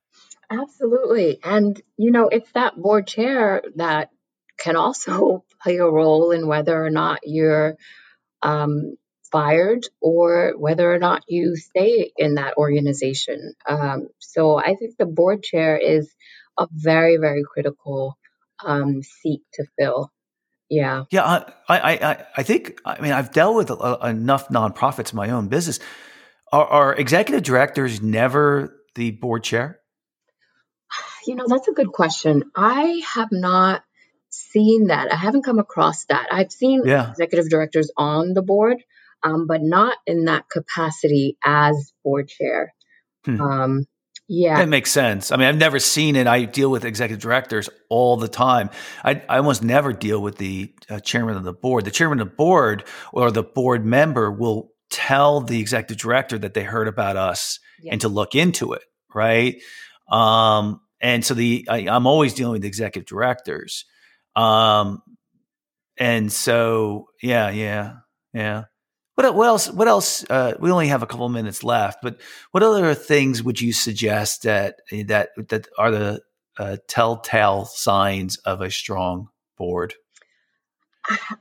Absolutely. 0.50 1.38
And, 1.44 1.80
you 1.96 2.10
know, 2.10 2.28
it's 2.28 2.50
that 2.52 2.76
board 2.76 3.06
chair 3.06 3.62
that 3.76 4.10
can 4.58 4.76
also 4.76 5.44
play 5.62 5.76
a 5.76 5.84
role 5.84 6.30
in 6.30 6.46
whether 6.46 6.82
or 6.82 6.90
not 6.90 7.20
you're 7.24 7.76
um, 8.42 8.96
fired 9.30 9.86
or 10.00 10.54
whether 10.56 10.92
or 10.92 10.98
not 10.98 11.22
you 11.28 11.56
stay 11.56 12.12
in 12.16 12.34
that 12.34 12.56
organization. 12.56 13.54
Um, 13.68 14.08
so 14.18 14.56
I 14.56 14.74
think 14.74 14.96
the 14.96 15.06
board 15.06 15.42
chair 15.42 15.76
is 15.76 16.10
a 16.58 16.66
very, 16.72 17.16
very 17.16 17.42
critical 17.52 18.18
um, 18.64 19.02
seat 19.02 19.42
to 19.54 19.64
fill. 19.78 20.12
Yeah. 20.68 21.04
Yeah. 21.10 21.44
I, 21.68 21.78
I, 21.78 22.26
I 22.36 22.42
think, 22.42 22.80
I 22.84 23.00
mean, 23.00 23.12
I've 23.12 23.32
dealt 23.32 23.56
with 23.56 23.70
enough 23.70 24.48
nonprofits 24.48 25.12
in 25.12 25.16
my 25.16 25.30
own 25.30 25.48
business. 25.48 25.80
Are, 26.52 26.66
are 26.66 26.94
executive 26.94 27.42
directors 27.42 28.02
never 28.02 28.76
the 28.94 29.12
board 29.12 29.44
chair? 29.44 29.80
You 31.26 31.34
know, 31.34 31.44
that's 31.46 31.68
a 31.68 31.72
good 31.72 31.92
question. 31.92 32.44
I 32.56 33.02
have 33.14 33.28
not 33.32 33.82
seen 34.30 34.86
that. 34.86 35.12
I 35.12 35.16
haven't 35.16 35.44
come 35.44 35.58
across 35.58 36.06
that. 36.06 36.28
I've 36.30 36.52
seen 36.52 36.82
yeah. 36.84 37.10
executive 37.10 37.50
directors 37.50 37.90
on 37.96 38.34
the 38.34 38.42
board, 38.42 38.82
um, 39.22 39.46
but 39.46 39.62
not 39.62 39.96
in 40.06 40.24
that 40.24 40.48
capacity 40.50 41.36
as 41.44 41.92
board 42.02 42.28
chair. 42.28 42.74
Hmm. 43.24 43.40
Um, 43.40 43.86
yeah. 44.28 44.58
That 44.58 44.68
makes 44.68 44.90
sense. 44.90 45.32
I 45.32 45.36
mean, 45.36 45.48
I've 45.48 45.56
never 45.56 45.78
seen 45.78 46.14
it. 46.14 46.26
I 46.26 46.44
deal 46.44 46.70
with 46.70 46.84
executive 46.84 47.22
directors 47.22 47.70
all 47.88 48.18
the 48.18 48.28
time. 48.28 48.68
I, 49.02 49.22
I 49.26 49.38
almost 49.38 49.64
never 49.64 49.94
deal 49.94 50.20
with 50.20 50.36
the 50.36 50.72
uh, 50.90 51.00
chairman 51.00 51.36
of 51.36 51.44
the 51.44 51.54
board. 51.54 51.86
The 51.86 51.90
chairman 51.90 52.20
of 52.20 52.28
the 52.28 52.34
board 52.34 52.84
or 53.12 53.30
the 53.30 53.42
board 53.42 53.86
member 53.86 54.30
will 54.30 54.70
tell 54.90 55.40
the 55.40 55.58
executive 55.60 55.96
director 55.96 56.38
that 56.38 56.52
they 56.52 56.62
heard 56.62 56.88
about 56.88 57.16
us 57.16 57.58
yeah. 57.80 57.92
and 57.92 58.00
to 58.02 58.08
look 58.08 58.34
into 58.34 58.74
it, 58.74 58.82
right? 59.14 59.62
Um, 60.10 60.80
and 61.00 61.24
so 61.24 61.32
the 61.32 61.66
I, 61.68 61.80
am 61.80 62.06
always 62.06 62.34
dealing 62.34 62.54
with 62.54 62.64
executive 62.64 63.08
directors, 63.08 63.84
um, 64.36 65.00
and 65.98 66.32
so 66.32 67.06
yeah, 67.22 67.50
yeah, 67.50 67.96
yeah. 68.34 68.64
What, 69.18 69.34
what 69.34 69.48
else? 69.48 69.68
What 69.68 69.88
else? 69.88 70.24
Uh, 70.30 70.54
we 70.60 70.70
only 70.70 70.86
have 70.86 71.02
a 71.02 71.06
couple 71.06 71.28
minutes 71.28 71.64
left, 71.64 71.98
but 72.04 72.20
what 72.52 72.62
other 72.62 72.94
things 72.94 73.42
would 73.42 73.60
you 73.60 73.72
suggest 73.72 74.44
that 74.44 74.76
that 74.92 75.30
that 75.48 75.66
are 75.76 75.90
the 75.90 76.20
uh, 76.56 76.76
telltale 76.86 77.64
signs 77.64 78.36
of 78.36 78.60
a 78.60 78.70
strong 78.70 79.26
board? 79.56 79.94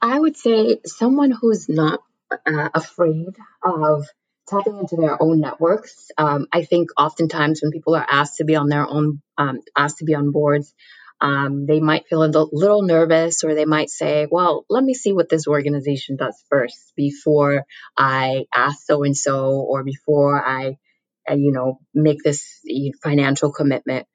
I 0.02 0.20
would 0.20 0.36
say 0.36 0.80
someone 0.86 1.30
who's 1.30 1.70
not 1.70 2.00
uh, 2.32 2.70
afraid 2.74 3.36
of 3.64 4.08
tapping 4.48 4.80
into 4.80 4.96
their 4.96 5.22
own 5.22 5.40
networks. 5.40 6.10
Um, 6.18 6.48
I 6.52 6.64
think 6.64 6.90
oftentimes 6.98 7.62
when 7.62 7.72
people 7.72 7.96
are 7.96 8.08
asked 8.10 8.38
to 8.38 8.44
be 8.44 8.56
on 8.56 8.70
their 8.70 8.88
own, 8.88 9.22
um, 9.38 9.60
asked 9.78 10.00
to 10.00 10.06
be 10.06 10.16
on 10.16 10.32
boards, 10.32 10.74
um, 11.20 11.66
they 11.66 11.80
might 11.80 12.08
feel 12.08 12.24
a 12.24 12.32
little 12.52 12.84
nervous 12.84 13.44
or 13.44 13.56
they 13.56 13.66
might 13.66 13.90
say, 13.90 14.28
well, 14.30 14.66
let 14.70 14.84
me 14.84 14.94
see 14.94 15.14
what 15.14 15.30
this 15.30 15.48
organization 15.48 16.16
does 16.16 16.36
first 16.50 16.94
before 16.96 17.66
I 17.98 18.46
ask 18.54 18.86
so 18.86 19.04
and 19.04 19.18
so 19.18 19.52
or 19.52 19.84
before 19.84 20.44
I, 20.46 20.78
you 21.30 21.52
know, 21.52 21.80
make 21.94 22.24
this 22.24 22.62
financial 23.02 23.52
commitment. 23.52 24.08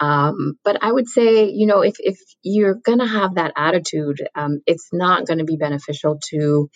Um, 0.00 0.54
but 0.64 0.82
I 0.82 0.92
would 0.92 1.08
say, 1.08 1.50
you 1.50 1.66
know, 1.66 1.82
if, 1.82 1.96
if 1.98 2.18
you're 2.42 2.74
going 2.74 3.00
to 3.00 3.06
have 3.06 3.34
that 3.34 3.52
attitude, 3.56 4.22
um, 4.34 4.60
it's 4.66 4.88
not 4.92 5.26
going 5.26 5.38
to 5.38 5.44
be 5.44 5.56
beneficial 5.56 6.18
to 6.30 6.70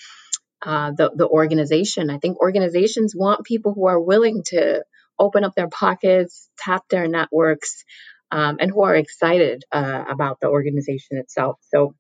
uh, 0.65 0.93
the, 0.97 1.11
the 1.15 1.29
organization. 1.29 2.11
I 2.11 2.19
think 2.19 2.39
organizations 2.39 3.15
want 3.15 3.45
people 3.45 3.75
who 3.75 3.87
are 3.87 4.01
willing 4.01 4.43
to 4.47 4.85
open 5.19 5.45
up 5.45 5.55
their 5.55 5.69
pockets, 5.69 6.49
tap 6.59 6.85
their 6.89 7.07
networks, 7.07 7.85
um, 8.35 8.57
and 8.59 8.69
who 8.69 8.83
are 8.83 8.97
excited 8.97 9.63
uh, 9.71 10.05
about 10.11 10.41
the 10.41 10.49
organization 10.49 11.19
itself. 11.19 11.61
So, 11.73 11.95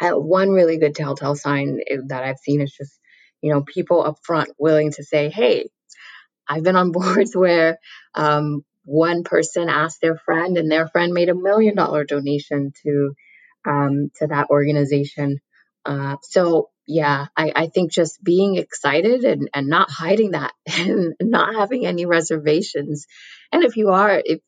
uh, 0.00 0.12
one 0.12 0.50
really 0.50 0.78
good 0.78 0.94
telltale 0.94 1.34
sign 1.34 1.80
that 2.06 2.22
I've 2.22 2.38
seen 2.38 2.60
is 2.60 2.72
just, 2.72 2.92
you 3.40 3.52
know, 3.52 3.62
people 3.62 4.04
up 4.04 4.18
front 4.22 4.50
willing 4.56 4.92
to 4.92 5.02
say, 5.02 5.30
hey, 5.30 5.68
I've 6.48 6.62
been 6.62 6.76
on 6.76 6.92
boards 6.98 7.34
where 7.34 7.78
um, 8.14 8.64
one 8.84 9.24
person 9.24 9.68
asked 9.68 10.00
their 10.00 10.16
friend, 10.16 10.56
and 10.58 10.70
their 10.70 10.86
friend 10.86 11.12
made 11.12 11.28
a 11.28 11.34
million 11.34 11.74
dollar 11.74 12.04
donation 12.04 12.72
to 12.84 13.14
um, 13.66 14.10
to 14.18 14.28
that 14.28 14.50
organization. 14.50 15.40
Uh, 15.84 16.18
so 16.22 16.70
yeah, 16.86 17.26
I, 17.36 17.52
I 17.56 17.66
think 17.66 17.90
just 17.90 18.22
being 18.22 18.56
excited 18.56 19.24
and, 19.24 19.48
and 19.52 19.66
not 19.66 19.90
hiding 19.90 20.32
that 20.32 20.52
and 20.78 21.14
not 21.20 21.56
having 21.56 21.84
any 21.84 22.06
reservations. 22.06 23.06
And 23.50 23.64
if 23.64 23.76
you 23.76 23.88
are, 23.88 24.22
if 24.24 24.40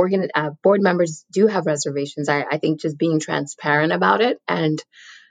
organ 0.00 0.28
uh, 0.34 0.50
board 0.62 0.80
members 0.82 1.26
do 1.30 1.46
have 1.46 1.66
reservations, 1.66 2.28
I, 2.28 2.44
I 2.50 2.56
think 2.56 2.80
just 2.80 2.96
being 2.96 3.20
transparent 3.20 3.92
about 3.92 4.22
it 4.22 4.38
and 4.48 4.82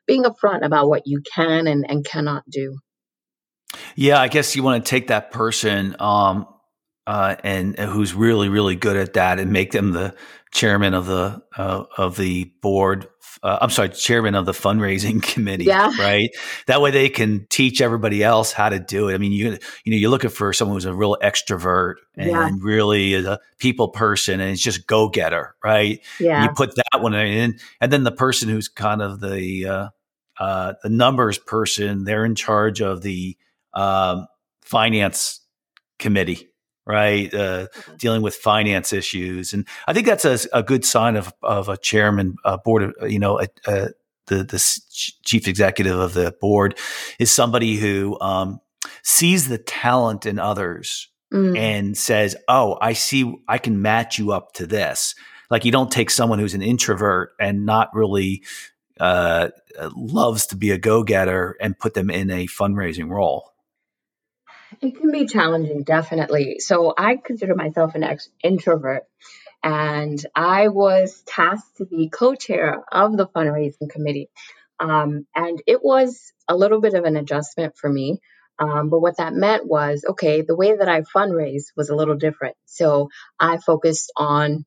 being 0.06 0.24
upfront 0.24 0.64
about 0.64 0.88
what 0.88 1.08
you 1.08 1.22
can 1.22 1.66
and, 1.66 1.90
and 1.90 2.06
cannot 2.06 2.44
do. 2.48 2.78
Yeah, 3.96 4.22
I 4.22 4.28
guess 4.28 4.56
you 4.56 4.62
want 4.62 4.86
to 4.86 4.90
take 4.90 5.08
that 5.08 5.32
person 5.32 5.96
um, 6.00 6.48
uh, 7.10 7.36
and, 7.44 7.80
and 7.80 7.90
who's 7.90 8.14
really 8.14 8.50
really 8.50 8.76
good 8.76 8.96
at 8.96 9.14
that 9.14 9.40
and 9.40 9.52
make 9.52 9.72
them 9.72 9.94
the 9.94 10.14
chairman 10.52 10.94
of 10.94 11.08
the 11.08 11.42
uh, 11.58 11.86
of 11.98 12.18
the 12.18 12.46
board. 12.62 13.08
Uh, 13.42 13.58
I'm 13.62 13.72
sorry, 13.72 13.90
chairman 13.90 14.36
of 14.36 14.46
the 14.46 14.52
fundraising 14.52 15.24
committee. 15.34 15.64
Yeah. 15.64 15.92
Right. 15.98 16.30
That 16.68 16.84
way 16.84 16.92
they 16.92 17.10
can 17.10 17.48
teach 17.50 17.82
everybody 17.82 18.24
else 18.24 18.52
how 18.52 18.70
to 18.70 18.80
do 18.80 19.10
it. 19.10 19.16
I 19.16 19.18
mean, 19.18 19.32
you 19.32 19.58
you 19.86 19.92
know, 19.92 19.98
you're 19.98 20.12
looking 20.12 20.30
for 20.30 20.54
someone 20.54 20.76
who's 20.76 20.86
a 20.86 20.94
real 20.94 21.18
extrovert 21.24 21.96
and 22.16 22.30
yeah. 22.30 22.50
really 22.62 23.16
is 23.16 23.26
a 23.26 23.40
people 23.58 23.88
person 23.88 24.40
and 24.40 24.52
it's 24.52 24.62
just 24.62 24.86
go 24.86 25.10
getter, 25.10 25.56
right? 25.64 26.02
Yeah. 26.20 26.36
And 26.36 26.46
you 26.46 26.56
put 26.56 26.76
that 26.76 27.02
one 27.02 27.16
in, 27.16 27.58
and 27.82 27.92
then 27.92 28.04
the 28.04 28.12
person 28.12 28.50
who's 28.50 28.68
kind 28.68 29.02
of 29.02 29.20
the 29.20 29.66
uh, 29.66 29.90
uh, 30.40 30.74
the 30.84 30.90
numbers 30.90 31.40
person, 31.40 32.04
they're 32.04 32.24
in 32.24 32.36
charge 32.36 32.82
of 32.82 33.02
the 33.02 33.36
um, 33.74 34.28
finance 34.62 35.42
committee 35.98 36.50
right? 36.86 37.34
Uh, 37.34 37.68
mm-hmm. 37.68 37.96
Dealing 37.98 38.22
with 38.22 38.36
finance 38.36 38.94
issues, 38.94 39.54
and 39.54 39.68
I 39.88 39.94
think 39.94 40.08
that's 40.08 40.26
a, 40.26 40.40
a 40.54 40.64
good 40.64 40.86
sign 40.86 41.16
of 41.16 41.34
of 41.44 41.70
a 41.70 41.78
chairman, 41.78 42.36
a 42.44 42.58
board 42.58 42.84
of 42.84 43.12
you 43.12 43.20
know, 43.20 43.40
a, 43.40 43.48
a, 43.68 43.90
the 44.28 44.44
the 44.44 44.80
chief 45.26 45.48
executive 45.48 45.98
of 45.98 46.14
the 46.14 46.34
board 46.40 46.78
is 47.20 47.32
somebody 47.32 47.76
who 47.76 48.20
um, 48.22 48.60
sees 49.04 49.48
the 49.48 49.58
talent 49.58 50.26
in 50.26 50.40
others 50.40 51.10
mm. 51.34 51.58
and 51.58 51.98
says, 51.98 52.36
"Oh, 52.48 52.78
I 52.82 52.94
see, 52.94 53.36
I 53.48 53.58
can 53.58 53.82
match 53.82 54.18
you 54.18 54.32
up 54.32 54.54
to 54.54 54.68
this." 54.68 55.16
Like 55.52 55.66
you 55.66 55.72
don't 55.72 55.92
take 55.92 56.12
someone 56.12 56.40
who's 56.40 56.54
an 56.54 56.62
introvert 56.62 57.32
and 57.40 57.66
not 57.66 57.90
really 57.94 58.44
uh, 59.00 59.50
loves 59.96 60.46
to 60.48 60.56
be 60.56 60.72
a 60.72 60.78
go 60.78 61.04
getter 61.04 61.58
and 61.60 61.78
put 61.78 61.94
them 61.94 62.10
in 62.10 62.30
a 62.30 62.48
fundraising 62.48 63.10
role. 63.10 63.49
It 64.82 64.96
can 64.98 65.12
be 65.12 65.26
challenging, 65.26 65.84
definitely. 65.84 66.60
So 66.60 66.94
I 66.98 67.18
consider 67.18 67.56
myself 67.56 67.96
an 67.96 68.04
ex- 68.04 68.30
introvert, 68.44 69.04
and 69.64 70.24
I 70.36 70.68
was 70.70 71.24
tasked 71.26 71.78
to 71.78 71.86
be 71.86 72.10
co-chair 72.10 72.84
of 72.92 73.18
the 73.18 73.28
fundraising 73.28 73.90
committee. 73.90 74.30
Um, 74.80 75.26
and 75.36 75.62
it 75.68 75.84
was 75.84 76.32
a 76.48 76.56
little 76.56 76.80
bit 76.82 76.94
of 76.94 77.04
an 77.04 77.18
adjustment 77.18 77.78
for 77.78 77.90
me. 77.90 78.20
Um, 78.58 78.90
but 78.90 79.00
what 79.00 79.18
that 79.18 79.34
meant 79.34 79.66
was, 79.66 80.06
okay, 80.08 80.42
the 80.42 80.56
way 80.56 80.76
that 80.76 80.90
I 80.90 81.02
fundraise 81.02 81.68
was 81.76 81.90
a 81.90 81.96
little 81.96 82.16
different. 82.16 82.56
So 82.66 83.10
I 83.40 83.58
focused 83.58 84.12
on 84.16 84.66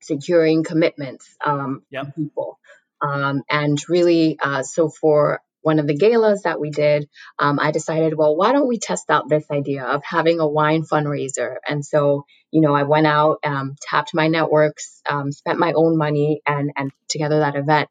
securing 0.00 0.64
commitments 0.64 1.28
um, 1.44 1.82
yep. 1.90 2.14
people. 2.14 2.58
Um, 3.00 3.42
and 3.50 3.78
really, 3.88 4.38
uh, 4.40 4.62
so 4.62 4.88
for 4.88 5.40
one 5.62 5.78
of 5.78 5.86
the 5.86 5.96
galas 5.96 6.42
that 6.42 6.60
we 6.60 6.70
did, 6.70 7.08
um, 7.38 7.58
I 7.58 7.70
decided, 7.70 8.14
well, 8.14 8.36
why 8.36 8.52
don't 8.52 8.68
we 8.68 8.78
test 8.78 9.10
out 9.10 9.28
this 9.28 9.44
idea 9.50 9.84
of 9.84 10.02
having 10.04 10.40
a 10.40 10.48
wine 10.48 10.82
fundraiser? 10.82 11.56
And 11.66 11.84
so, 11.84 12.24
you 12.50 12.60
know, 12.60 12.74
I 12.74 12.84
went 12.84 13.06
out, 13.06 13.38
um, 13.44 13.76
tapped 13.80 14.14
my 14.14 14.28
networks, 14.28 15.00
um, 15.08 15.32
spent 15.32 15.58
my 15.58 15.72
own 15.72 15.96
money, 15.96 16.40
and 16.46 16.72
and 16.76 16.90
together 17.08 17.40
that 17.40 17.56
event. 17.56 17.88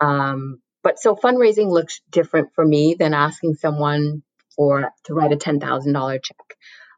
Um, 0.00 0.60
but 0.82 0.98
so 0.98 1.16
fundraising 1.16 1.70
looks 1.70 2.00
different 2.10 2.50
for 2.54 2.64
me 2.64 2.94
than 2.98 3.14
asking 3.14 3.54
someone 3.54 4.22
for 4.56 4.90
to 5.04 5.14
write 5.14 5.32
a 5.32 5.36
ten 5.36 5.60
thousand 5.60 5.92
dollar 5.92 6.18
check. 6.18 6.56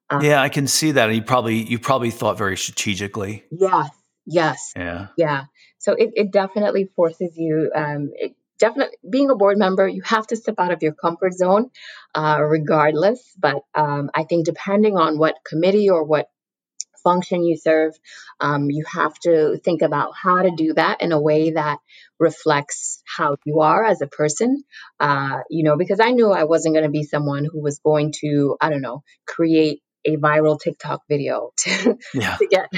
Um, 0.09 0.23
yeah, 0.23 0.41
I 0.41 0.49
can 0.49 0.67
see 0.67 0.93
that. 0.93 1.09
And 1.09 1.17
you 1.17 1.23
probably 1.23 1.63
you 1.63 1.79
probably 1.79 2.11
thought 2.11 2.39
very 2.39 2.57
strategically. 2.57 3.45
Yes. 3.51 3.91
Yes. 4.27 4.73
Yeah. 4.77 5.09
Yeah. 5.17 5.45
So 5.79 5.93
it, 5.93 6.11
it 6.15 6.33
definitely 6.33 6.91
forces 6.97 7.33
you. 7.37 7.71
Um, 7.75 8.11
it, 8.15 8.35
definitely 8.59 8.97
being 9.09 9.31
a 9.31 9.37
board 9.37 9.59
member, 9.59 9.87
you 9.87 10.03
have 10.05 10.27
to 10.29 10.37
step 10.37 10.57
out 10.59 10.73
of 10.73 10.83
your 10.83 10.95
comfort 10.95 11.35
zone, 11.35 11.71
uh, 12.15 12.41
regardless. 12.43 13.21
But 13.39 13.63
um, 13.75 14.11
I 14.15 14.25
think 14.25 14.47
depending 14.47 14.97
on 14.97 15.19
what 15.19 15.37
committee 15.45 15.91
or 15.91 16.05
what 16.05 16.29
function 17.07 17.45
you 17.45 17.57
serve, 17.57 17.93
um, 18.41 18.69
you 18.69 18.85
have 18.93 19.15
to 19.21 19.59
think 19.65 19.83
about 19.83 20.13
how 20.21 20.43
to 20.43 20.51
do 20.57 20.75
that 20.75 21.01
in 21.03 21.13
a 21.13 21.21
way 21.21 21.51
that 21.51 21.79
reflects 22.19 23.01
how 23.17 23.37
you 23.45 23.61
are 23.61 23.85
as 23.85 24.03
a 24.03 24.09
person. 24.09 24.65
Uh, 24.99 25.41
you 25.49 25.63
know, 25.63 25.77
because 25.77 26.01
I 26.01 26.11
knew 26.11 26.33
I 26.33 26.45
wasn't 26.45 26.75
going 26.75 26.85
to 26.85 26.91
be 26.91 27.05
someone 27.05 27.45
who 27.45 27.63
was 27.63 27.79
going 27.79 28.13
to, 28.21 28.57
I 28.61 28.71
don't 28.71 28.83
know, 28.83 29.05
create 29.25 29.83
a 30.05 30.17
viral 30.17 30.61
TikTok 30.61 31.03
video 31.09 31.53
to, 31.59 31.99
yeah. 32.15 32.37
to 32.37 32.47
get 32.49 32.71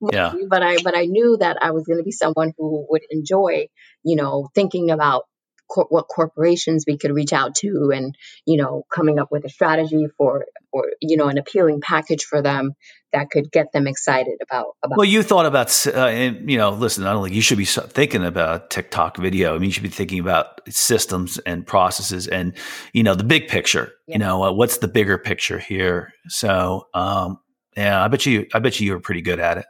yeah. 0.00 0.32
But 0.48 0.62
I 0.62 0.76
but 0.82 0.96
I 0.96 1.04
knew 1.04 1.36
that 1.38 1.58
I 1.62 1.72
was 1.72 1.84
going 1.84 1.98
to 1.98 2.04
be 2.04 2.12
someone 2.12 2.52
who 2.56 2.86
would 2.88 3.02
enjoy, 3.10 3.68
you 4.02 4.16
know, 4.16 4.48
thinking 4.54 4.90
about 4.90 5.24
cor- 5.70 5.86
what 5.88 6.08
corporations 6.08 6.84
we 6.86 6.98
could 6.98 7.12
reach 7.12 7.32
out 7.32 7.54
to 7.54 7.90
and 7.94 8.14
you 8.44 8.56
know 8.56 8.84
coming 8.92 9.18
up 9.18 9.28
with 9.30 9.44
a 9.44 9.48
strategy 9.48 10.06
for 10.18 10.46
or 10.72 10.90
you 11.00 11.16
know 11.16 11.28
an 11.28 11.38
appealing 11.38 11.80
package 11.80 12.24
for 12.24 12.42
them 12.42 12.72
that 13.12 13.30
could 13.30 13.50
get 13.50 13.72
them 13.72 13.86
excited 13.86 14.38
about 14.42 14.74
about 14.82 14.98
well 14.98 15.04
you 15.04 15.22
thought 15.22 15.46
about 15.46 15.86
uh, 15.86 16.08
you 16.08 16.58
know 16.58 16.70
listen 16.70 17.04
not 17.04 17.16
only 17.16 17.32
you 17.32 17.40
should 17.40 17.58
be 17.58 17.64
thinking 17.64 18.24
about 18.24 18.70
tiktok 18.70 19.16
video 19.16 19.54
i 19.54 19.58
mean 19.58 19.66
you 19.66 19.72
should 19.72 19.82
be 19.82 19.88
thinking 19.88 20.18
about 20.18 20.60
systems 20.68 21.38
and 21.38 21.66
processes 21.66 22.26
and 22.26 22.52
you 22.92 23.02
know 23.02 23.14
the 23.14 23.24
big 23.24 23.48
picture 23.48 23.92
yeah. 24.06 24.14
you 24.14 24.18
know 24.18 24.42
uh, 24.42 24.52
what's 24.52 24.78
the 24.78 24.88
bigger 24.88 25.16
picture 25.16 25.58
here 25.58 26.12
so 26.28 26.86
um 26.94 27.38
yeah 27.76 28.04
i 28.04 28.08
bet 28.08 28.26
you 28.26 28.46
i 28.52 28.58
bet 28.58 28.80
you 28.80 28.86
you 28.86 28.92
were 28.92 29.00
pretty 29.00 29.22
good 29.22 29.38
at 29.38 29.58
it 29.58 29.66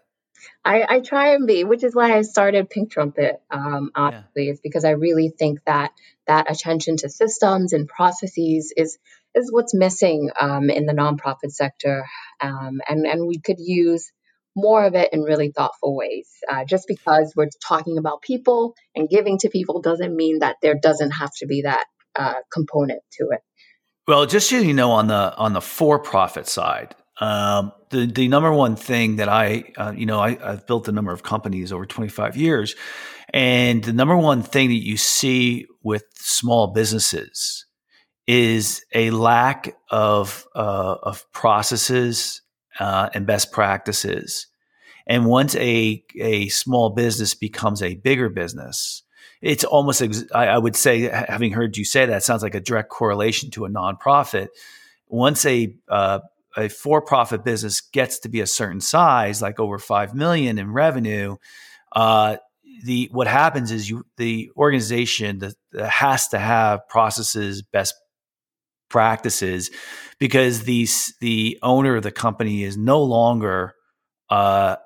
I, 0.65 0.85
I 0.89 1.01
try 1.01 1.35
and 1.35 1.47
be, 1.47 1.65
which 1.65 1.85
is 1.85 1.95
why 1.95 2.17
I 2.17 2.23
started 2.23 2.69
Pink 2.69 2.91
Trumpet. 2.91 3.41
Um, 3.51 3.91
honestly, 3.95 4.47
yeah. 4.47 4.53
is 4.53 4.61
because 4.61 4.85
I 4.85 4.91
really 4.91 5.31
think 5.31 5.61
that 5.65 5.93
that 6.27 6.51
attention 6.51 6.97
to 6.99 7.09
systems 7.09 7.73
and 7.73 7.89
processes 7.89 8.73
is 8.77 8.99
is 9.35 9.51
what's 9.51 9.75
missing 9.75 10.31
um, 10.39 10.71
in 10.71 10.87
the 10.87 10.93
nonprofit 10.93 11.51
sector, 11.51 12.05
um, 12.41 12.81
and 12.89 13.07
and 13.07 13.27
we 13.27 13.39
could 13.39 13.59
use 13.59 14.13
more 14.57 14.85
of 14.85 14.95
it 14.95 15.13
in 15.13 15.23
really 15.23 15.51
thoughtful 15.51 15.97
ways. 15.97 16.29
Uh, 16.51 16.65
just 16.65 16.87
because 16.87 17.33
we're 17.37 17.49
talking 17.67 17.97
about 17.97 18.21
people 18.21 18.75
and 18.95 19.09
giving 19.09 19.39
to 19.39 19.49
people 19.49 19.81
doesn't 19.81 20.15
mean 20.15 20.41
that 20.41 20.57
there 20.61 20.75
doesn't 20.75 21.13
have 21.13 21.31
to 21.37 21.47
be 21.47 21.63
that 21.63 21.85
uh, 22.17 22.35
component 22.53 23.01
to 23.13 23.29
it. 23.31 23.41
Well, 24.09 24.27
just 24.27 24.51
so 24.51 24.59
you 24.59 24.75
know, 24.75 24.91
on 24.91 25.07
the 25.07 25.35
on 25.37 25.53
the 25.53 25.61
for 25.61 25.99
profit 25.99 26.47
side, 26.47 26.95
um, 27.21 27.73
the 27.91 28.07
the 28.07 28.29
number 28.29 28.51
one 28.51 28.77
thing 28.77 29.17
that 29.17 29.29
I, 29.29 29.65
uh, 29.77 29.93
you 29.95 30.07
know, 30.07 30.19
I, 30.19 30.39
I've 30.43 30.67
built 30.67 30.89
a 30.89 30.93
number 30.93 31.13
of 31.13 31.23
companies 31.23 31.73
over 31.73 31.85
25 31.85 32.37
years, 32.37 32.75
and 33.33 33.85
the 33.85 33.93
number 33.93 34.17
one 34.17 34.43
thing 34.43 34.69
that 34.69 34.83
you 34.83 34.97
see 34.97 35.67
with 35.83 36.05
small 36.15 36.69
businesses 36.69 37.67
is 38.27 38.85
a 38.95 39.11
lack 39.11 39.77
of 39.91 40.47
uh, 40.55 40.97
of 41.03 41.31
processes 41.33 42.43
uh, 42.79 43.11
and 43.13 43.27
best 43.27 43.53
practices. 43.53 44.47
And 45.07 45.27
once 45.27 45.55
a 45.57 46.03
a 46.19 46.49
small 46.49 46.91
business 46.91 47.35
becomes 47.35 47.83
a 47.83 47.97
bigger 47.97 48.31
business, 48.31 49.03
it's 49.43 49.65
almost 49.65 50.01
ex- 50.01 50.25
I, 50.35 50.47
I 50.47 50.59
would 50.59 50.77
say, 50.77 51.01
having 51.01 51.53
heard 51.53 51.77
you 51.77 51.85
say 51.85 52.07
that, 52.07 52.23
sounds 52.23 52.43
like 52.43 52.55
a 52.55 52.61
direct 52.61 52.89
correlation 52.89 53.51
to 53.51 53.67
a 53.67 53.69
nonprofit. 53.69 54.49
Once 55.09 55.45
a 55.45 55.75
uh, 55.89 56.21
a 56.57 56.69
for-profit 56.69 57.45
business 57.45 57.81
gets 57.81 58.19
to 58.21 58.29
be 58.29 58.41
a 58.41 58.47
certain 58.47 58.81
size, 58.81 59.41
like 59.41 59.61
over 59.61 59.79
five 59.79 60.15
million 60.15 60.59
in 60.59 60.73
revenue, 60.73 61.37
uh, 61.93 62.37
the 62.85 63.09
what 63.13 63.27
happens 63.27 63.71
is 63.71 63.91
you 63.91 64.05
the 64.17 64.51
organization 64.57 65.39
that, 65.39 65.55
that 65.73 65.89
has 65.89 66.29
to 66.29 66.39
have 66.39 66.89
processes, 66.89 67.63
best 67.63 67.95
practices, 68.89 69.71
because 70.19 70.65
these 70.65 71.15
the 71.21 71.59
owner 71.63 71.97
of 71.97 72.03
the 72.03 72.13
company 72.13 72.63
is 72.63 72.77
no 72.77 73.03
longer 73.03 73.75
uh, 74.31 74.77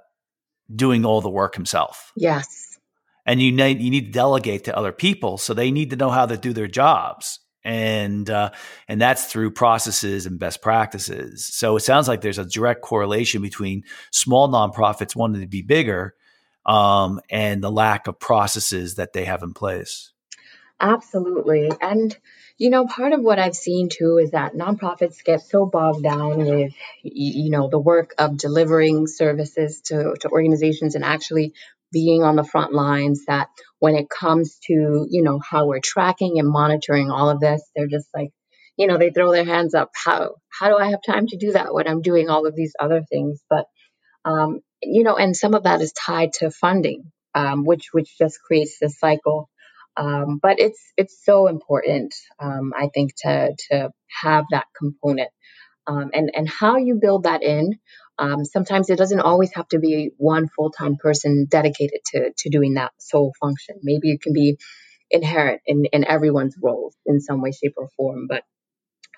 doing 0.74 1.04
all 1.04 1.20
the 1.20 1.30
work 1.30 1.54
himself. 1.54 2.12
Yes, 2.16 2.78
and 3.26 3.40
you 3.40 3.52
need 3.52 3.80
you 3.80 3.90
need 3.90 4.06
to 4.06 4.12
delegate 4.12 4.64
to 4.64 4.76
other 4.76 4.92
people, 4.92 5.38
so 5.38 5.54
they 5.54 5.70
need 5.70 5.90
to 5.90 5.96
know 5.96 6.10
how 6.10 6.26
to 6.26 6.36
do 6.36 6.52
their 6.52 6.68
jobs 6.68 7.40
and 7.64 8.28
uh, 8.28 8.50
and 8.88 9.00
that's 9.00 9.26
through 9.26 9.52
processes 9.52 10.26
and 10.26 10.38
best 10.38 10.60
practices. 10.62 11.46
So 11.46 11.76
it 11.76 11.80
sounds 11.80 12.08
like 12.08 12.20
there's 12.20 12.38
a 12.38 12.44
direct 12.44 12.82
correlation 12.82 13.42
between 13.42 13.84
small 14.10 14.48
nonprofits 14.48 15.16
wanting 15.16 15.40
to 15.40 15.46
be 15.46 15.62
bigger 15.62 16.14
um, 16.66 17.20
and 17.30 17.62
the 17.62 17.70
lack 17.70 18.06
of 18.06 18.18
processes 18.18 18.96
that 18.96 19.12
they 19.12 19.24
have 19.24 19.42
in 19.42 19.54
place. 19.54 20.12
Absolutely, 20.80 21.70
and 21.80 22.16
you 22.58 22.70
know, 22.70 22.86
part 22.86 23.12
of 23.12 23.20
what 23.20 23.38
I've 23.38 23.56
seen 23.56 23.88
too 23.88 24.18
is 24.18 24.32
that 24.32 24.54
nonprofits 24.54 25.24
get 25.24 25.40
so 25.40 25.66
bogged 25.66 26.02
down 26.02 26.38
with 26.38 26.72
you 27.02 27.50
know 27.50 27.68
the 27.68 27.78
work 27.78 28.14
of 28.18 28.36
delivering 28.36 29.06
services 29.06 29.80
to 29.86 30.14
to 30.20 30.28
organizations 30.28 30.94
and 30.94 31.04
actually 31.04 31.54
being 31.94 32.24
on 32.24 32.34
the 32.34 32.44
front 32.44 32.74
lines 32.74 33.24
that 33.26 33.48
when 33.84 33.96
it 33.96 34.08
comes 34.08 34.58
to, 34.66 35.06
you 35.10 35.22
know, 35.22 35.38
how 35.40 35.66
we're 35.66 35.78
tracking 35.84 36.38
and 36.38 36.48
monitoring 36.48 37.10
all 37.10 37.28
of 37.28 37.38
this, 37.38 37.60
they're 37.76 37.86
just 37.86 38.08
like, 38.16 38.30
you 38.78 38.86
know, 38.86 38.96
they 38.96 39.10
throw 39.10 39.30
their 39.30 39.44
hands 39.44 39.74
up. 39.74 39.90
How 39.94 40.36
how 40.48 40.68
do 40.70 40.78
I 40.78 40.88
have 40.92 41.00
time 41.06 41.26
to 41.26 41.36
do 41.36 41.52
that 41.52 41.74
when 41.74 41.86
I'm 41.86 42.00
doing 42.00 42.30
all 42.30 42.46
of 42.46 42.56
these 42.56 42.72
other 42.80 43.02
things? 43.10 43.42
But 43.50 43.66
um, 44.24 44.60
you 44.82 45.02
know, 45.02 45.16
and 45.16 45.36
some 45.36 45.54
of 45.54 45.64
that 45.64 45.82
is 45.82 45.92
tied 45.92 46.32
to 46.40 46.50
funding, 46.50 47.12
um, 47.34 47.66
which 47.66 47.88
which 47.92 48.16
just 48.16 48.40
creates 48.40 48.78
this 48.80 48.98
cycle. 48.98 49.50
Um, 49.98 50.40
but 50.42 50.60
it's 50.60 50.80
it's 50.96 51.22
so 51.22 51.46
important, 51.46 52.14
um, 52.40 52.72
I 52.74 52.88
think, 52.94 53.12
to 53.24 53.54
to 53.68 53.90
have 54.22 54.46
that 54.52 54.66
component, 54.78 55.30
um, 55.86 56.10
and 56.14 56.30
and 56.34 56.48
how 56.48 56.78
you 56.78 56.96
build 56.96 57.24
that 57.24 57.42
in 57.42 57.78
um, 58.18 58.44
sometimes 58.44 58.90
it 58.90 58.98
doesn't 58.98 59.20
always 59.20 59.52
have 59.54 59.68
to 59.68 59.78
be 59.78 60.10
one 60.18 60.48
full 60.48 60.70
time 60.70 60.96
person 60.96 61.46
dedicated 61.50 62.00
to, 62.12 62.32
to 62.38 62.50
doing 62.50 62.74
that 62.74 62.92
sole 62.98 63.34
function. 63.40 63.76
Maybe 63.82 64.12
it 64.12 64.22
can 64.22 64.32
be 64.32 64.58
inherent 65.10 65.62
in, 65.66 65.86
in 65.92 66.04
everyone's 66.06 66.56
roles 66.62 66.96
in 67.06 67.20
some 67.20 67.42
way, 67.42 67.52
shape, 67.52 67.74
or 67.76 67.88
form. 67.96 68.26
But 68.28 68.44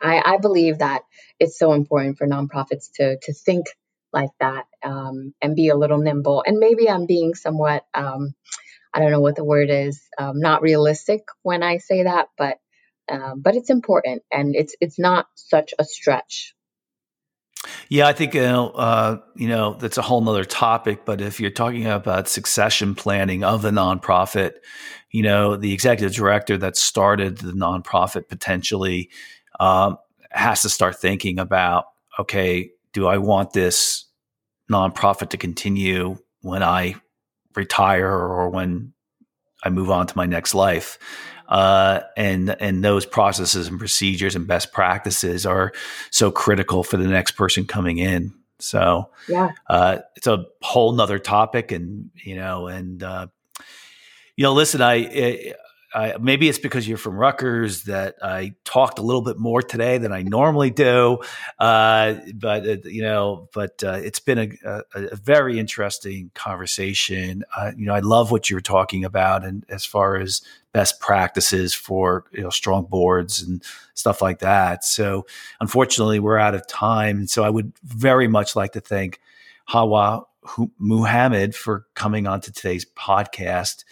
I, 0.02 0.22
I 0.24 0.38
believe 0.38 0.78
that 0.78 1.02
it's 1.40 1.58
so 1.58 1.72
important 1.72 2.18
for 2.18 2.26
nonprofits 2.26 2.90
to, 2.96 3.18
to 3.22 3.34
think 3.34 3.66
like 4.12 4.30
that 4.40 4.66
um, 4.84 5.34
and 5.42 5.56
be 5.56 5.68
a 5.68 5.76
little 5.76 5.98
nimble. 5.98 6.44
And 6.46 6.58
maybe 6.58 6.88
I'm 6.90 7.06
being 7.06 7.34
somewhat, 7.34 7.84
um, 7.94 8.34
I 8.94 9.00
don't 9.00 9.12
know 9.12 9.20
what 9.20 9.36
the 9.36 9.44
word 9.44 9.70
is, 9.70 10.02
um, 10.18 10.40
not 10.40 10.62
realistic 10.62 11.22
when 11.42 11.62
I 11.62 11.78
say 11.78 12.04
that, 12.04 12.28
but 12.38 12.58
um, 13.10 13.42
but 13.42 13.56
it's 13.56 13.70
important 13.70 14.22
and 14.32 14.56
it's 14.56 14.76
it's 14.80 14.98
not 14.98 15.26
such 15.36 15.74
a 15.78 15.84
stretch 15.84 16.55
yeah, 17.88 18.06
I 18.06 18.12
think 18.12 18.34
you 18.34 18.42
know, 18.42 18.70
uh, 18.70 19.18
you 19.34 19.48
know 19.48 19.74
that's 19.74 19.98
a 19.98 20.02
whole 20.02 20.20
nother 20.20 20.44
topic. 20.44 21.04
But 21.04 21.20
if 21.20 21.40
you're 21.40 21.50
talking 21.50 21.86
about 21.86 22.28
succession 22.28 22.94
planning 22.94 23.44
of 23.44 23.62
the 23.62 23.70
nonprofit, 23.70 24.54
you 25.10 25.22
know, 25.22 25.56
the 25.56 25.72
executive 25.72 26.14
director 26.14 26.56
that 26.58 26.76
started 26.76 27.38
the 27.38 27.52
nonprofit 27.52 28.28
potentially 28.28 29.10
um, 29.60 29.98
has 30.30 30.62
to 30.62 30.68
start 30.68 30.98
thinking 30.98 31.38
about, 31.38 31.86
okay, 32.18 32.70
do 32.92 33.06
I 33.06 33.18
want 33.18 33.52
this 33.52 34.04
nonprofit 34.70 35.30
to 35.30 35.36
continue 35.36 36.16
when 36.42 36.62
I 36.62 36.96
retire 37.54 38.10
or 38.10 38.50
when 38.50 38.92
I 39.62 39.70
move 39.70 39.90
on 39.90 40.06
to 40.06 40.16
my 40.16 40.26
next 40.26 40.54
life? 40.54 40.98
uh, 41.48 42.00
and 42.16 42.56
and 42.60 42.84
those 42.84 43.06
processes 43.06 43.68
and 43.68 43.78
procedures 43.78 44.34
and 44.36 44.46
best 44.46 44.72
practices 44.72 45.46
are 45.46 45.72
so 46.10 46.30
critical 46.30 46.82
for 46.82 46.96
the 46.96 47.06
next 47.06 47.32
person 47.32 47.66
coming 47.66 47.98
in. 47.98 48.34
So 48.58 49.10
yeah, 49.28 49.52
uh, 49.68 49.98
it's 50.16 50.26
a 50.26 50.46
whole 50.62 50.92
nother 50.92 51.18
topic, 51.18 51.72
and 51.72 52.10
you 52.14 52.36
know, 52.36 52.66
and 52.66 53.02
uh, 53.02 53.28
you 54.34 54.42
know, 54.42 54.54
listen, 54.54 54.82
I, 54.82 55.54
I, 55.96 56.18
maybe 56.20 56.46
it's 56.46 56.58
because 56.58 56.86
you're 56.86 56.98
from 56.98 57.16
Rutgers 57.16 57.84
that 57.84 58.16
I 58.20 58.54
talked 58.64 58.98
a 58.98 59.02
little 59.02 59.22
bit 59.22 59.38
more 59.38 59.62
today 59.62 59.96
than 59.96 60.12
I 60.12 60.20
normally 60.20 60.68
do. 60.68 61.20
Uh, 61.58 62.16
but 62.34 62.68
uh, 62.68 62.76
you 62.84 63.00
know, 63.00 63.48
but 63.54 63.82
uh, 63.82 63.98
it's 64.02 64.20
been 64.20 64.38
a, 64.38 64.82
a, 64.94 65.04
a, 65.12 65.16
very 65.16 65.58
interesting 65.58 66.30
conversation. 66.34 67.44
Uh, 67.56 67.72
you 67.74 67.86
know, 67.86 67.94
I 67.94 68.00
love 68.00 68.30
what 68.30 68.50
you're 68.50 68.60
talking 68.60 69.06
about, 69.06 69.42
and 69.42 69.64
as 69.70 69.86
far 69.86 70.16
as 70.16 70.42
best 70.74 71.00
practices 71.00 71.72
for 71.72 72.26
you 72.30 72.42
know 72.42 72.50
strong 72.50 72.84
boards 72.84 73.40
and 73.40 73.64
stuff 73.94 74.20
like 74.20 74.40
that. 74.40 74.84
So, 74.84 75.26
unfortunately, 75.62 76.20
we're 76.20 76.36
out 76.36 76.54
of 76.54 76.66
time. 76.66 77.26
So, 77.26 77.42
I 77.42 77.48
would 77.48 77.72
very 77.82 78.28
much 78.28 78.54
like 78.54 78.72
to 78.72 78.80
thank 78.80 79.18
Hawwa 79.70 80.26
Muhammad 80.78 81.54
for 81.54 81.86
coming 81.94 82.26
on 82.26 82.42
to 82.42 82.52
today's 82.52 82.84
podcast. 82.84 83.84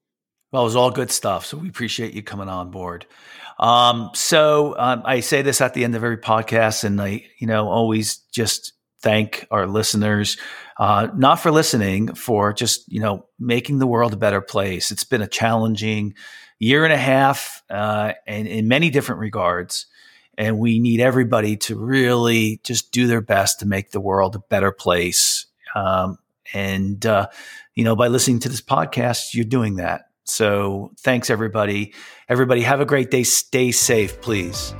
Well, 0.53 0.62
it 0.62 0.64
was 0.64 0.76
all 0.76 0.90
good 0.90 1.11
stuff. 1.11 1.46
So 1.46 1.57
we 1.57 1.68
appreciate 1.68 2.12
you 2.14 2.22
coming 2.22 2.48
on 2.48 2.70
board. 2.70 3.07
Um, 3.59 4.11
so 4.14 4.74
um, 4.78 5.03
I 5.05 5.20
say 5.20 5.42
this 5.42 5.61
at 5.61 5.74
the 5.74 5.84
end 5.84 5.94
of 5.94 6.03
every 6.03 6.16
podcast, 6.18 6.82
and 6.82 7.01
I, 7.01 7.24
you 7.38 7.46
know, 7.46 7.68
always 7.68 8.16
just 8.32 8.72
thank 9.03 9.46
our 9.51 9.66
listeners, 9.66 10.38
uh, 10.78 11.09
not 11.14 11.36
for 11.40 11.51
listening, 11.51 12.14
for 12.14 12.53
just 12.53 12.90
you 12.90 13.01
know 13.01 13.26
making 13.38 13.78
the 13.78 13.86
world 13.86 14.12
a 14.12 14.16
better 14.16 14.40
place. 14.40 14.90
It's 14.90 15.05
been 15.05 15.22
a 15.22 15.28
challenging 15.28 16.14
year 16.59 16.84
and 16.84 16.92
a 16.92 16.98
half, 16.98 17.62
uh, 17.70 18.14
and 18.26 18.48
in 18.48 18.66
many 18.66 18.90
different 18.90 19.20
regards. 19.20 19.86
And 20.38 20.59
we 20.59 20.78
need 20.78 21.01
everybody 21.01 21.59
to 21.59 21.78
really 21.78 22.61
just 22.64 22.92
do 22.92 23.07
their 23.07 23.20
best 23.20 23.61
to 23.61 23.66
make 23.66 23.90
the 23.90 24.01
world 24.01 24.34
a 24.36 24.38
better 24.38 24.72
place. 24.72 25.44
Um, 25.74 26.16
and 26.55 27.05
uh, 27.05 27.28
you 27.74 27.84
know, 27.84 27.94
by 27.94 28.09
listening 28.09 28.38
to 28.40 28.48
this 28.48 28.62
podcast, 28.62 29.34
you're 29.34 29.44
doing 29.44 29.76
that. 29.76 30.09
So 30.30 30.92
thanks, 31.00 31.30
everybody. 31.30 31.92
Everybody, 32.28 32.62
have 32.62 32.80
a 32.80 32.86
great 32.86 33.10
day. 33.10 33.24
Stay 33.24 33.72
safe, 33.72 34.20
please. 34.20 34.74